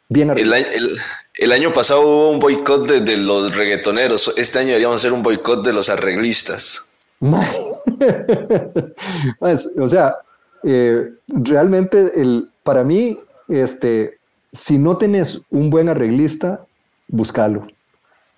Bien 0.07 0.29
el, 0.37 0.99
el, 1.33 1.51
año 1.51 1.73
pasado 1.73 2.01
hubo 2.01 2.29
un 2.29 2.39
boicot 2.39 2.85
de, 2.85 3.17
los 3.17 3.55
reggaetoneros. 3.55 4.33
Este 4.37 4.59
año 4.59 4.67
deberíamos 4.67 4.97
hacer 4.97 5.13
un 5.13 5.23
boicot 5.23 5.65
de 5.65 5.73
los 5.73 5.89
arreglistas. 5.89 6.84
o 9.79 9.87
sea, 9.87 10.15
eh, 10.63 11.11
realmente 11.27 12.19
el, 12.19 12.49
para 12.63 12.83
mí, 12.83 13.17
este, 13.47 14.17
si 14.51 14.77
no 14.77 14.97
tenés 14.97 15.41
un 15.51 15.69
buen 15.69 15.89
arreglista, 15.89 16.65
búscalo. 17.07 17.67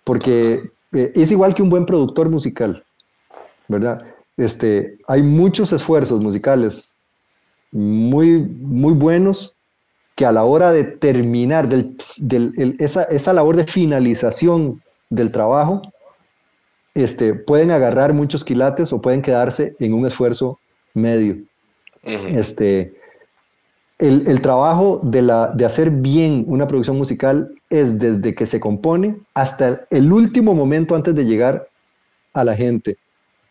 Porque 0.03 0.69
eh, 0.93 1.11
es 1.15 1.31
igual 1.31 1.55
que 1.55 1.63
un 1.63 1.69
buen 1.69 1.85
productor 1.85 2.29
musical, 2.29 2.83
¿verdad? 3.67 4.03
Este, 4.37 4.99
hay 5.07 5.23
muchos 5.23 5.73
esfuerzos 5.73 6.21
musicales 6.21 6.95
muy, 7.71 8.39
muy 8.39 8.93
buenos 8.93 9.55
que 10.15 10.25
a 10.25 10.31
la 10.31 10.45
hora 10.45 10.71
de 10.71 10.83
terminar 10.83 11.67
del, 11.67 12.75
esa, 12.79 13.03
esa, 13.03 13.33
labor 13.33 13.55
de 13.55 13.65
finalización 13.65 14.81
del 15.09 15.31
trabajo, 15.31 15.81
este, 17.01 17.33
pueden 17.33 17.71
agarrar 17.71 18.13
muchos 18.13 18.43
quilates 18.43 18.91
o 18.93 19.01
pueden 19.01 19.21
quedarse 19.21 19.73
en 19.79 19.93
un 19.93 20.05
esfuerzo 20.05 20.59
medio. 20.93 21.37
este, 22.03 22.93
el, 23.99 24.27
el, 24.27 24.41
trabajo 24.41 24.99
de, 25.03 25.21
la, 25.21 25.49
de 25.49 25.65
hacer 25.65 25.89
bien 25.89 26.45
una 26.47 26.67
producción 26.67 26.97
musical 26.97 27.51
es 27.69 27.97
desde 27.99 28.35
que 28.35 28.45
se 28.45 28.59
compone 28.59 29.17
hasta 29.33 29.81
el 29.89 30.11
último 30.13 30.53
momento 30.53 30.95
antes 30.95 31.15
de 31.15 31.25
llegar 31.25 31.67
a 32.33 32.43
la 32.43 32.55
gente. 32.55 32.97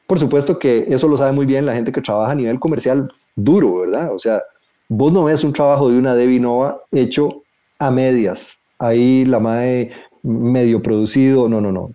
Por 0.07 0.19
supuesto 0.19 0.59
que 0.59 0.87
eso 0.89 1.09
lo 1.09 1.17
sabe 1.17 1.33
muy 1.33 1.47
bien 1.47 1.67
la 1.67 1.75
gente 1.75 1.93
que 1.93 2.01
trabaja 2.01 2.33
a 2.33 2.37
nivel 2.37 2.61
comercial 2.61 3.11
duro, 3.35 3.81
¿verdad? 3.81 4.15
O 4.15 4.19
sea, 4.19 4.43
Vos 4.89 5.13
no 5.13 5.25
ves 5.25 5.43
un 5.43 5.53
trabajo 5.53 5.91
de 5.91 5.99
una 5.99 6.15
Debbie 6.15 6.39
Nova 6.39 6.81
hecho 6.93 7.43
a 7.79 7.91
medias, 7.91 8.59
ahí 8.79 9.25
la 9.25 9.41
MAE 9.41 9.91
medio 10.23 10.81
producido, 10.81 11.49
no, 11.49 11.61
no, 11.61 11.73
no. 11.73 11.91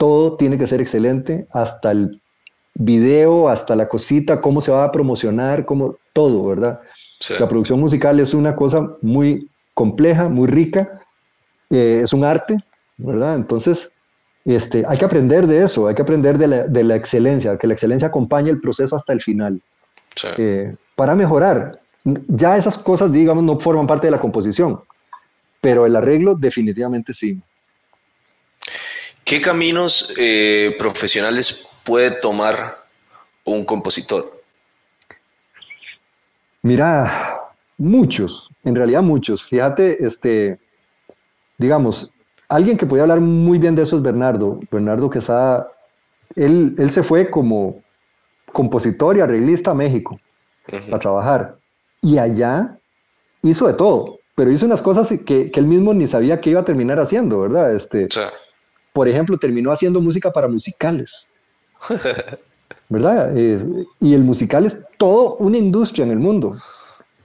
Todo 0.00 0.38
tiene 0.38 0.56
que 0.56 0.66
ser 0.66 0.80
excelente, 0.80 1.46
hasta 1.52 1.90
el 1.90 2.22
video, 2.72 3.50
hasta 3.50 3.76
la 3.76 3.86
cosita, 3.86 4.40
cómo 4.40 4.62
se 4.62 4.72
va 4.72 4.84
a 4.84 4.92
promocionar, 4.92 5.66
cómo, 5.66 5.96
todo, 6.14 6.46
¿verdad? 6.46 6.80
La 7.38 7.46
producción 7.46 7.78
musical 7.78 8.18
es 8.18 8.32
una 8.32 8.56
cosa 8.56 8.96
muy 9.02 9.50
compleja, 9.74 10.30
muy 10.30 10.48
rica, 10.48 11.02
eh, 11.68 12.00
es 12.02 12.14
un 12.14 12.24
arte, 12.24 12.56
¿verdad? 12.96 13.36
Entonces, 13.36 13.92
este, 14.46 14.84
hay 14.88 14.96
que 14.96 15.04
aprender 15.04 15.46
de 15.46 15.64
eso, 15.64 15.86
hay 15.86 15.94
que 15.94 16.00
aprender 16.00 16.38
de 16.38 16.48
la, 16.48 16.66
de 16.66 16.82
la 16.82 16.96
excelencia, 16.96 17.58
que 17.58 17.66
la 17.66 17.74
excelencia 17.74 18.08
acompañe 18.08 18.48
el 18.48 18.60
proceso 18.60 18.96
hasta 18.96 19.12
el 19.12 19.20
final. 19.20 19.60
Eh, 20.38 20.74
para 20.96 21.14
mejorar. 21.14 21.72
Ya 22.04 22.56
esas 22.56 22.78
cosas, 22.78 23.12
digamos, 23.12 23.44
no 23.44 23.60
forman 23.60 23.86
parte 23.86 24.06
de 24.06 24.12
la 24.12 24.20
composición, 24.20 24.80
pero 25.60 25.84
el 25.84 25.94
arreglo 25.94 26.34
definitivamente 26.34 27.12
sí. 27.12 27.38
¿Qué 29.24 29.40
caminos 29.40 30.14
eh, 30.16 30.74
profesionales 30.78 31.68
puede 31.84 32.10
tomar 32.10 32.84
un 33.44 33.64
compositor? 33.64 34.42
Mira, 36.62 37.40
muchos, 37.78 38.48
en 38.64 38.74
realidad 38.74 39.02
muchos. 39.02 39.42
Fíjate, 39.42 40.04
este, 40.04 40.58
digamos, 41.58 42.12
alguien 42.48 42.76
que 42.76 42.86
podía 42.86 43.02
hablar 43.02 43.20
muy 43.20 43.58
bien 43.58 43.74
de 43.74 43.82
eso 43.82 43.96
es 43.96 44.02
Bernardo. 44.02 44.60
Bernardo 44.70 45.08
Quesada, 45.08 45.70
él, 46.36 46.74
él 46.78 46.90
se 46.90 47.02
fue 47.02 47.30
como 47.30 47.82
compositor 48.52 49.16
y 49.16 49.20
arreglista 49.20 49.70
a 49.70 49.74
México 49.74 50.20
a 50.92 50.98
trabajar. 50.98 51.56
Y 52.02 52.18
allá 52.18 52.78
hizo 53.42 53.66
de 53.66 53.74
todo, 53.74 54.16
pero 54.36 54.50
hizo 54.50 54.66
unas 54.66 54.82
cosas 54.82 55.08
que, 55.08 55.50
que, 55.50 55.60
él 55.60 55.66
mismo 55.66 55.94
ni 55.94 56.06
sabía 56.06 56.40
que 56.40 56.50
iba 56.50 56.60
a 56.60 56.64
terminar 56.64 56.98
haciendo, 57.00 57.40
¿verdad? 57.40 57.74
Este, 57.74 58.08
Por 58.92 59.08
ejemplo, 59.08 59.38
terminó 59.38 59.70
haciendo 59.72 60.00
música 60.00 60.32
para 60.32 60.48
musicales. 60.48 61.28
¿Verdad? 62.88 63.32
y 64.00 64.14
el 64.14 64.24
musical 64.24 64.66
es 64.66 64.80
toda 64.98 65.36
una 65.38 65.56
industria 65.56 66.04
en 66.04 66.10
el 66.10 66.18
mundo. 66.18 66.56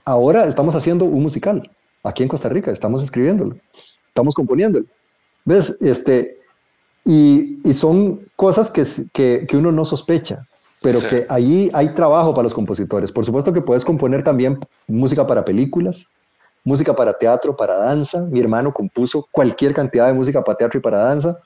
Ahora 0.04 0.46
estamos 0.46 0.76
haciendo 0.76 1.04
un 1.04 1.22
musical 1.22 1.68
aquí 2.04 2.22
en 2.22 2.28
Costa 2.28 2.48
Rica, 2.48 2.70
estamos 2.70 3.02
escribiéndolo, 3.02 3.56
estamos 4.06 4.34
componiéndolo. 4.34 4.86
¿Ves? 5.44 5.76
Este, 5.80 6.38
y, 7.04 7.68
y 7.68 7.74
son 7.74 8.20
cosas 8.36 8.70
que, 8.70 8.84
que, 9.12 9.44
que, 9.48 9.56
uno 9.56 9.72
no 9.72 9.84
sospecha 9.84 10.46
pero 10.82 11.00
que 11.00 11.26
allí 11.28 11.70
hay 11.72 11.88
trabajo 11.94 12.32
para 12.32 12.44
los 12.44 12.54
compositores. 12.54 13.10
Por 13.10 13.24
supuesto 13.24 13.52
que 13.52 13.60
puedes 13.60 13.84
componer 13.84 14.22
también 14.22 14.58
música 14.86 15.26
para 15.26 15.44
películas, 15.44 16.06
música 16.62 16.94
para 16.94 17.12
teatro, 17.12 17.56
para 17.56 17.76
danza. 17.76 18.24
Mi 18.26 18.40
hermano 18.40 18.72
compuso 18.72 19.26
cualquier 19.32 19.74
cantidad 19.74 20.06
de 20.06 20.12
música 20.12 20.42
para 20.42 20.58
teatro 20.58 20.78
y 20.78 20.82
para 20.82 20.98
danza. 20.98 21.38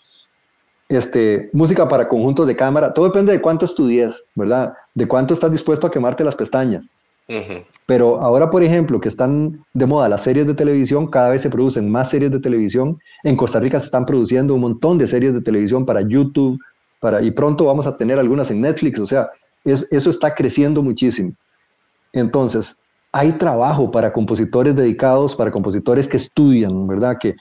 Este, 0.91 1.49
música 1.55 1.89
para 1.89 2.09
conjuntos 2.09 2.47
de 2.47 2.55
cámara. 2.55 2.93
Todo 2.93 3.07
depende 3.07 3.33
de 3.33 3.41
cuánto 3.41 3.65
estudies, 3.65 4.25
¿verdad? 4.35 4.75
De 4.95 5.09
cuánto 5.09 5.33
estás 5.33 5.51
dispuesto 5.51 5.87
a 5.87 5.91
quemarte 5.91 6.23
las 6.25 6.35
pestañas. 6.35 6.87
Pero 7.87 8.21
ahora, 8.21 8.51
por 8.51 8.63
ejemplo, 8.65 9.01
que 9.01 9.09
están 9.09 9.65
de 9.73 9.87
moda 9.87 10.09
las 10.09 10.25
series 10.25 10.49
de 10.49 10.55
televisión, 10.55 11.07
cada 11.07 11.31
vez 11.31 11.43
se 11.43 11.49
producen 11.49 11.89
más 11.89 12.11
series 12.11 12.33
de 12.33 12.41
televisión. 12.41 12.99
En 13.23 13.37
Costa 13.37 13.61
Rica 13.61 13.79
se 13.79 13.87
están 13.87 14.05
produciendo 14.05 14.53
un 14.55 14.61
montón 14.61 14.99
de 14.99 15.07
series 15.07 15.33
de 15.33 15.41
televisión 15.41 15.87
para 15.87 16.01
YouTube, 16.01 16.59
y 17.23 17.31
pronto 17.31 17.65
vamos 17.65 17.87
a 17.87 17.97
tener 17.97 18.19
algunas 18.19 18.51
en 18.51 18.61
Netflix, 18.61 18.99
o 18.99 19.07
sea, 19.07 19.31
eso 19.65 20.11
está 20.11 20.35
creciendo 20.35 20.83
muchísimo. 20.83 21.33
Entonces, 22.13 22.79
hay 23.13 23.33
trabajo 23.33 23.91
para 23.91 24.13
compositores 24.13 24.77
dedicados, 24.77 25.35
para 25.35 25.51
compositores 25.51 26.09
que 26.09 26.19
estudian, 26.19 26.87
¿verdad? 26.87 27.17
Que, 27.19 27.37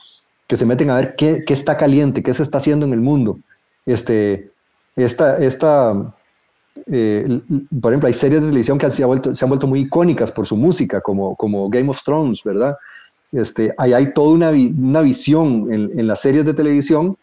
que 0.46 0.56
se 0.56 0.64
meten 0.64 0.90
a 0.90 0.96
ver 0.96 1.14
qué, 1.16 1.42
qué, 1.46 1.52
está 1.52 1.76
caliente, 1.76 2.22
qué 2.22 2.32
se 2.32 2.42
está 2.42 2.58
haciendo 2.58 2.86
en 2.86 2.92
el 2.92 3.00
mundo. 3.00 3.38
Este, 3.86 4.50
esta, 4.96 5.38
esta, 5.38 6.14
eh, 6.86 7.40
por 7.80 7.92
ejemplo, 7.92 8.06
hay 8.06 8.14
series 8.14 8.42
de 8.42 8.48
televisión 8.48 8.78
que 8.78 8.90
se 8.90 9.02
han 9.02 9.08
vuelto, 9.08 9.34
se 9.34 9.44
han 9.44 9.48
vuelto 9.48 9.66
muy 9.66 9.80
icónicas 9.80 10.30
por 10.32 10.46
su 10.46 10.56
música, 10.56 11.00
como, 11.00 11.34
como 11.36 11.68
Game 11.68 11.88
of 11.88 12.02
Thrones, 12.02 12.42
¿verdad? 12.44 12.76
Este, 13.32 13.72
ahí 13.78 13.92
hay 13.92 14.12
toda 14.12 14.30
una, 14.30 14.50
una 14.50 15.02
visión 15.02 15.72
en, 15.72 15.98
en, 15.98 16.06
las 16.06 16.20
series 16.20 16.44
de 16.44 16.52
televisión 16.52 17.16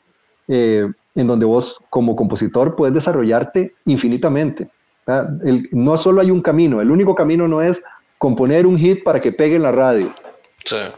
eh, 0.48 0.88
en 1.16 1.28
donde 1.28 1.46
vos 1.46 1.82
como 1.90 2.16
compositor 2.16 2.76
puedes 2.76 2.94
desarrollarte 2.94 3.74
infinitamente. 3.86 4.70
no 5.72 5.98
solo 5.98 6.22
hay 6.22 6.32
un 6.32 6.42
camino, 6.42 6.80
el 6.80 6.92
único 6.92 7.16
camino 7.16 7.48
no 7.48 7.62
es 7.62 7.84
componer 8.18 8.66
un 8.66 8.78
hit 8.78 9.04
para 9.04 9.20
que 9.20 9.32
pegue 9.32 9.56
en 9.56 9.64
la 9.64 9.72
radio 9.72 10.14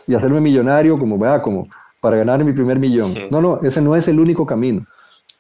y 0.07 0.16
hacerme 0.16 0.41
millonario 0.41 0.97
como, 0.97 1.20
como 1.41 1.68
para 1.99 2.18
ganar 2.18 2.43
mi 2.43 2.53
primer 2.53 2.80
millón. 2.80 3.14
No, 3.30 3.41
no, 3.41 3.60
ese 3.62 3.82
no 3.82 3.95
es 3.95 4.07
el 4.07 4.20
único 4.20 4.45
camino. 4.45 4.86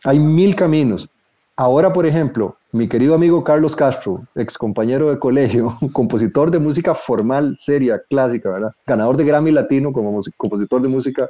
Hay 0.03 0.19
mil 0.19 0.55
caminos. 0.55 1.09
Ahora, 1.55 1.91
por 1.91 2.05
ejemplo, 2.05 2.55
mi 2.71 2.87
querido 2.87 3.15
amigo 3.15 3.43
Carlos 3.43 3.75
Castro, 3.75 4.25
ex 4.35 4.57
compañero 4.57 5.09
de 5.09 5.19
colegio, 5.19 5.77
compositor 5.93 6.51
de 6.51 6.59
música 6.59 6.95
formal, 6.95 7.55
seria, 7.57 8.01
clásica, 8.09 8.49
¿verdad? 8.49 8.71
Ganador 8.85 9.17
de 9.17 9.25
Grammy 9.25 9.51
Latino 9.51 9.91
como 9.91 10.17
compositor 10.37 10.81
de 10.81 10.87
música 10.87 11.29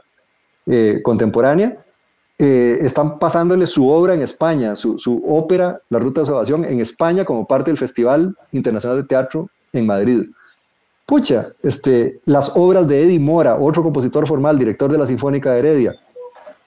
eh, 0.67 0.99
contemporánea, 1.03 1.83
eh, 2.37 2.77
están 2.81 3.19
pasándole 3.19 3.65
su 3.67 3.89
obra 3.89 4.13
en 4.13 4.21
España, 4.21 4.75
su, 4.75 5.23
ópera, 5.27 5.81
La 5.89 5.99
Ruta 5.99 6.21
de 6.21 6.27
Salvación, 6.27 6.63
en 6.63 6.79
España 6.79 7.25
como 7.25 7.47
parte 7.47 7.71
del 7.71 7.77
Festival 7.77 8.35
Internacional 8.51 8.97
de 8.97 9.07
Teatro 9.07 9.49
en 9.73 9.85
Madrid. 9.85 10.23
Pucha, 11.05 11.49
este, 11.63 12.21
las 12.25 12.55
obras 12.55 12.87
de 12.87 13.01
Eddie 13.01 13.19
Mora, 13.19 13.55
otro 13.55 13.81
compositor 13.81 14.27
formal, 14.27 14.59
director 14.59 14.91
de 14.91 14.99
la 14.99 15.07
Sinfónica 15.07 15.53
de 15.53 15.59
Heredia, 15.59 15.95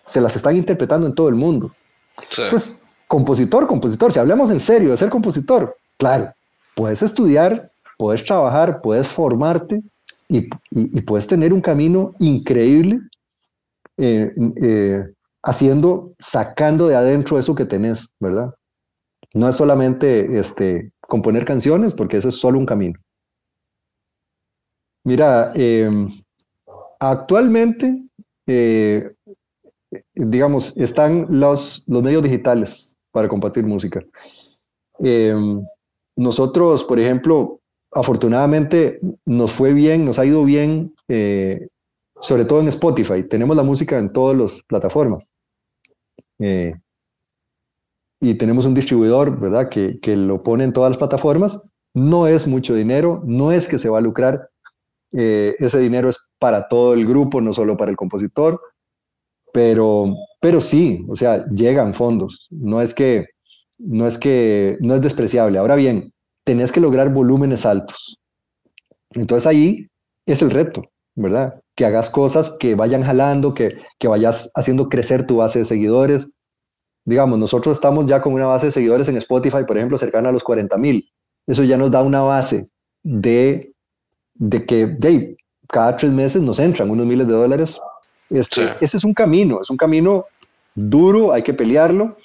se 0.05 0.21
las 0.21 0.35
están 0.35 0.57
interpretando 0.57 1.07
en 1.07 1.15
todo 1.15 1.29
el 1.29 1.37
mundo. 1.37 1.73
Entonces, 2.21 2.81
compositor, 3.09 3.67
compositor, 3.67 4.13
si 4.13 4.19
hablamos 4.19 4.51
en 4.51 4.61
serio 4.61 4.91
de 4.91 4.97
ser 4.97 5.11
compositor, 5.11 5.77
claro, 5.99 6.33
puedes 6.75 7.03
estudiar, 7.03 7.71
puedes 7.99 8.25
trabajar, 8.25 8.81
puedes 8.83 9.09
formarte 9.09 9.83
y, 10.29 10.49
puedes 11.03 11.27
tener 11.27 11.53
un 11.53 11.61
camino 11.61 12.15
increíble 12.19 13.01
eh, 13.99 14.33
eh, 14.63 15.05
haciendo, 15.43 16.15
sacando 16.19 16.89
de 16.89 16.97
adentro 16.97 17.39
eso 17.39 17.55
que 17.55 17.67
tenés, 17.67 18.09
¿verdad? 18.19 18.55
No 19.35 19.49
es 19.49 19.57
solamente 19.57 20.39
este, 20.39 20.93
componer 21.01 21.45
canciones, 21.45 21.93
porque 21.93 22.17
ese 22.19 22.29
es 22.29 22.37
solo 22.37 22.59
un 22.59 22.67
camino. 22.67 22.99
Mira, 25.05 25.53
em, 25.55 26.09
actualmente, 27.01 28.05
eh, 28.47 29.13
digamos, 30.15 30.77
están 30.77 31.27
los, 31.29 31.85
los 31.87 32.03
medios 32.03 32.23
digitales 32.23 32.97
para 33.11 33.29
compartir 33.29 33.65
música. 33.65 34.03
Em, 34.99 35.65
nosotros, 36.17 36.85
por 36.85 36.99
ejemplo, 36.99 37.61
afortunadamente 37.91 39.01
nos 39.25 39.53
fue 39.53 39.73
bien, 39.73 40.05
nos 40.05 40.19
ha 40.19 40.25
ido 40.25 40.45
bien 40.45 40.95
eh, 41.09 41.69
sobre 42.21 42.45
todo 42.45 42.61
en 42.61 42.69
Spotify. 42.69 43.25
Tenemos 43.25 43.57
la 43.57 43.65
música 43.65 43.99
en 43.99 44.13
todas 44.13 44.39
las 44.39 44.63
plataformas. 44.63 45.31
Eh, 46.39 46.75
y 48.21 48.35
tenemos 48.35 48.65
un 48.65 48.75
distribuidor, 48.75 49.39
¿verdad? 49.39 49.69
Que, 49.69 49.99
que, 50.01 50.15
lo 50.17 50.43
pone 50.43 50.65
en 50.65 50.73
todas 50.73 50.91
las 50.91 50.99
plataformas. 50.99 51.63
No 51.93 52.29
es 52.29 52.47
mucho 52.47 52.75
dinero, 52.75 53.21
no 53.27 53.51
es 53.51 53.69
que 53.69 53.79
se 53.79 53.89
va 53.89 53.99
a 53.99 54.03
lucrar. 54.03 54.49
Eh, 55.13 55.57
ese 55.59 55.81
dinero 55.81 56.09
es 56.09 56.31
para 56.39 56.69
todo 56.69 56.95
el 56.95 57.05
grupo, 57.05 57.41
no 57.41 57.53
solo 57.53 57.77
para 57.77 57.91
el 57.91 57.97
compositor. 57.97 58.61
Pero, 59.53 60.15
pero 60.41 60.61
sí, 60.61 61.05
o 61.09 61.17
sea, 61.17 61.47
llegan 61.51 61.95
fondos. 61.95 62.49
No 62.51 62.81
es 62.81 62.95
que, 62.95 63.27
no 63.79 64.07
es 64.07 64.19
que, 64.19 64.79
no 64.81 64.95
es 64.95 65.03
despreciable. 65.03 65.59
Ahora 65.59 65.77
bien, 65.77 66.13
tenés 66.45 66.73
que 66.73 66.81
lograr 66.81 67.13
volúmenes 67.13 67.67
altos. 67.67 68.19
Entonces 69.11 69.47
ahí 69.47 69.89
es 70.27 70.43
el 70.43 70.51
reto, 70.51 70.83
¿verdad? 71.15 71.63
que 71.75 71.85
hagas 71.85 72.11
cosas 72.11 72.57
que 72.59 72.75
vayan 72.75 73.03
jalando, 73.03 73.55
que, 73.55 73.77
que 73.99 74.09
vayas 74.09 74.51
haciendo 74.55 74.89
crecer 74.89 75.27
tu 75.27 75.37
base 75.37 75.61
de 75.61 75.65
seguidores. 75.65 76.29
Digamos, 77.05 77.39
nosotros 77.39 77.77
estamos 77.77 78.07
ya 78.07 78.23
con 78.23 78.33
una 78.35 78.47
base 78.47 78.67
de 78.67 78.73
seguidores 78.73 79.09
en 79.09 79.17
Spotify, 79.17 79.65
por 79.67 79.77
ejemplo, 79.77 79.99
cercana 79.99 80.29
a 80.29 80.33
los 80.33 80.45
40 80.45 80.77
mil. 80.79 81.09
Eso 81.47 81.65
ya 81.65 81.77
nos 81.77 81.91
da 81.91 82.03
una 82.03 82.23
base 82.23 82.69
de, 83.03 83.73
de 84.35 84.67
que 84.67 84.87
de, 84.87 85.37
cada 85.69 85.97
tres 85.97 86.13
meses 86.13 86.43
nos 86.43 86.59
entran 86.59 86.91
unos 86.91 87.07
miles 87.07 87.27
de 87.27 87.33
dólares. 87.33 87.81
Este, 88.33 88.77
Ese 88.81 88.97
es 88.97 89.05
un 89.05 89.15
camino, 89.15 89.61
es 89.61 89.71
un 89.71 89.77
camino 89.77 90.27
duro, 90.75 91.33
hay 91.33 91.43
que 91.43 91.55
pelearlo. 91.55 92.17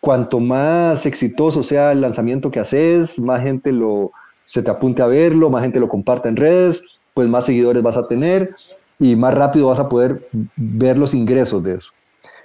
Cuanto 0.00 0.40
más 0.40 1.06
exitoso 1.06 1.62
sea 1.62 1.92
el 1.92 2.00
lanzamiento 2.00 2.50
que 2.50 2.60
haces, 2.60 3.18
más 3.18 3.42
gente 3.42 3.72
lo, 3.72 4.12
se 4.44 4.62
te 4.62 4.70
apunte 4.70 5.02
a 5.02 5.06
verlo, 5.06 5.50
más 5.50 5.62
gente 5.62 5.80
lo 5.80 5.88
comparta 5.88 6.28
en 6.28 6.36
redes, 6.36 6.96
pues 7.14 7.28
más 7.28 7.46
seguidores 7.46 7.82
vas 7.82 7.96
a 7.96 8.06
tener 8.06 8.50
y 8.98 9.16
más 9.16 9.34
rápido 9.34 9.68
vas 9.68 9.78
a 9.78 9.88
poder 9.88 10.28
ver 10.56 10.98
los 10.98 11.14
ingresos 11.14 11.62
de 11.62 11.74
eso. 11.74 11.90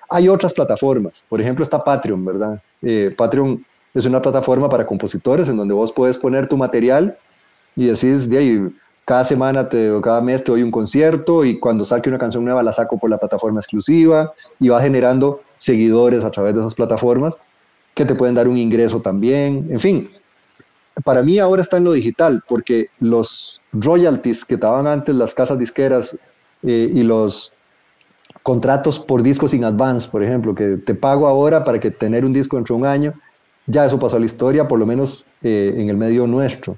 Hay 0.09 0.27
otras 0.27 0.53
plataformas, 0.53 1.23
por 1.29 1.39
ejemplo 1.39 1.63
está 1.63 1.83
Patreon, 1.83 2.25
¿verdad? 2.25 2.61
Eh, 2.81 3.13
Patreon 3.15 3.63
es 3.93 4.05
una 4.05 4.21
plataforma 4.21 4.69
para 4.69 4.85
compositores 4.85 5.47
en 5.49 5.57
donde 5.57 5.73
vos 5.73 5.91
puedes 5.91 6.17
poner 6.17 6.47
tu 6.47 6.57
material 6.57 7.17
y 7.75 7.85
decís, 7.85 8.29
de 8.29 8.37
ahí, 8.37 8.75
cada 9.11 9.25
semana 9.25 9.67
te, 9.67 9.91
o 9.91 9.99
cada 9.99 10.21
mes 10.21 10.41
te 10.41 10.53
doy 10.53 10.63
un 10.63 10.71
concierto 10.71 11.43
y 11.43 11.59
cuando 11.59 11.83
saque 11.83 12.07
una 12.07 12.17
canción 12.17 12.45
nueva 12.45 12.63
la 12.63 12.71
saco 12.71 12.97
por 12.97 13.09
la 13.09 13.17
plataforma 13.17 13.59
exclusiva 13.59 14.31
y 14.57 14.69
va 14.69 14.81
generando 14.81 15.41
seguidores 15.57 16.23
a 16.23 16.31
través 16.31 16.53
de 16.55 16.61
esas 16.61 16.75
plataformas 16.75 17.37
que 17.93 18.05
te 18.05 18.15
pueden 18.15 18.35
dar 18.35 18.47
un 18.47 18.55
ingreso 18.55 19.01
también. 19.01 19.67
En 19.69 19.81
fin, 19.81 20.09
para 21.03 21.23
mí 21.23 21.39
ahora 21.39 21.61
está 21.61 21.75
en 21.75 21.83
lo 21.83 21.91
digital 21.91 22.41
porque 22.47 22.87
los 23.01 23.59
royalties 23.73 24.45
que 24.45 24.53
estaban 24.53 24.87
antes 24.87 25.13
las 25.13 25.33
casas 25.33 25.59
disqueras 25.59 26.17
eh, 26.63 26.89
y 26.93 27.03
los 27.03 27.53
contratos 28.43 28.97
por 28.97 29.23
discos 29.23 29.51
sin 29.51 29.65
advance, 29.65 30.07
por 30.09 30.23
ejemplo, 30.23 30.55
que 30.55 30.77
te 30.77 30.95
pago 30.95 31.27
ahora 31.27 31.65
para 31.65 31.81
que 31.81 31.91
tener 31.91 32.23
un 32.23 32.31
disco 32.31 32.55
dentro 32.55 32.75
de 32.75 32.81
un 32.83 32.87
año, 32.87 33.13
ya 33.65 33.85
eso 33.85 33.99
pasó 33.99 34.15
a 34.15 34.19
la 34.21 34.25
historia, 34.25 34.69
por 34.69 34.79
lo 34.79 34.85
menos 34.85 35.25
eh, 35.43 35.73
en 35.75 35.89
el 35.89 35.97
medio 35.97 36.25
nuestro. 36.27 36.77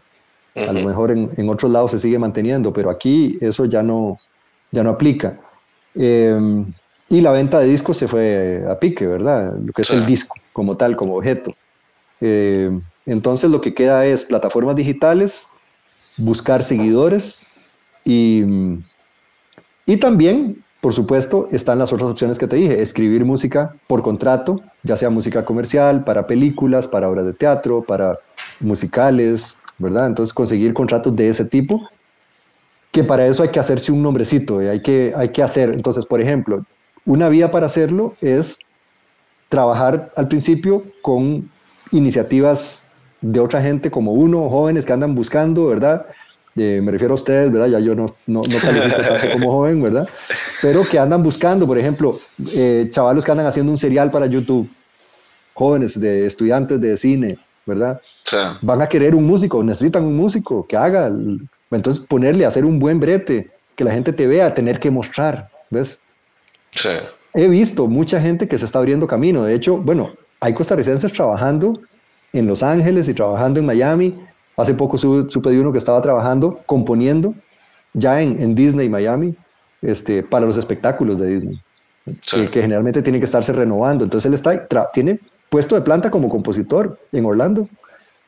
A 0.56 0.72
lo 0.72 0.82
mejor 0.82 1.12
en, 1.12 1.32
en, 1.36 1.49
otros 1.49 1.72
lados 1.72 1.91
se 1.91 1.99
sigue 1.99 2.20
manteniendo, 2.20 2.72
pero 2.72 2.91
aquí 2.91 3.38
eso 3.41 3.66
ya 3.66 3.82
no, 3.82 4.20
ya 4.72 4.84
no 4.84 4.91
aplica. 4.91 5.39
Em, 5.95 6.72
y 7.10 7.22
la 7.22 7.32
venta 7.32 7.60
de 7.60 7.68
discos 7.68 7.97
se 7.97 8.08
fue 8.08 8.64
a 8.70 8.78
pique, 8.80 9.08
¿verdad? 9.08 9.56
Lo 9.64 9.74
que 9.74 9.82
es 9.82 9.89
el 9.89 10.06
disco 10.06 10.36
como 10.51 10.78
tal, 10.78 10.95
como 10.95 11.18
objeto. 11.18 11.56
Em, 12.22 12.82
entonces 13.06 13.49
lo 13.49 13.62
que 13.62 13.74
queda 13.74 14.06
es 14.06 14.24
plataformas 14.26 14.76
digitales, 14.76 15.47
buscar 16.18 16.64
seguidores 16.64 17.47
y, 18.06 18.43
y 19.86 19.97
también, 19.97 20.64
por 20.82 20.93
supuesto, 20.93 21.49
están 21.51 21.80
las 21.80 21.91
otras 21.93 22.12
opciones 22.12 22.38
que 22.38 22.47
te 22.47 22.56
dije, 22.56 22.82
escribir 22.82 23.26
música 23.26 23.76
por 23.88 24.04
contrato, 24.04 24.62
ya 24.84 24.97
sea 24.97 25.10
música 25.10 25.45
comercial, 25.45 26.04
para 26.04 26.28
películas, 26.28 26.88
para 26.88 27.10
obras 27.10 27.26
de 27.26 27.34
teatro, 27.34 27.84
para 27.84 28.20
musicales, 28.60 29.58
¿verdad? 29.78 30.07
Entonces 30.07 30.34
conseguir 30.34 30.74
contratos 30.74 31.15
de 31.15 31.30
ese 31.30 31.45
tipo, 31.45 31.88
que 32.91 33.03
para 33.03 33.26
eso 33.26 33.43
hay 33.43 33.49
que 33.49 33.59
hacerse 33.59 33.91
un 33.91 34.03
nombrecito, 34.03 34.61
y 34.61 34.67
hay 34.67 34.82
que, 34.82 35.13
hay 35.15 35.30
que 35.30 35.41
hacer. 35.43 35.71
Entonces, 35.71 36.05
por 36.05 36.21
ejemplo, 36.21 36.65
una 37.05 37.30
vía 37.30 37.51
para 37.51 37.65
hacerlo 37.65 38.15
es 38.21 38.59
trabajar 39.49 40.11
al 40.15 40.28
principio 40.28 40.84
con 41.01 41.49
iniciativas 41.91 42.89
de 43.21 43.39
otra 43.39 43.61
gente 43.61 43.89
como 43.89 44.13
uno, 44.13 44.49
jóvenes 44.49 44.86
que 44.86 44.93
andan 44.93 45.15
buscando, 45.15 45.67
¿verdad? 45.67 46.05
Eh, 46.55 46.82
me 46.84 46.91
refiero 46.91 47.13
a 47.13 47.15
ustedes, 47.15 47.51
¿verdad? 47.51 47.67
Ya 47.67 47.80
yo 47.80 47.95
no, 47.95 48.05
no, 48.28 48.41
no 48.41 48.57
tanto 48.57 49.32
como 49.34 49.51
joven, 49.51 49.82
¿verdad? 49.82 50.07
Pero 50.61 50.84
que 50.84 50.99
andan 50.99 51.24
buscando, 51.24 51.65
por 51.65 51.78
ejemplo, 51.78 52.13
eh, 52.55 52.88
chavalos 52.91 53.26
que 53.26 53.32
andan 53.32 53.47
haciendo 53.47 53.71
un 53.71 53.78
serial 53.78 54.11
para 54.11 54.28
YouTube, 54.28 54.69
jóvenes 55.53 55.99
de 55.99 56.26
estudiantes 56.26 56.80
de 56.80 56.97
cine, 56.97 57.38
¿verdad? 57.66 58.01
Van 58.61 58.82
a 58.82 58.88
querer 58.88 59.16
un 59.16 59.26
músico, 59.26 59.64
necesitan 59.64 60.03
un 60.03 60.16
músico 60.16 60.66
que 60.68 60.78
haga, 60.78 61.11
entonces 61.72 62.05
ponerle, 62.05 62.45
hacer 62.45 62.66
un 62.66 62.80
buen 62.80 62.99
brete, 62.99 63.51
que 63.76 63.84
la 63.84 63.91
gente 63.91 64.14
te 64.14 64.28
vea, 64.28 64.53
tener 64.53 64.80
que 64.80 64.91
mostrar, 64.91 65.49
¿ves? 65.70 66.01
Sí. 66.72 66.89
He 67.34 67.47
visto 67.47 67.88
mucha 67.88 68.22
gente 68.22 68.47
que 68.47 68.57
se 68.57 68.66
está 68.66 68.80
abriendo 68.80 69.07
camino, 69.07 69.43
de 69.43 69.55
hecho, 69.55 69.78
bueno, 69.78 70.14
hay 70.39 70.53
costarricenses 70.53 71.11
trabajando 71.11 71.80
en 72.34 72.47
Los 72.47 72.61
Ángeles 72.61 73.07
y 73.07 73.14
trabajando 73.14 73.59
en 73.59 73.66
Miami, 73.66 74.16
Hace 74.55 74.74
poco 74.76 74.97
supe 74.97 75.49
de 75.49 75.59
uno 75.59 75.72
que 75.72 75.80
estaba 75.80 76.01
trabajando, 76.01 76.61
componiendo, 76.66 77.34
ya 77.93 78.22
en, 78.22 78.39
en 78.39 78.53
Disney 78.53 78.88
Miami, 78.88 79.36
este, 79.82 80.22
para 80.22 80.45
los 80.45 80.57
espectáculos 80.57 81.20
de 81.20 81.28
Disney, 81.28 81.61
que, 82.51 82.61
generalmente 82.61 83.01
tienen 83.01 83.20
que 83.20 83.26
estarse 83.26 83.51
renovando. 83.51 84.03
Entonces 84.03 84.28
él 84.28 84.36
está, 84.36 84.91
tiene 84.91 85.20
puesto 85.50 85.76
de 85.76 85.82
planta 85.82 86.12
como 86.12 86.30
compositor 86.30 87.00
en 87.12 87.26
Orlando, 87.26 87.68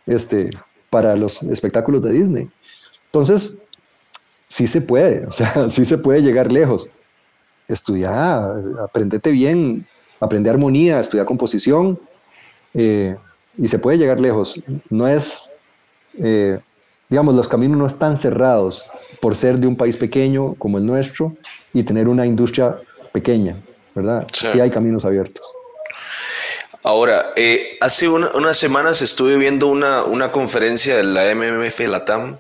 este, 0.06 0.52
para 0.90 1.16
los 1.16 1.44
espectáculos 1.44 2.02
de 2.02 2.12
Disney. 2.12 2.50
Entonces, 3.08 3.58
sí 4.48 4.68
se 4.68 4.82
puede, 4.82 5.26
o 5.26 5.32
sea, 5.32 5.70
sí 5.70 5.86
se 5.86 5.98
puede 5.98 6.22
llegar 6.22 6.52
lejos. 6.52 6.90
Estudia, 7.68 8.46
aprendete 8.84 9.32
bien, 9.32 9.88
aprende 10.20 10.50
armonía, 10.50 11.00
estudia 11.00 11.26
composición, 11.26 12.00
eh, 12.74 13.16
y 13.58 13.68
se 13.68 13.80
puede 13.80 13.98
llegar 13.98 14.20
lejos. 14.20 14.62
No 14.90 15.08
es 15.08 15.52
eh, 16.18 16.60
digamos, 17.10 17.36
los 17.36 17.48
caminos 17.48 17.78
no 17.78 17.86
están 17.86 18.18
cerrados 18.18 18.90
por 19.22 19.36
ser 19.36 19.58
de 19.58 19.68
un 19.68 19.76
país 19.76 19.98
pequeño 19.98 20.56
como 20.56 20.78
el 20.78 20.86
nuestro 20.86 21.36
y 21.74 21.84
tener 21.84 22.08
una 22.08 22.26
industria 22.26 22.78
pequeña, 23.12 23.58
¿verdad? 23.94 24.28
Sí, 24.34 24.60
hay 24.60 24.70
caminos 24.72 25.06
abiertos. 25.06 25.46
Ahora, 26.86 27.34
eh, 27.36 27.80
hace 27.82 28.08
unas 28.08 28.60
semanas 28.60 29.02
estuve 29.02 29.38
viendo 29.38 29.66
una, 29.66 30.04
una 30.04 30.32
conferencia 30.32 30.96
de 30.96 31.04
la 31.04 31.34
MMF 31.34 31.80
Latam 31.80 32.38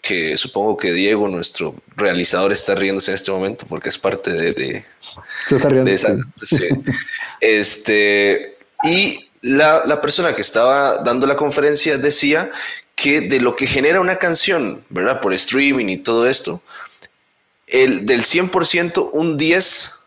que 0.00 0.36
supongo 0.36 0.76
que 0.76 0.92
Diego, 0.92 1.28
nuestro 1.28 1.76
realizador, 1.94 2.50
está 2.50 2.74
riéndose 2.74 3.12
en 3.12 3.14
este 3.14 3.30
momento 3.30 3.64
porque 3.68 3.88
es 3.88 3.98
parte 3.98 4.32
de, 4.32 4.50
de, 4.50 4.84
está 5.48 5.68
riendo, 5.68 5.92
esa. 5.92 6.16
Este, 7.40 8.58
y 8.82 9.30
la, 9.42 9.84
la, 9.86 10.00
persona 10.00 10.32
que 10.32 10.40
estaba 10.40 10.96
dando 10.96 11.28
la 11.28 11.36
conferencia 11.36 11.98
decía 11.98 12.50
que 12.96 13.20
de 13.20 13.38
lo 13.38 13.54
que 13.54 13.68
genera 13.68 14.00
una 14.00 14.16
canción, 14.16 14.82
¿verdad? 14.90 15.20
Por 15.20 15.34
streaming 15.34 15.86
y 15.86 15.98
todo 15.98 16.26
esto, 16.26 16.64
el, 17.68 18.06
del 18.06 18.24
100%, 18.24 19.10
un 19.12 19.38
10% 19.38 20.01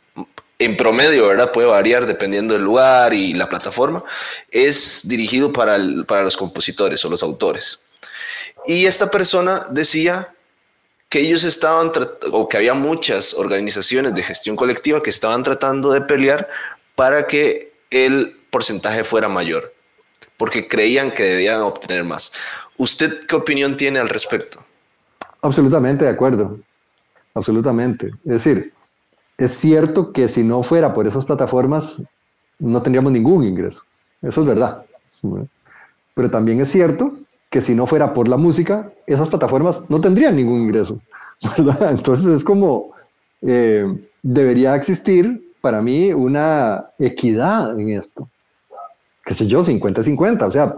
en 0.60 0.78
promedio, 0.78 1.28
¿verdad? 1.28 1.52
Puede 1.52 1.68
variar 1.68 2.06
dependiendo 2.06 2.54
del 2.54 2.64
lugar 2.64 3.14
y 3.14 3.34
la 3.34 3.50
plataforma, 3.50 4.04
es 4.50 5.02
dirigido 5.08 5.52
para, 5.52 5.78
para 6.08 6.24
los 6.24 6.38
compositores 6.38 7.04
o 7.04 7.10
los 7.10 7.24
autores. 7.24 7.82
Y 8.66 8.86
esta 8.86 9.12
persona 9.12 9.68
decía 9.70 10.34
que 11.10 11.20
ellos 11.20 11.44
estaban, 11.44 11.92
o 12.32 12.50
que 12.50 12.58
había 12.58 12.74
muchas 12.74 13.34
organizaciones 13.34 14.16
de 14.16 14.24
gestión 14.24 14.56
colectiva 14.56 15.04
que 15.04 15.10
estaban 15.10 15.44
tratando 15.44 15.92
de 15.92 16.02
pelear 16.02 16.50
para 16.96 17.28
que 17.28 17.74
el 17.90 18.38
porcentaje 18.50 19.04
fuera 19.04 19.28
mayor, 19.28 19.74
porque 20.38 20.68
creían 20.68 21.12
que 21.12 21.24
debían 21.24 21.62
obtener 21.62 22.04
más. 22.04 22.32
¿Usted 22.78 23.26
qué 23.28 23.36
opinión 23.36 23.78
tiene 23.78 24.00
al 24.00 24.10
respecto? 24.10 24.64
Absolutamente 25.42 26.06
de 26.06 26.12
acuerdo, 26.12 26.60
absolutamente. 27.34 28.08
Es 28.26 28.44
decir, 28.44 28.74
es 29.38 29.52
cierto 29.52 30.12
que 30.12 30.28
si 30.28 30.44
no 30.44 30.64
fuera 30.64 30.94
por 30.94 31.08
esas 31.08 31.26
plataformas, 31.26 32.04
no 32.60 32.82
tendríamos 32.82 33.12
ningún 33.12 33.44
ingreso. 33.44 33.84
Eso 34.22 34.42
es 34.42 34.48
verdad. 34.48 34.86
Pero 36.14 36.30
también 36.30 36.62
es 36.62 36.72
cierto 36.72 37.14
que 37.50 37.62
si 37.62 37.76
no 37.76 37.86
fuera 37.86 38.14
por 38.14 38.28
la 38.28 38.38
música, 38.38 38.92
esas 39.08 39.30
plataformas 39.30 39.82
no 39.90 40.00
tendrían 40.02 40.36
ningún 40.36 40.62
ingreso. 40.62 41.00
Entonces 41.90 42.28
es 42.28 42.44
como, 42.44 42.92
eh, 43.42 43.86
debería 44.24 44.76
existir 44.76 45.54
para 45.62 45.82
mí 45.82 46.14
una 46.14 46.86
equidad 47.00 47.78
en 47.80 47.90
esto. 47.90 48.30
Qué 49.24 49.34
sé 49.34 49.48
yo, 49.48 49.64
50-50. 49.64 50.48
O 50.48 50.52
sea, 50.52 50.78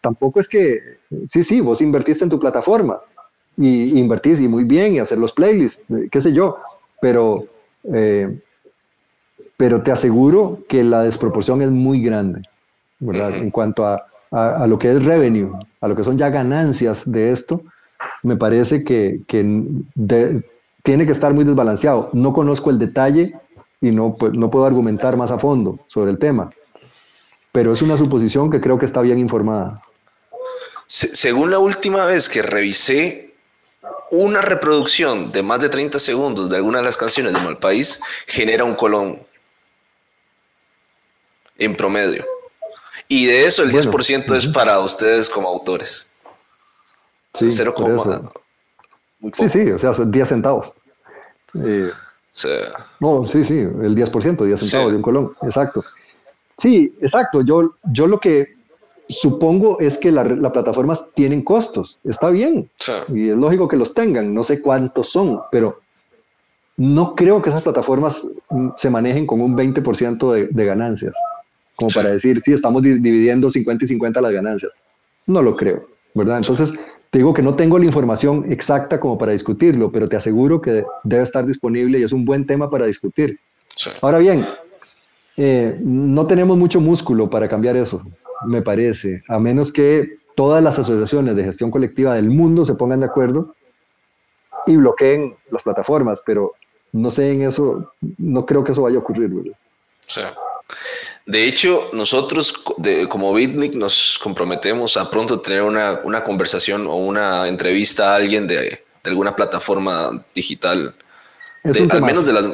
tampoco 0.00 0.40
es 0.40 0.48
que, 0.48 0.78
sí, 1.26 1.44
sí, 1.44 1.60
vos 1.60 1.80
invertiste 1.80 2.24
en 2.24 2.30
tu 2.30 2.38
plataforma 2.38 3.00
y 3.56 3.98
invertís 3.98 4.40
y 4.40 4.48
muy 4.48 4.64
bien 4.64 4.94
y 4.94 4.98
hacer 4.98 5.18
los 5.18 5.32
playlists, 5.32 5.82
qué 6.10 6.20
sé 6.20 6.32
yo, 6.32 6.58
pero 7.00 7.46
eh, 7.84 8.40
pero 9.56 9.82
te 9.82 9.90
aseguro 9.90 10.60
que 10.68 10.84
la 10.84 11.02
desproporción 11.02 11.62
es 11.62 11.70
muy 11.70 12.00
grande, 12.02 12.42
¿verdad? 13.00 13.34
En 13.34 13.50
cuanto 13.50 13.84
a, 13.84 14.06
a, 14.30 14.66
lo 14.66 14.78
que 14.78 14.92
es 14.92 15.04
revenue, 15.04 15.52
a 15.80 15.88
lo 15.88 15.96
que 15.96 16.04
son 16.04 16.16
ya 16.16 16.30
ganancias 16.30 17.10
de 17.10 17.32
esto, 17.32 17.62
me 18.22 18.36
parece 18.36 18.84
que, 18.84 19.20
que 19.26 19.42
tiene 20.82 21.06
que 21.06 21.12
estar 21.12 21.32
muy 21.34 21.44
desbalanceado. 21.44 22.10
No 22.12 22.32
conozco 22.32 22.70
el 22.70 22.78
detalle 22.78 23.34
y 23.80 23.90
no, 23.90 24.16
pues, 24.16 24.32
no 24.34 24.50
puedo 24.50 24.66
argumentar 24.66 25.16
más 25.16 25.30
a 25.30 25.38
fondo 25.38 25.80
sobre 25.86 26.10
el 26.10 26.18
tema, 26.18 26.50
pero 27.52 27.72
es 27.72 27.82
una 27.82 27.96
suposición 27.96 28.50
que 28.50 28.60
creo 28.60 28.78
que 28.78 28.86
está 28.86 29.00
bien 29.00 29.18
informada. 29.18 29.80
según 30.86 31.50
la 31.50 31.58
última 31.58 32.06
vez 32.06 32.28
que 32.28 32.42
revisé 32.42 33.27
una 34.10 34.40
reproducción 34.40 35.32
de 35.32 35.42
más 35.42 35.60
de 35.60 35.68
30 35.68 35.98
segundos 35.98 36.50
de 36.50 36.56
alguna 36.56 36.78
de 36.78 36.84
las 36.84 36.96
canciones 36.96 37.32
de 37.32 37.40
Malpaís 37.40 38.00
genera 38.26 38.64
un 38.64 38.74
colón 38.74 39.20
en 41.58 41.76
promedio. 41.76 42.24
Y 43.08 43.26
de 43.26 43.46
eso 43.46 43.62
el 43.62 43.72
10% 43.72 44.36
es 44.36 44.46
para 44.46 44.78
ustedes 44.80 45.28
como 45.28 45.48
autores. 45.48 46.08
Sí, 47.34 47.50
sí, 47.50 49.48
sí, 49.48 49.70
o 49.70 49.78
sea, 49.78 49.92
son 49.92 50.10
10 50.10 50.28
centavos. 50.28 50.74
Eh, 51.54 51.90
no, 53.00 53.26
sí, 53.26 53.44
sí, 53.44 53.58
el 53.58 53.96
10%, 53.96 54.44
10 54.44 54.60
centavos 54.60 54.90
de 54.90 54.96
un 54.96 55.02
colón, 55.02 55.36
exacto. 55.42 55.84
Sí, 56.58 56.94
exacto. 57.00 57.42
Yo, 57.42 57.74
yo 57.84 58.06
lo 58.06 58.20
que 58.20 58.57
supongo 59.08 59.80
es 59.80 59.98
que 59.98 60.10
las 60.10 60.52
plataformas 60.52 61.06
tienen 61.14 61.42
costos, 61.42 61.98
está 62.04 62.30
bien, 62.30 62.70
y 63.08 63.30
es 63.30 63.36
lógico 63.36 63.66
que 63.66 63.76
los 63.76 63.94
tengan, 63.94 64.34
no 64.34 64.42
sé 64.42 64.60
cuántos 64.60 65.08
son, 65.08 65.40
pero 65.50 65.80
no 66.76 67.14
creo 67.14 67.42
que 67.42 67.50
esas 67.50 67.62
plataformas 67.62 68.28
mm, 68.50 68.68
se 68.76 68.90
manejen 68.90 69.26
con 69.26 69.40
un 69.40 69.56
20% 69.56 70.32
de, 70.32 70.48
de, 70.48 70.64
ganancias, 70.64 71.14
como 71.74 71.90
para 71.90 72.10
decir, 72.10 72.40
sí, 72.40 72.52
estamos 72.52 72.82
dividiendo 72.82 73.50
50 73.50 73.84
y 73.84 73.88
50 73.88 74.20
las 74.20 74.32
ganancias. 74.32 74.74
No 75.26 75.42
lo 75.42 75.56
creo, 75.56 75.86
¿verdad? 76.14 76.38
Entonces, 76.38 76.74
te 77.10 77.18
digo 77.18 77.32
que 77.32 77.42
no 77.42 77.54
tengo 77.54 77.78
la 77.78 77.86
información 77.86 78.44
exacta 78.50 79.00
como 79.00 79.16
para 79.16 79.32
discutirlo, 79.32 79.90
pero 79.90 80.08
te 80.08 80.16
aseguro 80.16 80.60
que 80.60 80.84
debe 81.04 81.22
estar 81.22 81.46
disponible 81.46 81.98
y 81.98 82.02
es 82.02 82.12
un 82.12 82.24
buen 82.24 82.46
tema 82.46 82.68
para 82.68 82.86
discutir. 82.86 83.38
Ahora 84.00 84.18
bien, 84.18 84.44
eh, 85.36 85.76
no 85.82 86.26
tenemos 86.26 86.56
mucho 86.56 86.80
músculo 86.80 87.30
para 87.30 87.48
cambiar 87.48 87.76
eso 87.76 88.02
me 88.46 88.62
parece, 88.62 89.20
a 89.28 89.38
menos 89.38 89.72
que 89.72 90.18
todas 90.38 90.62
las 90.62 90.78
asociaciones 90.78 91.34
de 91.34 91.44
gestión 91.44 91.70
colectiva 91.70 92.14
del 92.14 92.30
mundo 92.30 92.64
se 92.64 92.74
pongan 92.74 93.00
de 93.00 93.06
acuerdo 93.06 93.54
y 94.66 94.76
bloqueen 94.76 95.36
las 95.50 95.62
plataformas, 95.62 96.22
pero 96.24 96.54
no 96.92 97.10
sé 97.10 97.32
en 97.32 97.42
eso, 97.42 97.92
no 98.18 98.46
creo 98.46 98.62
que 98.62 98.72
eso 98.72 98.82
vaya 98.82 98.96
a 98.96 99.00
ocurrir. 99.00 99.30
De 101.26 101.44
hecho, 101.44 101.90
nosotros 101.92 102.54
como 103.08 103.34
Bitnik 103.34 103.74
nos 103.74 104.18
comprometemos 104.22 104.96
a 104.96 105.10
pronto 105.10 105.40
tener 105.40 105.62
una, 105.62 106.22
conversación 106.24 106.86
o 106.86 106.96
una 106.96 107.48
entrevista 107.48 108.12
a 108.12 108.16
alguien 108.16 108.46
de, 108.46 108.84
alguna 109.04 109.34
plataforma 109.34 110.24
digital, 110.34 110.94
al 111.64 112.02
menos 112.02 112.26
de 112.26 112.32
las, 112.32 112.44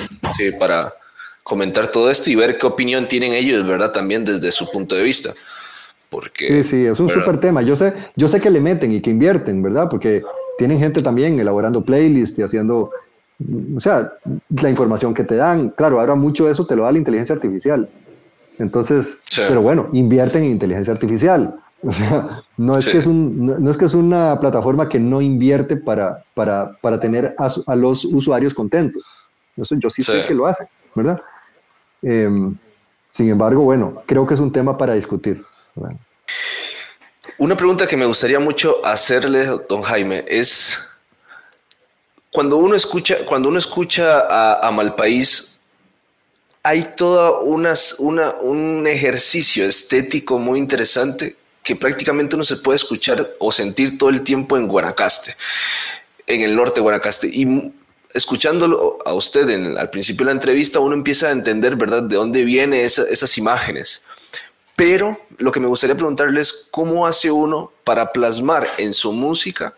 para 0.59 0.95
comentar 1.43 1.89
todo 1.89 2.11
esto 2.11 2.31
y 2.31 2.35
ver 2.35 2.57
qué 2.57 2.67
opinión 2.67 3.07
tienen 3.07 3.35
ellos, 3.35 3.67
¿verdad? 3.67 3.93
También 3.93 4.25
desde 4.25 4.51
su 4.51 4.71
punto 4.71 4.95
de 4.95 5.03
vista 5.03 5.35
sí, 6.35 6.65
sí, 6.65 6.87
es 6.87 7.01
un 7.01 7.09
súper 7.09 7.39
tema. 7.39 7.63
Yo 7.63 7.77
sé, 7.77 7.95
yo 8.17 8.29
sé 8.29 8.41
que 8.41 8.51
le 8.51 8.61
meten 8.61 8.93
y 8.93 9.01
que 9.01 9.11
invierten, 9.11 9.63
¿verdad? 9.63 9.89
Porque 9.91 10.23
tienen 10.59 10.79
gente 10.79 11.03
también 11.03 11.39
elaborando 11.39 11.85
playlists 11.85 12.39
y 12.39 12.43
haciendo, 12.43 12.91
o 13.75 13.81
sea, 13.81 14.13
la 14.63 14.71
información 14.71 15.15
que 15.15 15.25
te 15.25 15.37
dan. 15.37 15.71
Claro, 15.71 16.01
ahora 16.01 16.15
mucho 16.15 16.47
de 16.47 16.53
eso 16.53 16.67
te 16.67 16.77
lo 16.77 16.85
da 16.85 16.93
la 16.93 16.99
inteligencia 16.99 17.35
artificial. 17.35 17.89
Entonces, 18.59 19.23
pero 19.37 19.63
bueno, 19.63 19.89
invierten 19.93 20.45
en 20.45 20.53
inteligencia 20.53 20.93
artificial. 20.93 21.59
O 21.87 21.93
sea, 21.93 22.43
no 22.57 22.79
es, 22.79 22.89
que 22.89 22.97
es 22.97 23.07
un, 23.07 23.45
no, 23.45 23.71
es 23.71 23.77
que 23.77 23.85
es 23.85 23.93
una 23.93 24.41
plataforma 24.41 24.89
que 24.89 24.99
no 24.99 25.21
invierte 25.21 25.77
para, 25.77 26.25
para, 26.33 26.79
para 26.81 26.99
tener 26.99 27.35
a, 27.37 27.77
los 27.77 28.07
usuarios 28.07 28.55
contentos. 28.55 29.05
Eso 29.55 29.75
yo 29.75 29.91
sí, 29.91 30.03
sé 30.03 30.25
que 30.27 30.33
lo 30.33 30.47
hace, 30.47 30.67
¿verdad? 30.95 31.21
Em, 32.01 32.57
sin 33.09 33.29
embargo, 33.29 33.65
bueno, 33.65 34.03
creo 34.07 34.27
que 34.27 34.33
es 34.33 34.41
un 34.41 34.51
tema 34.51 34.79
para 34.79 34.95
discutir. 34.95 35.45
Una 37.39 37.57
pregunta 37.57 37.87
que 37.87 37.97
me 37.97 38.07
gustaría 38.07 38.39
mucho 38.39 38.85
hacerle, 38.85 39.47
don 39.69 39.83
Jaime, 39.83 40.25
es 40.29 40.79
cuando 42.31 42.57
uno 42.57 42.75
escucha, 42.75 43.19
cuando 43.25 43.49
uno 43.49 43.59
escucha 43.59 44.21
a, 44.21 44.67
a 44.67 44.71
Malpaís, 44.71 45.61
hay 46.63 46.95
todo 46.97 47.43
una, 47.43 47.75
un 48.41 48.87
ejercicio 48.87 49.67
estético 49.67 50.39
muy 50.39 50.59
interesante 50.59 51.37
que 51.63 51.77
prácticamente 51.77 52.37
uno 52.37 52.45
se 52.45 52.57
puede 52.57 52.77
escuchar 52.77 53.35
o 53.39 53.53
sentir 53.53 53.99
todo 53.99 54.11
el 54.11 54.23
tiempo 54.23 54.57
en 54.57 54.67
Guanacaste, 54.67 55.37
en 56.27 56.41
el 56.41 56.57
norte 56.57 56.77
de 56.77 56.81
Guanacaste. 56.83 57.27
Y 57.29 57.73
escuchándolo 58.15 58.99
a 59.05 59.13
usted 59.13 59.49
al 59.77 59.91
principio 59.91 60.25
de 60.25 60.33
la 60.33 60.33
entrevista, 60.33 60.81
uno 60.81 60.95
empieza 60.95 61.29
a 61.29 61.33
entender, 61.33 61.77
¿verdad?, 61.77 62.03
de 62.03 62.17
dónde 62.17 62.45
vienen 62.45 62.81
esas 62.81 63.39
imágenes. 63.39 64.03
Pero 64.77 65.17
lo 65.39 65.53
que 65.53 65.61
me 65.61 65.67
gustaría 65.67 65.97
preguntarles 65.97 66.49
es 66.49 66.69
cómo 66.71 67.07
hace 67.07 67.31
uno 67.31 67.71
para 67.85 68.13
plasmar 68.13 68.67
en 68.79 68.93
su 68.93 69.13
música 69.13 69.75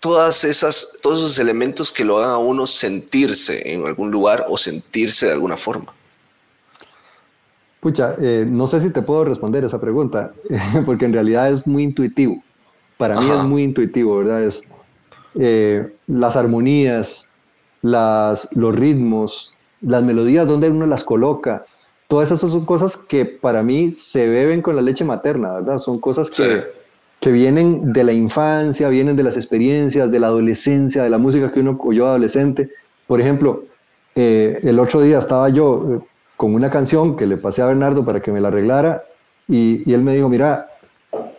todas 0.00 0.44
esas, 0.44 0.98
todos 1.02 1.18
esos 1.18 1.38
elementos 1.38 1.90
que 1.90 2.04
lo 2.04 2.18
hagan 2.18 2.30
a 2.30 2.38
uno 2.38 2.66
sentirse 2.66 3.72
en 3.72 3.86
algún 3.86 4.10
lugar 4.10 4.46
o 4.48 4.56
sentirse 4.56 5.26
de 5.26 5.32
alguna 5.32 5.56
forma. 5.56 5.92
Pucha, 7.80 8.14
eh, 8.20 8.44
no 8.46 8.66
sé 8.66 8.80
si 8.80 8.92
te 8.92 9.02
puedo 9.02 9.24
responder 9.24 9.64
esa 9.64 9.80
pregunta, 9.80 10.32
porque 10.86 11.04
en 11.04 11.12
realidad 11.12 11.50
es 11.50 11.66
muy 11.66 11.84
intuitivo. 11.84 12.42
Para 12.96 13.20
mí 13.20 13.30
es 13.30 13.44
muy 13.44 13.62
intuitivo, 13.62 14.18
¿verdad? 14.18 14.42
Es 14.42 14.64
eh, 15.36 15.94
las 16.08 16.34
armonías, 16.34 17.28
las, 17.82 18.48
los 18.52 18.74
ritmos, 18.74 19.56
las 19.80 20.02
melodías, 20.02 20.48
donde 20.48 20.68
uno 20.68 20.86
las 20.86 21.04
coloca, 21.04 21.64
todas 22.08 22.30
esas 22.30 22.50
son 22.50 22.64
cosas 22.64 22.96
que 22.96 23.24
para 23.26 23.62
mí 23.62 23.90
se 23.90 24.26
beben 24.26 24.62
con 24.62 24.74
la 24.74 24.82
leche 24.82 25.04
materna, 25.04 25.52
¿verdad? 25.54 25.78
Son 25.78 26.00
cosas 26.00 26.30
que, 26.30 26.64
que 27.20 27.30
vienen 27.30 27.92
de 27.92 28.02
la 28.02 28.12
infancia, 28.12 28.88
vienen 28.88 29.14
de 29.14 29.22
las 29.22 29.36
experiencias, 29.36 30.10
de 30.10 30.18
la 30.18 30.28
adolescencia, 30.28 31.02
de 31.02 31.10
la 31.10 31.18
música 31.18 31.52
que 31.52 31.60
uno 31.60 31.78
oyó 31.80 32.06
adolescente. 32.06 32.70
Por 33.06 33.20
ejemplo, 33.20 33.64
eh, 34.16 34.58
el 34.62 34.80
otro 34.80 35.02
día 35.02 35.18
estaba 35.18 35.50
yo 35.50 35.86
eh, 35.88 36.06
con 36.36 36.54
una 36.54 36.70
canción 36.70 37.14
que 37.14 37.26
le 37.26 37.36
pasé 37.36 37.62
a 37.62 37.66
Bernardo 37.66 38.04
para 38.04 38.20
que 38.20 38.32
me 38.32 38.40
la 38.40 38.48
arreglara 38.48 39.04
y, 39.46 39.88
y 39.88 39.92
él 39.92 40.02
me 40.02 40.14
dijo, 40.14 40.28
mira, 40.28 40.68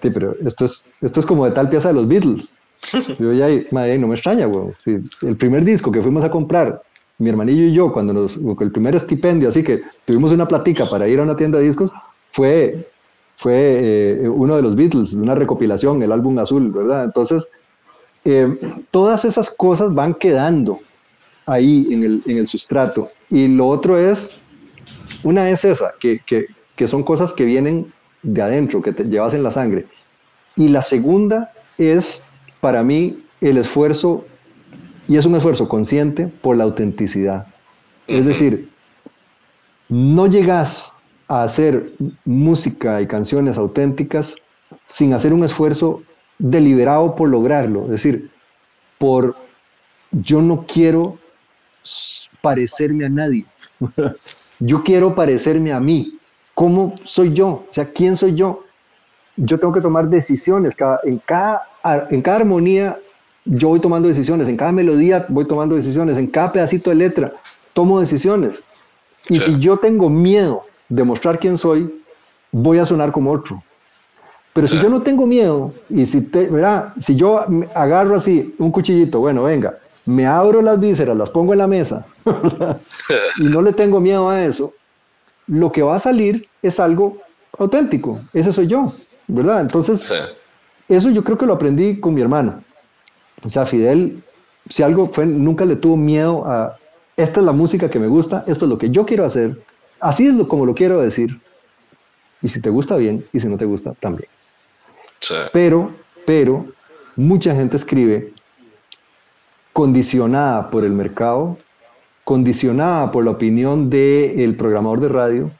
pero 0.01 0.35
esto 0.45 0.65
es, 0.65 0.85
esto 1.01 1.19
es 1.19 1.25
como 1.25 1.45
de 1.45 1.51
tal 1.51 1.69
pieza 1.69 1.89
de 1.89 1.95
los 1.95 2.07
Beatles. 2.07 2.57
yo 3.19 3.33
ya, 3.33 3.47
madre, 3.71 3.97
no 3.97 4.07
me 4.07 4.15
extraña, 4.15 4.45
güey. 4.45 4.73
el 5.21 5.35
primer 5.35 5.65
disco 5.65 5.91
que 5.91 6.01
fuimos 6.01 6.23
a 6.23 6.29
comprar, 6.29 6.81
mi 7.19 7.29
hermanillo 7.29 7.65
y 7.65 7.73
yo, 7.73 7.91
cuando 7.91 8.13
nos, 8.13 8.37
el 8.37 8.71
primer 8.71 8.95
estipendio, 8.95 9.49
así 9.49 9.63
que 9.63 9.79
tuvimos 10.05 10.31
una 10.31 10.47
platica 10.47 10.85
para 10.85 11.07
ir 11.07 11.19
a 11.19 11.23
una 11.23 11.35
tienda 11.35 11.59
de 11.59 11.65
discos, 11.65 11.91
fue, 12.31 12.89
fue 13.35 14.23
eh, 14.23 14.29
uno 14.29 14.55
de 14.55 14.61
los 14.61 14.75
Beatles, 14.75 15.13
una 15.13 15.35
recopilación, 15.35 16.01
el 16.01 16.11
álbum 16.11 16.39
azul, 16.39 16.71
¿verdad? 16.71 17.03
Entonces, 17.03 17.49
eh, 18.23 18.53
todas 18.89 19.25
esas 19.25 19.49
cosas 19.49 19.93
van 19.93 20.13
quedando 20.13 20.79
ahí 21.45 21.87
en 21.91 22.03
el, 22.03 22.23
en 22.25 22.37
el, 22.37 22.47
sustrato. 22.47 23.09
Y 23.29 23.47
lo 23.49 23.67
otro 23.67 23.97
es, 23.97 24.39
una 25.23 25.49
es 25.49 25.65
esa, 25.65 25.93
que, 25.99 26.21
que, 26.25 26.47
que 26.75 26.87
son 26.87 27.03
cosas 27.03 27.33
que 27.33 27.43
vienen 27.43 27.87
de 28.23 28.41
adentro, 28.41 28.81
que 28.81 28.93
te 28.93 29.03
llevas 29.03 29.33
en 29.33 29.43
la 29.43 29.51
sangre. 29.51 29.87
Y 30.55 30.69
la 30.69 30.81
segunda 30.81 31.51
es, 31.77 32.23
para 32.61 32.83
mí, 32.83 33.25
el 33.41 33.57
esfuerzo, 33.57 34.25
y 35.09 35.17
es 35.17 35.25
un 35.25 35.35
esfuerzo 35.35 35.67
consciente, 35.67 36.27
por 36.27 36.55
la 36.55 36.65
autenticidad. 36.65 37.47
Es 38.05 38.27
decir, 38.27 38.69
no 39.89 40.27
llegas 40.27 40.93
a 41.27 41.41
hacer 41.43 41.93
música 42.25 43.01
y 43.01 43.07
canciones 43.07 43.57
auténticas 43.57 44.35
sin 44.85 45.13
hacer 45.13 45.33
un 45.33 45.43
esfuerzo 45.43 46.03
deliberado 46.37 47.15
por 47.15 47.27
lograrlo. 47.27 47.85
Es 47.85 47.89
decir, 47.89 48.29
por 48.99 49.35
yo 50.11 50.43
no 50.43 50.67
quiero 50.67 51.17
parecerme 52.41 53.05
a 53.05 53.09
nadie. 53.09 53.47
yo 54.59 54.83
quiero 54.83 55.15
parecerme 55.15 55.73
a 55.73 55.79
mí. 55.79 56.19
¿Cómo 56.53 56.93
soy 57.03 57.33
yo? 57.33 57.47
O 57.47 57.67
sea, 57.71 57.91
¿quién 57.91 58.15
soy 58.15 58.35
yo? 58.35 58.63
Yo 59.37 59.59
tengo 59.59 59.73
que 59.73 59.81
tomar 59.81 60.07
decisiones. 60.07 60.77
en, 61.03 61.17
cada, 61.25 61.67
en 62.11 62.21
cada 62.21 62.37
armonía 62.37 62.99
yo 63.45 63.69
voy 63.69 63.79
tomando 63.79 64.07
decisiones. 64.07 64.47
En 64.47 64.57
cada 64.57 64.71
melodía 64.71 65.25
voy 65.29 65.45
tomando 65.45 65.75
decisiones. 65.75 66.17
En 66.17 66.27
cada 66.27 66.51
pedacito 66.51 66.89
de 66.89 66.97
letra 66.97 67.33
tomo 67.73 67.99
decisiones. 67.99 68.63
Y 69.27 69.39
si 69.39 69.59
yo 69.59 69.77
tengo 69.77 70.09
miedo 70.09 70.63
de 70.89 71.03
mostrar 71.03 71.39
quién 71.39 71.57
soy, 71.57 72.01
voy 72.51 72.79
a 72.79 72.85
sonar 72.85 73.11
como 73.11 73.31
otro. 73.31 73.61
Pero 74.53 74.67
si 74.67 74.75
yo 74.81 74.89
no 74.89 75.01
tengo 75.03 75.25
miedo 75.27 75.71
y 75.89 76.05
si, 76.05 76.21
te, 76.21 76.49
si 76.99 77.15
yo 77.15 77.45
agarro 77.75 78.15
así 78.15 78.53
un 78.57 78.71
cuchillito, 78.71 79.19
bueno, 79.19 79.43
venga, 79.43 79.77
me 80.05 80.25
abro 80.25 80.61
las 80.61 80.79
vísceras, 80.79 81.15
las 81.15 81.29
pongo 81.29 81.53
en 81.53 81.59
la 81.59 81.67
mesa 81.67 82.05
y 83.37 83.43
no 83.43 83.61
le 83.61 83.71
tengo 83.73 83.99
miedo 83.99 84.27
a 84.27 84.43
eso, 84.43 84.73
lo 85.47 85.71
que 85.71 85.83
va 85.83 85.95
a 85.95 85.99
salir 85.99 86.47
es 86.61 86.79
algo 86.79 87.17
auténtico. 87.57 88.19
Ese 88.33 88.51
soy 88.51 88.67
yo, 88.67 88.91
¿verdad? 89.27 89.61
Entonces, 89.61 90.11
eso 90.87 91.09
yo 91.11 91.23
creo 91.23 91.37
que 91.37 91.45
lo 91.45 91.53
aprendí 91.53 91.99
con 91.99 92.15
mi 92.15 92.21
hermano. 92.21 92.63
O 93.43 93.49
sea, 93.49 93.65
Fidel, 93.65 94.23
si 94.69 94.83
algo 94.83 95.09
fue, 95.11 95.25
nunca 95.25 95.65
le 95.65 95.75
tuvo 95.75 95.97
miedo 95.97 96.45
a, 96.45 96.77
esta 97.17 97.39
es 97.39 97.45
la 97.45 97.51
música 97.51 97.89
que 97.89 97.99
me 97.99 98.07
gusta, 98.07 98.43
esto 98.47 98.65
es 98.65 98.69
lo 98.69 98.77
que 98.77 98.89
yo 98.89 99.05
quiero 99.05 99.25
hacer, 99.25 99.61
así 99.99 100.27
es 100.27 100.33
lo, 100.33 100.47
como 100.47 100.65
lo 100.65 100.73
quiero 100.73 101.01
decir. 101.01 101.39
Y 102.41 102.47
si 102.47 102.61
te 102.61 102.69
gusta 102.69 102.95
bien, 102.95 103.25
y 103.33 103.39
si 103.39 103.47
no 103.47 103.57
te 103.57 103.65
gusta, 103.65 103.93
también. 103.99 104.29
Pero, 105.51 105.91
pero, 106.25 106.65
mucha 107.15 107.53
gente 107.53 107.75
escribe 107.75 108.33
condicionada 109.73 110.69
por 110.69 110.85
el 110.85 110.91
mercado 110.93 111.57
condicionada 112.29 113.11
por 113.11 113.25
la 113.25 113.31
opinión 113.31 113.89
del 113.89 114.55
programador 114.55 114.99
de 114.99 115.09
radio, 115.09 115.51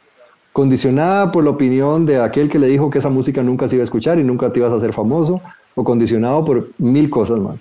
condicionada 0.54 1.32
por 1.32 1.44
la 1.44 1.50
opinión 1.50 2.06
de 2.06 2.22
aquel 2.22 2.48
que 2.48 2.60
le 2.60 2.68
dijo 2.68 2.92
que 2.92 3.00
esa 3.00 3.10
música 3.10 3.42
nunca 3.42 3.68
se 3.68 3.74
iba 3.74 3.82
a 3.82 3.86
escuchar 3.86 4.20
y 4.20 4.24
nunca 4.24 4.54
te 4.54 4.60
ibas 4.60 4.72
a 4.72 4.76
hacer 4.76 4.94
famoso, 4.94 5.42
o 5.80 5.84
condicionado 5.86 6.44
por 6.44 6.70
mil 6.78 7.10
cosas 7.10 7.40
más. 7.40 7.60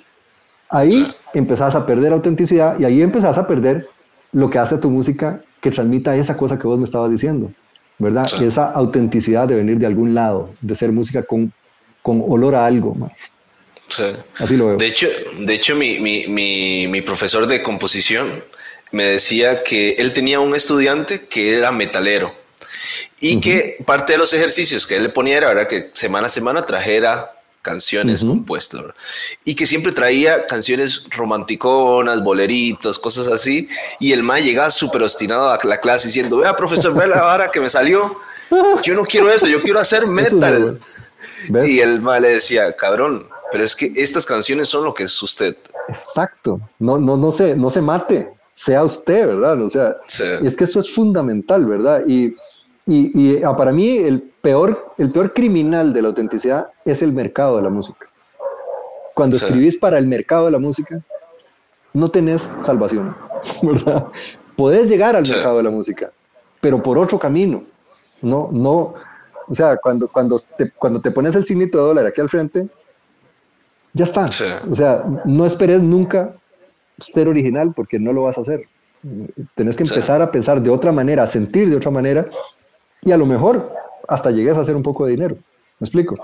Ahí 0.69 1.07
empezás 1.35 1.77
a 1.77 1.87
perder 1.87 2.13
autenticidad 2.13 2.79
y 2.79 2.85
ahí 2.85 3.01
empezás 3.01 3.39
a 3.39 3.47
perder 3.47 3.87
lo 4.33 4.51
que 4.51 4.59
hace 4.59 4.77
tu 4.79 4.91
música 4.91 5.41
que 5.61 5.71
transmita 5.71 6.17
esa 6.17 6.37
cosa 6.37 6.59
que 6.59 6.67
vos 6.67 6.79
me 6.79 6.85
estabas 6.85 7.13
diciendo, 7.13 7.53
¿verdad? 7.99 8.27
Esa 8.43 8.73
autenticidad 8.73 9.47
de 9.47 9.55
venir 9.55 9.79
de 9.79 9.87
algún 9.87 10.15
lado, 10.15 10.51
de 10.61 10.75
ser 10.75 10.91
música 10.91 11.23
con, 11.23 11.53
con 12.03 12.25
olor 12.27 12.57
a 12.57 12.67
algo. 12.67 12.97
Así 14.39 14.57
lo 14.57 14.67
veo. 14.67 14.77
De 14.77 14.89
hecho, 14.89 15.07
de 15.39 15.55
hecho 15.55 15.77
mi, 15.77 16.01
mi, 16.01 16.27
mi, 16.27 16.89
mi 16.89 17.01
profesor 17.01 17.47
de 17.47 17.63
composición 17.63 18.27
me 18.91 19.05
decía 19.05 19.63
que 19.63 19.93
él 19.93 20.13
tenía 20.13 20.41
un 20.41 20.57
estudiante 20.57 21.27
que 21.27 21.57
era 21.57 21.71
metalero 21.71 22.35
y 23.21 23.41
que 23.41 23.77
parte 23.87 24.15
de 24.15 24.19
los 24.19 24.35
ejercicios 24.35 24.89
que 24.89 24.97
él 24.97 25.05
le 25.05 25.09
ponía 25.09 25.39
era 25.39 25.69
que 25.69 25.91
semana 25.93 26.27
a 26.27 26.31
semana 26.31 26.67
trajera 26.67 27.38
canciones 27.69 28.25
compuestas 28.25 28.83
y 29.45 29.55
que 29.55 29.67
siempre 29.67 29.93
traía 29.93 30.47
canciones 30.47 31.05
romanticonas, 31.11 32.23
boleritos, 32.23 32.99
cosas 32.99 33.29
así 33.29 33.69
y 34.01 34.13
el 34.13 34.23
ma 34.23 34.41
llegaba 34.41 34.71
súper 34.71 35.03
obstinado 35.03 35.51
a 35.51 35.59
la 35.65 35.79
clase 35.79 36.09
diciendo, 36.09 36.39
vea 36.39 36.57
profesor, 36.57 36.95
vea 36.95 37.07
la 37.07 37.23
vara 37.23 37.51
que 37.51 37.61
me 37.61 37.69
salió, 37.69 38.17
yo 38.83 38.95
no 38.95 39.05
quiero 39.05 39.31
eso, 39.31 39.47
yo 39.47 39.61
quiero 39.61 39.79
hacer 39.79 40.07
metal. 40.21 40.81
Y 41.67 41.81
el 41.81 42.01
ma 42.01 42.19
le 42.19 42.31
decía, 42.31 42.73
cabrón, 42.73 43.29
pero 43.53 43.65
es 43.65 43.77
que 43.77 43.93
estas 43.97 44.25
canciones 44.25 44.69
son 44.69 44.85
lo 44.85 44.95
que 44.95 45.05
es 45.05 45.23
usted. 45.23 45.57
Exacto, 45.89 46.61
no, 46.79 46.99
no, 46.99 47.17
no, 47.17 47.31
se, 47.31 47.55
no 47.55 47.69
se 47.71 47.83
mate 47.83 48.33
sea 48.59 48.83
usted, 48.83 49.27
¿verdad? 49.27 49.63
O 49.63 49.71
sea, 49.71 49.97
es 50.43 50.57
que 50.57 50.65
eso 50.65 50.81
es 50.81 50.91
fundamental, 50.93 51.65
¿verdad? 51.67 52.03
Y, 52.09 52.35
y, 52.89 53.43
ah, 53.43 53.55
para 53.57 53.71
mí 53.71 53.99
el 53.99 54.23
peor, 54.41 54.95
el 54.97 55.13
peor 55.13 55.35
criminal 55.35 55.93
de 55.93 56.03
la 56.03 56.09
autenticidad 56.09 56.71
es 56.85 57.03
el 57.03 57.13
mercado 57.13 57.57
de 57.57 57.63
la 57.63 57.69
música. 57.69 58.09
Cuando 59.15 59.37
escribís 59.37 59.77
para 59.77 59.99
el 59.99 60.07
mercado 60.07 60.47
de 60.47 60.53
la 60.53 60.59
música, 60.59 61.01
no 61.93 62.09
tenés 62.09 62.51
salvación, 62.63 63.15
¿verdad? 63.63 64.07
Podés 64.57 64.89
llegar 64.89 65.15
al 65.17 65.29
mercado 65.29 65.59
de 65.59 65.65
la 65.65 65.71
música, 65.71 66.11
pero 66.61 66.83
por 66.83 66.99
otro 66.99 67.19
camino. 67.19 67.65
No, 68.23 68.49
no, 68.51 68.95
o 69.47 69.55
sea, 69.55 69.77
cuando, 69.77 70.09
cuando, 70.09 70.39
te, 70.57 70.71
cuando 70.71 71.01
te 71.01 71.11
pones 71.11 71.37
el 71.37 71.45
signito 71.45 71.79
de 71.79 71.85
dólar 71.85 72.07
aquí 72.07 72.21
al 72.21 72.29
frente, 72.29 72.69
ya 73.93 74.05
está. 74.05 74.27
O 74.71 74.75
sea, 74.75 75.05
no 75.25 75.47
esperes 75.47 75.83
nunca 75.83 76.35
ser 76.99 77.29
original 77.29 77.73
porque 77.75 77.99
no 77.99 78.13
lo 78.13 78.25
vas 78.25 78.39
a 78.39 78.41
hacer. 78.41 78.63
Tenés 79.55 79.77
que 79.77 79.85
empezar 79.85 80.21
a 80.21 80.31
pensar 80.31 80.61
de 80.61 80.71
otra 80.71 80.91
manera, 80.91 81.23
a 81.23 81.27
sentir 81.27 81.71
de 81.71 81.77
otra 81.77 81.91
manera 81.91 82.27
y 83.03 83.13
a 83.13 83.17
lo 83.17 83.27
mejor 83.27 83.73
hasta 84.07 84.31
llegues 84.31 84.57
a 84.57 84.61
hacer 84.61 84.77
un 84.77 84.83
poco 84.83 85.05
de 85.05 85.13
dinero. 85.13 85.37
¿Me 85.79 85.85
explico? 85.85 86.17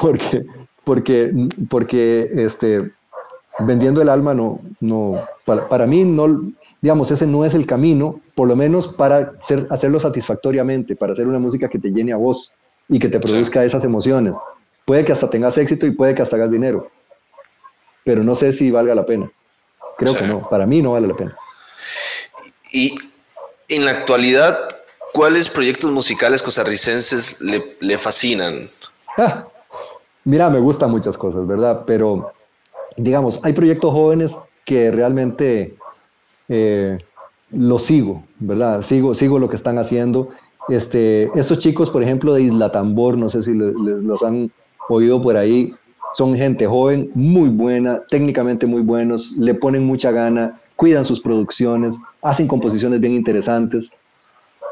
Porque, 0.00 0.44
porque, 0.84 1.32
porque 1.68 2.28
este, 2.32 2.90
vendiendo 3.60 4.02
el 4.02 4.08
alma 4.08 4.34
no, 4.34 4.60
no 4.80 5.22
para, 5.44 5.68
para, 5.68 5.86
mí 5.86 6.04
no, 6.04 6.52
digamos, 6.80 7.10
ese 7.10 7.26
no 7.26 7.44
es 7.44 7.54
el 7.54 7.66
camino, 7.66 8.20
por 8.34 8.48
lo 8.48 8.56
menos 8.56 8.88
para 8.88 9.32
hacerlo 9.70 10.00
satisfactoriamente, 10.00 10.96
para 10.96 11.12
hacer 11.12 11.26
una 11.26 11.38
música 11.38 11.68
que 11.68 11.78
te 11.78 11.92
llene 11.92 12.12
a 12.12 12.16
vos 12.16 12.54
y 12.88 12.98
que 12.98 13.08
te 13.08 13.20
produzca 13.20 13.64
esas 13.64 13.84
emociones. 13.84 14.36
Puede 14.84 15.04
que 15.04 15.12
hasta 15.12 15.30
tengas 15.30 15.56
éxito 15.58 15.86
y 15.86 15.92
puede 15.92 16.14
que 16.14 16.22
hasta 16.22 16.36
hagas 16.36 16.50
dinero, 16.50 16.90
pero 18.04 18.24
no 18.24 18.34
sé 18.34 18.52
si 18.52 18.70
valga 18.70 18.94
la 18.94 19.06
pena. 19.06 19.30
Creo 19.96 20.16
que 20.16 20.26
no, 20.26 20.48
para 20.48 20.66
mí 20.66 20.80
no 20.80 20.92
vale 20.92 21.06
la 21.06 21.14
pena. 21.14 21.36
Y 22.72 22.94
en 23.68 23.84
la 23.84 23.90
actualidad, 23.92 24.79
¿cuáles 25.12 25.48
proyectos 25.48 25.90
musicales 25.90 26.42
costarricenses 26.42 27.40
le, 27.40 27.98
fascinan? 27.98 28.68
Ah, 29.16 29.46
mira, 30.24 30.48
me 30.50 30.60
gustan 30.60 30.90
muchas 30.90 31.16
cosas, 31.16 31.46
¿verdad? 31.46 31.84
Pero, 31.86 32.32
digamos, 32.96 33.40
hay 33.44 33.52
proyectos 33.52 33.92
jóvenes 33.92 34.36
que 34.64 34.90
realmente 34.90 35.76
eh, 36.48 36.98
los 37.50 37.84
sigo, 37.84 38.24
¿verdad? 38.38 38.82
Sigo, 38.82 39.14
sigo 39.14 39.38
lo 39.38 39.48
que 39.48 39.56
están 39.56 39.78
haciendo. 39.78 40.28
Este, 40.68 41.30
estos 41.38 41.58
chicos, 41.58 41.90
por 41.90 42.02
ejemplo, 42.02 42.34
de 42.34 42.42
Isla 42.42 42.70
Tambor, 42.70 43.16
no 43.16 43.28
sé 43.28 43.42
si 43.42 43.54
los 43.54 44.22
han 44.22 44.50
oído 44.88 45.20
por 45.20 45.36
ahí, 45.36 45.74
son 46.12 46.36
gente 46.36 46.66
joven, 46.66 47.10
muy 47.14 47.48
buena, 47.48 48.00
técnicamente 48.08 48.66
muy 48.66 48.82
buenos, 48.82 49.32
le 49.36 49.54
ponen 49.54 49.86
mucha 49.86 50.10
gana, 50.10 50.60
cuidan 50.76 51.04
sus 51.04 51.20
producciones, 51.20 51.98
hacen 52.22 52.48
composiciones 52.48 53.00
bien 53.00 53.14
interesantes. 53.14 53.92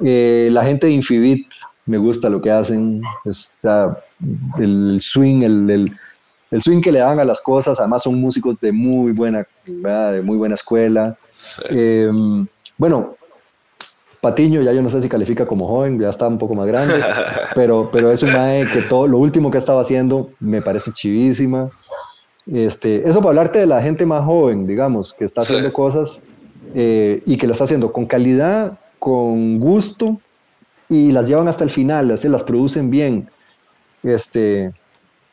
Eh, 0.01 0.49
la 0.53 0.65
gente 0.65 0.87
de 0.87 0.93
Infibit, 0.93 1.47
me 1.87 1.99
gusta 1.99 2.29
lo 2.29 2.41
que 2.41 2.51
hacen, 2.51 3.03
el 4.59 4.99
swing, 5.01 5.43
el, 5.43 5.93
swing 6.61 6.81
que 6.81 6.93
le 6.93 6.99
dan 7.01 7.19
a 7.19 7.25
las 7.25 7.41
cosas, 7.41 7.81
además 7.81 8.03
son 8.03 8.21
músicos 8.21 8.57
de 8.61 8.73
muy 8.73 9.13
buena, 9.13 9.47
de 9.65 10.23
muy 10.23 10.37
buena 10.37 10.55
escuela. 10.55 11.17
Em, 11.71 12.47
bueno, 12.77 13.17
Patiño, 14.21 14.63
ya 14.63 14.73
yo 14.73 14.83
no 14.83 14.91
sé 14.91 15.01
si 15.01 15.09
califica 15.09 15.47
como 15.47 15.69
joven, 15.69 15.99
ya 16.01 16.11
está 16.11 16.27
un 16.27 16.39
poco 16.39 16.55
más 16.55 16.67
grande, 16.67 16.95
pero, 17.55 17.89
pero 17.91 18.11
es 18.11 18.23
un 18.23 18.33
mae 18.33 18.69
que 18.69 18.83
todo, 18.83 19.07
lo 19.07 19.19
último 19.19 19.51
que 19.51 19.59
estaba 19.59 19.81
haciendo 19.81 20.31
me 20.41 20.61
parece 20.61 20.93
chivísima. 20.93 21.69
Este, 22.47 23.09
eso 23.09 23.19
para 23.19 23.31
hablarte 23.31 23.61
de 23.61 23.67
la 23.67 23.81
gente 23.81 24.07
más 24.07 24.25
joven, 24.25 24.67
digamos, 24.67 25.15
que 25.15 25.25
está 25.25 25.43
haciendo 25.43 25.73
cosas 25.73 26.23
eh, 26.75 27.23
y 27.27 27.37
que 27.37 27.47
lo 27.47 27.53
está 27.53 27.65
haciendo 27.65 27.93
con 27.93 28.07
calidad, 28.07 28.79
con 28.99 29.59
gusto 29.59 30.21
y 30.89 31.13
las 31.13 31.29
llevan 31.29 31.49
hasta 31.49 31.65
el 31.65 31.71
final, 31.71 32.11
así 32.11 32.29
las 32.29 32.43
producen 32.43 32.91
bien. 32.91 33.29
Este, 34.03 34.73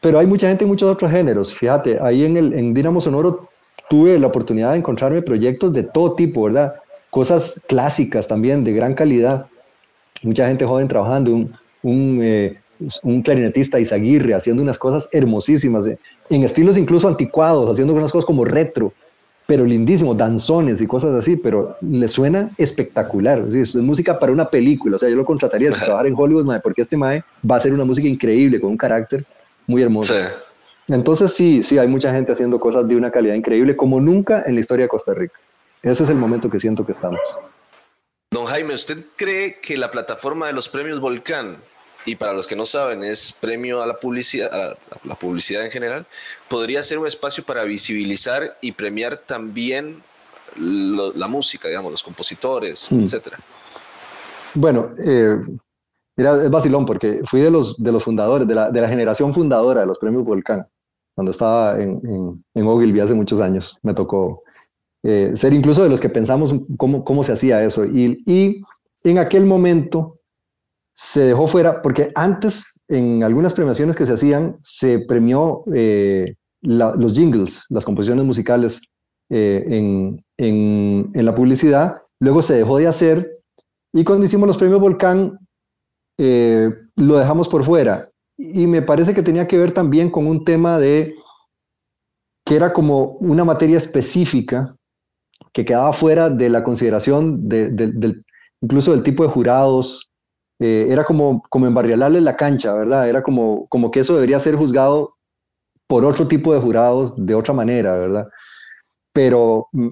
pero 0.02 0.20
hay 0.20 0.28
mucha 0.28 0.48
gente 0.48 0.64
en 0.64 0.70
muchos 0.70 0.92
otros 0.92 1.12
géneros. 1.12 1.54
Fíjate, 1.54 2.00
ahí 2.02 2.26
en, 2.26 2.38
el, 2.38 2.54
en 2.54 2.74
Dinamo 2.74 3.02
Sonoro 3.02 3.50
tuve 3.90 4.20
la 4.20 4.28
oportunidad 4.28 4.72
de 4.72 4.80
encontrarme 4.80 5.22
proyectos 5.22 5.74
de 5.74 5.84
todo 5.84 6.14
tipo, 6.14 6.44
¿verdad? 6.44 6.76
Cosas 7.10 7.62
clásicas 7.68 8.28
también, 8.28 8.64
de 8.64 8.74
gran 8.74 8.94
calidad. 8.94 9.48
Mucha 10.24 10.48
gente 10.48 10.66
joven 10.66 10.88
trabajando, 10.88 11.32
un, 11.32 11.54
un, 11.84 12.20
eh, 12.22 12.60
un 13.04 13.22
clarinetista 13.22 13.80
Isaguirre 13.80 14.34
haciendo 14.34 14.64
unas 14.64 14.78
cosas 14.78 15.08
hermosísimas, 15.12 15.88
eh, 15.88 15.98
en 16.30 16.44
estilos 16.44 16.78
incluso 16.78 17.08
anticuados, 17.08 17.70
haciendo 17.70 17.94
unas 17.94 18.12
cosas 18.12 18.26
como 18.26 18.44
retro, 18.44 18.94
pero 19.48 19.64
lindísimos, 19.64 20.18
danzones 20.18 20.82
y 20.82 20.88
cosas 20.88 21.14
así, 21.14 21.36
pero 21.36 21.78
le 21.82 22.08
suena 22.08 22.50
espectacular. 22.58 23.46
Es, 23.48 23.76
música 23.76 24.18
para 24.18 24.32
una 24.32 24.50
película, 24.50 24.96
o 24.96 25.00
sea, 25.00 25.10
yo 25.10 25.16
lo 25.16 25.26
contrataría 25.26 25.70
de 25.70 25.76
trabajar 25.76 26.08
en 26.08 26.16
Hollywood, 26.18 26.62
porque 26.64 26.82
este 26.82 26.98
mae 26.98 27.24
va 27.50 27.58
a 27.58 27.60
ser 27.60 27.74
una 27.74 27.86
música 27.86 28.08
increíble, 28.08 28.60
con 28.60 28.72
un 28.72 28.78
carácter 28.78 29.26
muy 29.68 29.82
hermoso. 29.82 30.16
Entonces 30.88 31.34
sí, 31.34 31.64
sí, 31.64 31.78
hay 31.78 31.88
mucha 31.88 32.12
gente 32.12 32.32
haciendo 32.32 32.60
cosas 32.60 32.88
de 32.88 32.96
una 32.96 33.12
calidad 33.12 33.36
increíble, 33.36 33.76
como 33.76 34.00
nunca 34.00 34.44
en 34.46 34.56
la 34.56 34.60
historia 34.60 34.86
de 34.86 34.90
Costa 34.90 35.14
Rica. 35.14 35.40
Ese 35.82 36.04
es 36.04 36.10
el 36.10 36.18
momento 36.18 36.50
que 36.50 36.60
siento 36.60 36.86
que 36.86 36.92
estamos. 36.92 37.20
Don 38.32 38.46
Jaime, 38.46 38.74
¿usted 38.74 39.06
cree 39.16 39.60
que 39.62 39.78
la 39.78 39.92
plataforma 39.92 40.48
de 40.48 40.54
los 40.54 40.68
premios 40.68 41.00
Volcán 41.00 41.58
y 42.06 42.16
para 42.16 42.34
los 42.34 42.48
que 42.48 42.56
no 42.56 42.66
saben, 42.66 43.04
es 43.04 43.32
premio 43.32 43.82
a 43.82 43.88
la 43.88 43.96
publicidad, 43.96 44.54
a 44.54 44.78
la, 45.04 45.16
publicidad 45.16 45.66
en 45.66 45.72
general, 45.72 46.06
podría 46.48 46.84
ser 46.84 47.00
un 47.00 47.08
espacio 47.08 47.44
para 47.44 47.64
visibilizar 47.64 48.58
y 48.62 48.72
premiar 48.72 49.18
también 49.18 50.02
la 50.58 51.28
música, 51.28 51.68
digamos, 51.68 51.92
los 51.92 52.04
compositores, 52.04 52.92
mm. 52.92 53.04
etcétera. 53.04 53.40
Bueno, 54.54 54.92
eh, 55.06 55.38
mira, 56.16 56.44
es 56.44 56.50
vacilón 56.50 56.86
porque 56.86 57.22
fui 57.26 57.42
de 57.42 57.52
los, 57.52 57.82
de 57.82 57.92
los 57.92 58.04
fundadores, 58.04 58.48
de 58.48 58.56
la, 58.56 58.72
de 58.72 58.82
la 58.82 58.88
generación 58.88 59.34
fundadora 59.34 59.82
de 59.82 59.88
los 59.88 60.00
premios 60.00 60.24
Volcán, 60.24 60.66
cuando 61.14 61.32
estaba 61.32 61.82
en, 61.82 62.00
en, 62.04 62.46
en 62.54 62.68
Ogilvy 62.68 63.00
hace 63.00 63.14
muchos 63.14 63.40
años, 63.40 63.78
me 63.82 63.94
tocó 63.94 64.44
eh, 65.04 65.34
ser 65.36 65.54
incluso 65.54 65.84
de 65.84 65.90
los 65.90 66.02
que 66.02 66.10
pensamos 66.10 66.54
cómo, 66.78 67.04
cómo 67.04 67.24
se 67.24 67.34
hacía 67.34 67.64
eso. 67.64 67.86
Y, 67.86 68.24
y 68.26 68.64
en 69.04 69.20
aquel 69.20 69.46
momento 69.46 70.15
se 70.96 71.22
dejó 71.22 71.48
fuera, 71.48 71.82
porque 71.82 72.12
antes 72.16 72.80
en 72.88 73.24
algunas 73.24 73.54
premiaciones 73.54 73.96
que 73.96 74.06
se 74.06 74.14
hacían, 74.14 74.58
se 74.62 75.00
premió 75.00 75.64
eh, 75.74 76.36
los 76.62 77.14
jingles, 77.14 77.66
las 77.70 77.84
composiciones 77.84 78.26
musicales 78.26 78.82
eh, 79.30 79.64
en, 79.68 80.24
en, 80.38 81.12
en, 81.14 81.26
la 81.26 81.36
publicidad, 81.36 82.02
luego 82.20 82.42
se 82.42 82.56
dejó 82.56 82.78
de 82.78 82.88
hacer 82.88 83.36
y 83.96 84.04
cuando 84.04 84.26
hicimos 84.26 84.48
los 84.48 84.58
premios 84.58 84.82
Volcán, 84.82 85.40
eh, 86.18 86.70
lo 86.98 87.18
dejamos 87.18 87.48
por 87.48 87.64
fuera. 87.64 88.10
Y 88.38 88.68
me 88.68 88.82
parece 88.82 89.14
que 89.14 89.24
tenía 89.24 89.48
que 89.48 89.58
ver 89.58 89.72
también 89.72 90.10
con 90.10 90.28
un 90.28 90.44
tema 90.44 90.78
de 90.80 91.16
que 92.46 92.58
era 92.58 92.74
como 92.74 93.12
una 93.22 93.46
materia 93.46 93.78
específica 93.78 94.76
que 95.54 95.64
quedaba 95.64 95.94
fuera 95.94 96.30
de 96.30 96.50
la 96.50 96.64
consideración 96.64 97.48
de, 97.48 97.70
del, 97.72 98.26
incluso 98.62 98.92
del 98.92 99.04
tipo 99.04 99.24
de 99.24 99.30
jurados, 99.30 100.12
eh, 100.60 100.88
era 100.90 101.04
como, 101.04 101.42
como 101.50 101.68
embarrialarle 101.68 102.22
la 102.22 102.36
cancha, 102.36 102.74
¿verdad? 102.74 103.10
Era 103.10 103.22
como, 103.24 103.68
como 103.68 103.92
que 103.92 104.00
eso 104.02 104.16
debería 104.16 104.40
ser 104.40 104.56
juzgado 104.56 105.16
por 105.88 106.06
otro 106.06 106.28
tipo 106.28 106.54
de 106.54 106.60
jurados 106.60 107.14
de 107.26 107.36
otra 107.36 107.54
manera, 107.54 107.94
¿verdad? 107.94 108.28
Pero 109.14 109.68
mm, 109.72 109.90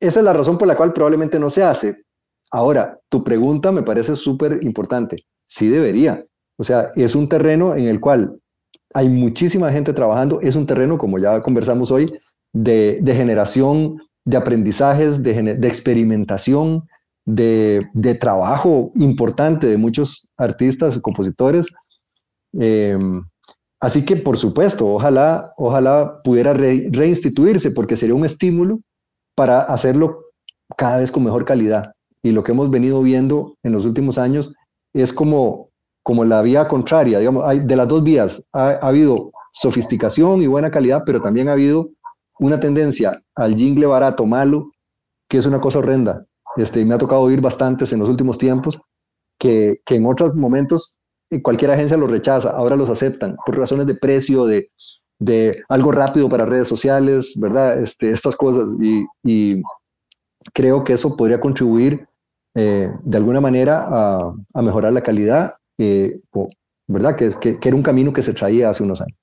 esa 0.00 0.20
es 0.20 0.24
la 0.24 0.32
razón 0.32 0.58
por 0.58 0.68
la 0.68 0.76
cual 0.76 0.92
probablemente 0.92 1.38
no 1.38 1.50
se 1.50 1.62
hace. 1.62 2.04
Ahora, 2.50 2.98
tu 3.08 3.24
pregunta 3.24 3.72
me 3.72 3.82
parece 3.82 4.16
súper 4.16 4.62
importante. 4.62 5.24
Sí 5.44 5.68
debería. 5.68 6.24
O 6.56 6.64
sea, 6.64 6.92
es 6.94 7.14
un 7.14 7.28
terreno 7.28 7.74
en 7.74 7.88
el 7.88 8.00
cual 8.00 8.38
hay 8.94 9.08
muchísima 9.08 9.72
gente 9.72 9.92
trabajando. 9.92 10.40
Es 10.40 10.56
un 10.56 10.66
terreno, 10.66 10.98
como 10.98 11.18
ya 11.18 11.42
conversamos 11.42 11.90
hoy, 11.90 12.12
de, 12.52 13.00
de 13.02 13.14
generación 13.14 13.98
de 14.24 14.36
aprendizajes, 14.36 15.22
de, 15.22 15.54
de 15.54 15.68
experimentación, 15.68 16.88
de, 17.26 18.16
trabajo 18.20 18.92
importante 18.96 19.66
de 19.66 19.76
muchos 19.76 20.28
artistas, 20.36 20.96
y 20.96 21.00
compositores. 21.00 21.66
Eh, 22.58 22.98
así 23.80 24.04
que, 24.04 24.16
por 24.16 24.36
supuesto, 24.36 24.86
ojalá, 24.86 25.52
ojalá 25.56 26.20
pudiera 26.22 26.52
reinstituirse 26.52 27.70
porque 27.70 27.96
sería 27.96 28.14
un 28.14 28.24
estímulo 28.24 28.80
para 29.34 29.60
hacerlo 29.60 30.24
cada 30.76 30.98
vez 30.98 31.10
con 31.10 31.24
mejor 31.24 31.44
calidad. 31.44 31.92
Y 32.22 32.32
lo 32.32 32.42
que 32.42 32.52
hemos 32.52 32.70
venido 32.70 33.02
viendo 33.02 33.56
en 33.62 33.72
los 33.72 33.84
últimos 33.84 34.18
años 34.18 34.54
es 34.94 35.12
como, 35.12 35.70
como 36.02 36.24
la 36.24 36.42
vía 36.42 36.68
contraria, 36.68 37.18
digamos, 37.18 37.44
de 37.66 37.76
las 37.76 37.88
dos 37.88 38.02
vías 38.02 38.42
ha 38.52 38.70
habido 38.86 39.32
sofisticación 39.52 40.42
y 40.42 40.46
buena 40.46 40.70
calidad, 40.70 41.02
pero 41.04 41.20
también 41.20 41.48
ha 41.48 41.52
habido 41.52 41.90
una 42.38 42.58
tendencia 42.58 43.22
al 43.34 43.54
jingle 43.54 43.86
barato, 43.86 44.26
malo, 44.26 44.70
que 45.28 45.38
es 45.38 45.46
una 45.46 45.60
cosa 45.60 45.78
horrenda. 45.78 46.24
Este, 46.56 46.84
me 46.84 46.94
ha 46.94 46.98
tocado 46.98 47.22
oír 47.22 47.40
bastantes 47.40 47.92
en 47.92 48.00
los 48.00 48.08
últimos 48.08 48.38
tiempos 48.38 48.80
que, 49.38 49.80
en 49.86 50.06
otros 50.06 50.34
momentos 50.34 50.98
eh, 51.30 51.42
cualquier 51.42 51.72
agencia 51.72 51.96
los 51.96 52.10
rechaza, 52.10 52.50
ahora 52.50 52.76
los 52.76 52.90
aceptan 52.90 53.36
por 53.44 53.58
razones 53.58 53.86
de 53.86 53.94
precio, 53.94 54.46
de, 54.46 54.70
de 55.18 55.62
algo 55.68 55.92
rápido 55.92 56.28
para 56.28 56.46
redes 56.46 56.68
sociales, 56.68 57.34
¿verdad? 57.36 57.82
Este, 57.82 58.12
estas 58.12 58.36
cosas. 58.36 58.66
Y, 59.22 59.62
creo 60.52 60.84
que 60.84 60.92
eso 60.92 61.16
podría 61.16 61.40
contribuir 61.40 62.06
eh, 62.54 62.90
de 63.02 63.16
alguna 63.16 63.40
manera 63.40 63.86
a, 63.88 64.62
mejorar 64.62 64.92
la 64.92 65.02
calidad, 65.02 65.56
eh, 65.78 66.20
¿verdad? 66.86 67.16
Que, 67.16 67.58
era 67.62 67.74
un 67.74 67.82
camino 67.82 68.12
que 68.12 68.22
se 68.22 68.34
traía 68.34 68.68
hace 68.68 68.82
unos 68.82 69.00
años. 69.00 69.18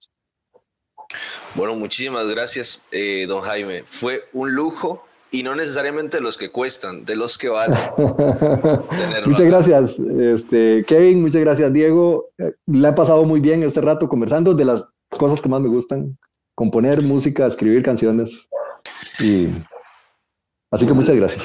Bueno, 1.54 1.76
muchísimas 1.76 2.28
gracias, 2.28 2.82
don 3.28 3.42
Jaime. 3.42 3.84
Fue 3.86 4.24
un 4.34 4.56
lujo 4.56 5.06
y 5.32 5.44
no 5.44 5.56
necesariamente 5.56 6.20
los 6.20 6.38
que 6.38 6.52
cuestan, 6.52 7.06
de 7.06 7.16
los 7.16 7.38
que 7.38 7.48
valen. 7.48 7.80
muchas 9.26 9.46
gracias, 9.46 10.00
este, 10.00 10.84
Kevin, 10.86 11.22
muchas 11.22 11.42
gracias, 11.42 11.72
Diego. 11.72 12.30
Eh, 12.38 12.52
le 12.68 12.88
ha 12.88 12.94
pasado 12.94 13.24
muy 13.24 13.40
bien 13.40 13.64
este 13.64 13.80
rato 13.80 14.10
conversando 14.10 14.54
de 14.54 14.66
las 14.66 14.84
cosas 15.10 15.42
que 15.42 15.48
más 15.48 15.62
me 15.62 15.70
gustan, 15.70 16.18
componer 16.54 17.02
música, 17.02 17.48
escribir 17.48 17.82
canciones. 17.82 18.50
Y... 19.20 19.48
Así 20.70 20.86
que 20.86 20.94
muchas 20.94 21.16
gracias. 21.16 21.44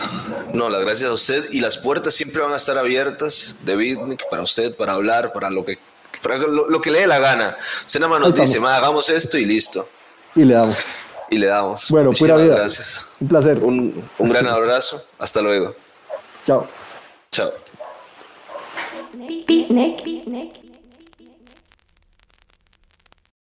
No, 0.53 0.69
las 0.69 0.83
gracias 0.83 1.11
a 1.11 1.13
usted 1.13 1.45
y 1.51 1.61
las 1.61 1.79
puertas 1.79 2.15
siempre 2.15 2.43
van 2.43 2.53
a 2.53 2.57
estar 2.57 2.79
abiertas 2.79 3.57
de 3.65 3.75
Bitnik 3.75 4.29
para 4.31 4.43
usted, 4.43 4.77
para 4.77 4.95
hablar, 4.95 5.33
para 5.33 5.51
lo 5.51 5.65
que, 5.65 5.79
para 6.23 6.39
lo, 6.39 6.81
que 6.81 6.93
le 6.93 7.01
dé 7.01 7.07
la 7.09 7.19
gana. 7.19 7.57
Usted 7.85 7.99
nada 7.99 8.11
más 8.11 8.21
nos 8.21 8.35
dice, 8.37 8.59
hagamos 8.59 9.11
esto 9.11 9.37
y 9.37 9.45
listo. 9.45 9.89
Y 10.37 10.45
le 10.45 10.55
damos 10.55 10.77
y 11.31 11.39
le 11.39 11.47
damos. 11.47 11.91
Bueno, 11.91 12.13
pura 12.13 12.37
vida. 12.37 12.57
Gracias. 12.57 13.17
Un 13.21 13.29
placer. 13.29 13.59
Un, 13.63 14.09
un 14.19 14.29
gran 14.29 14.47
abrazo. 14.49 15.03
Hasta 15.19 15.41
luego. 15.41 15.75
Chao. 16.45 16.67
Chao. 17.31 17.53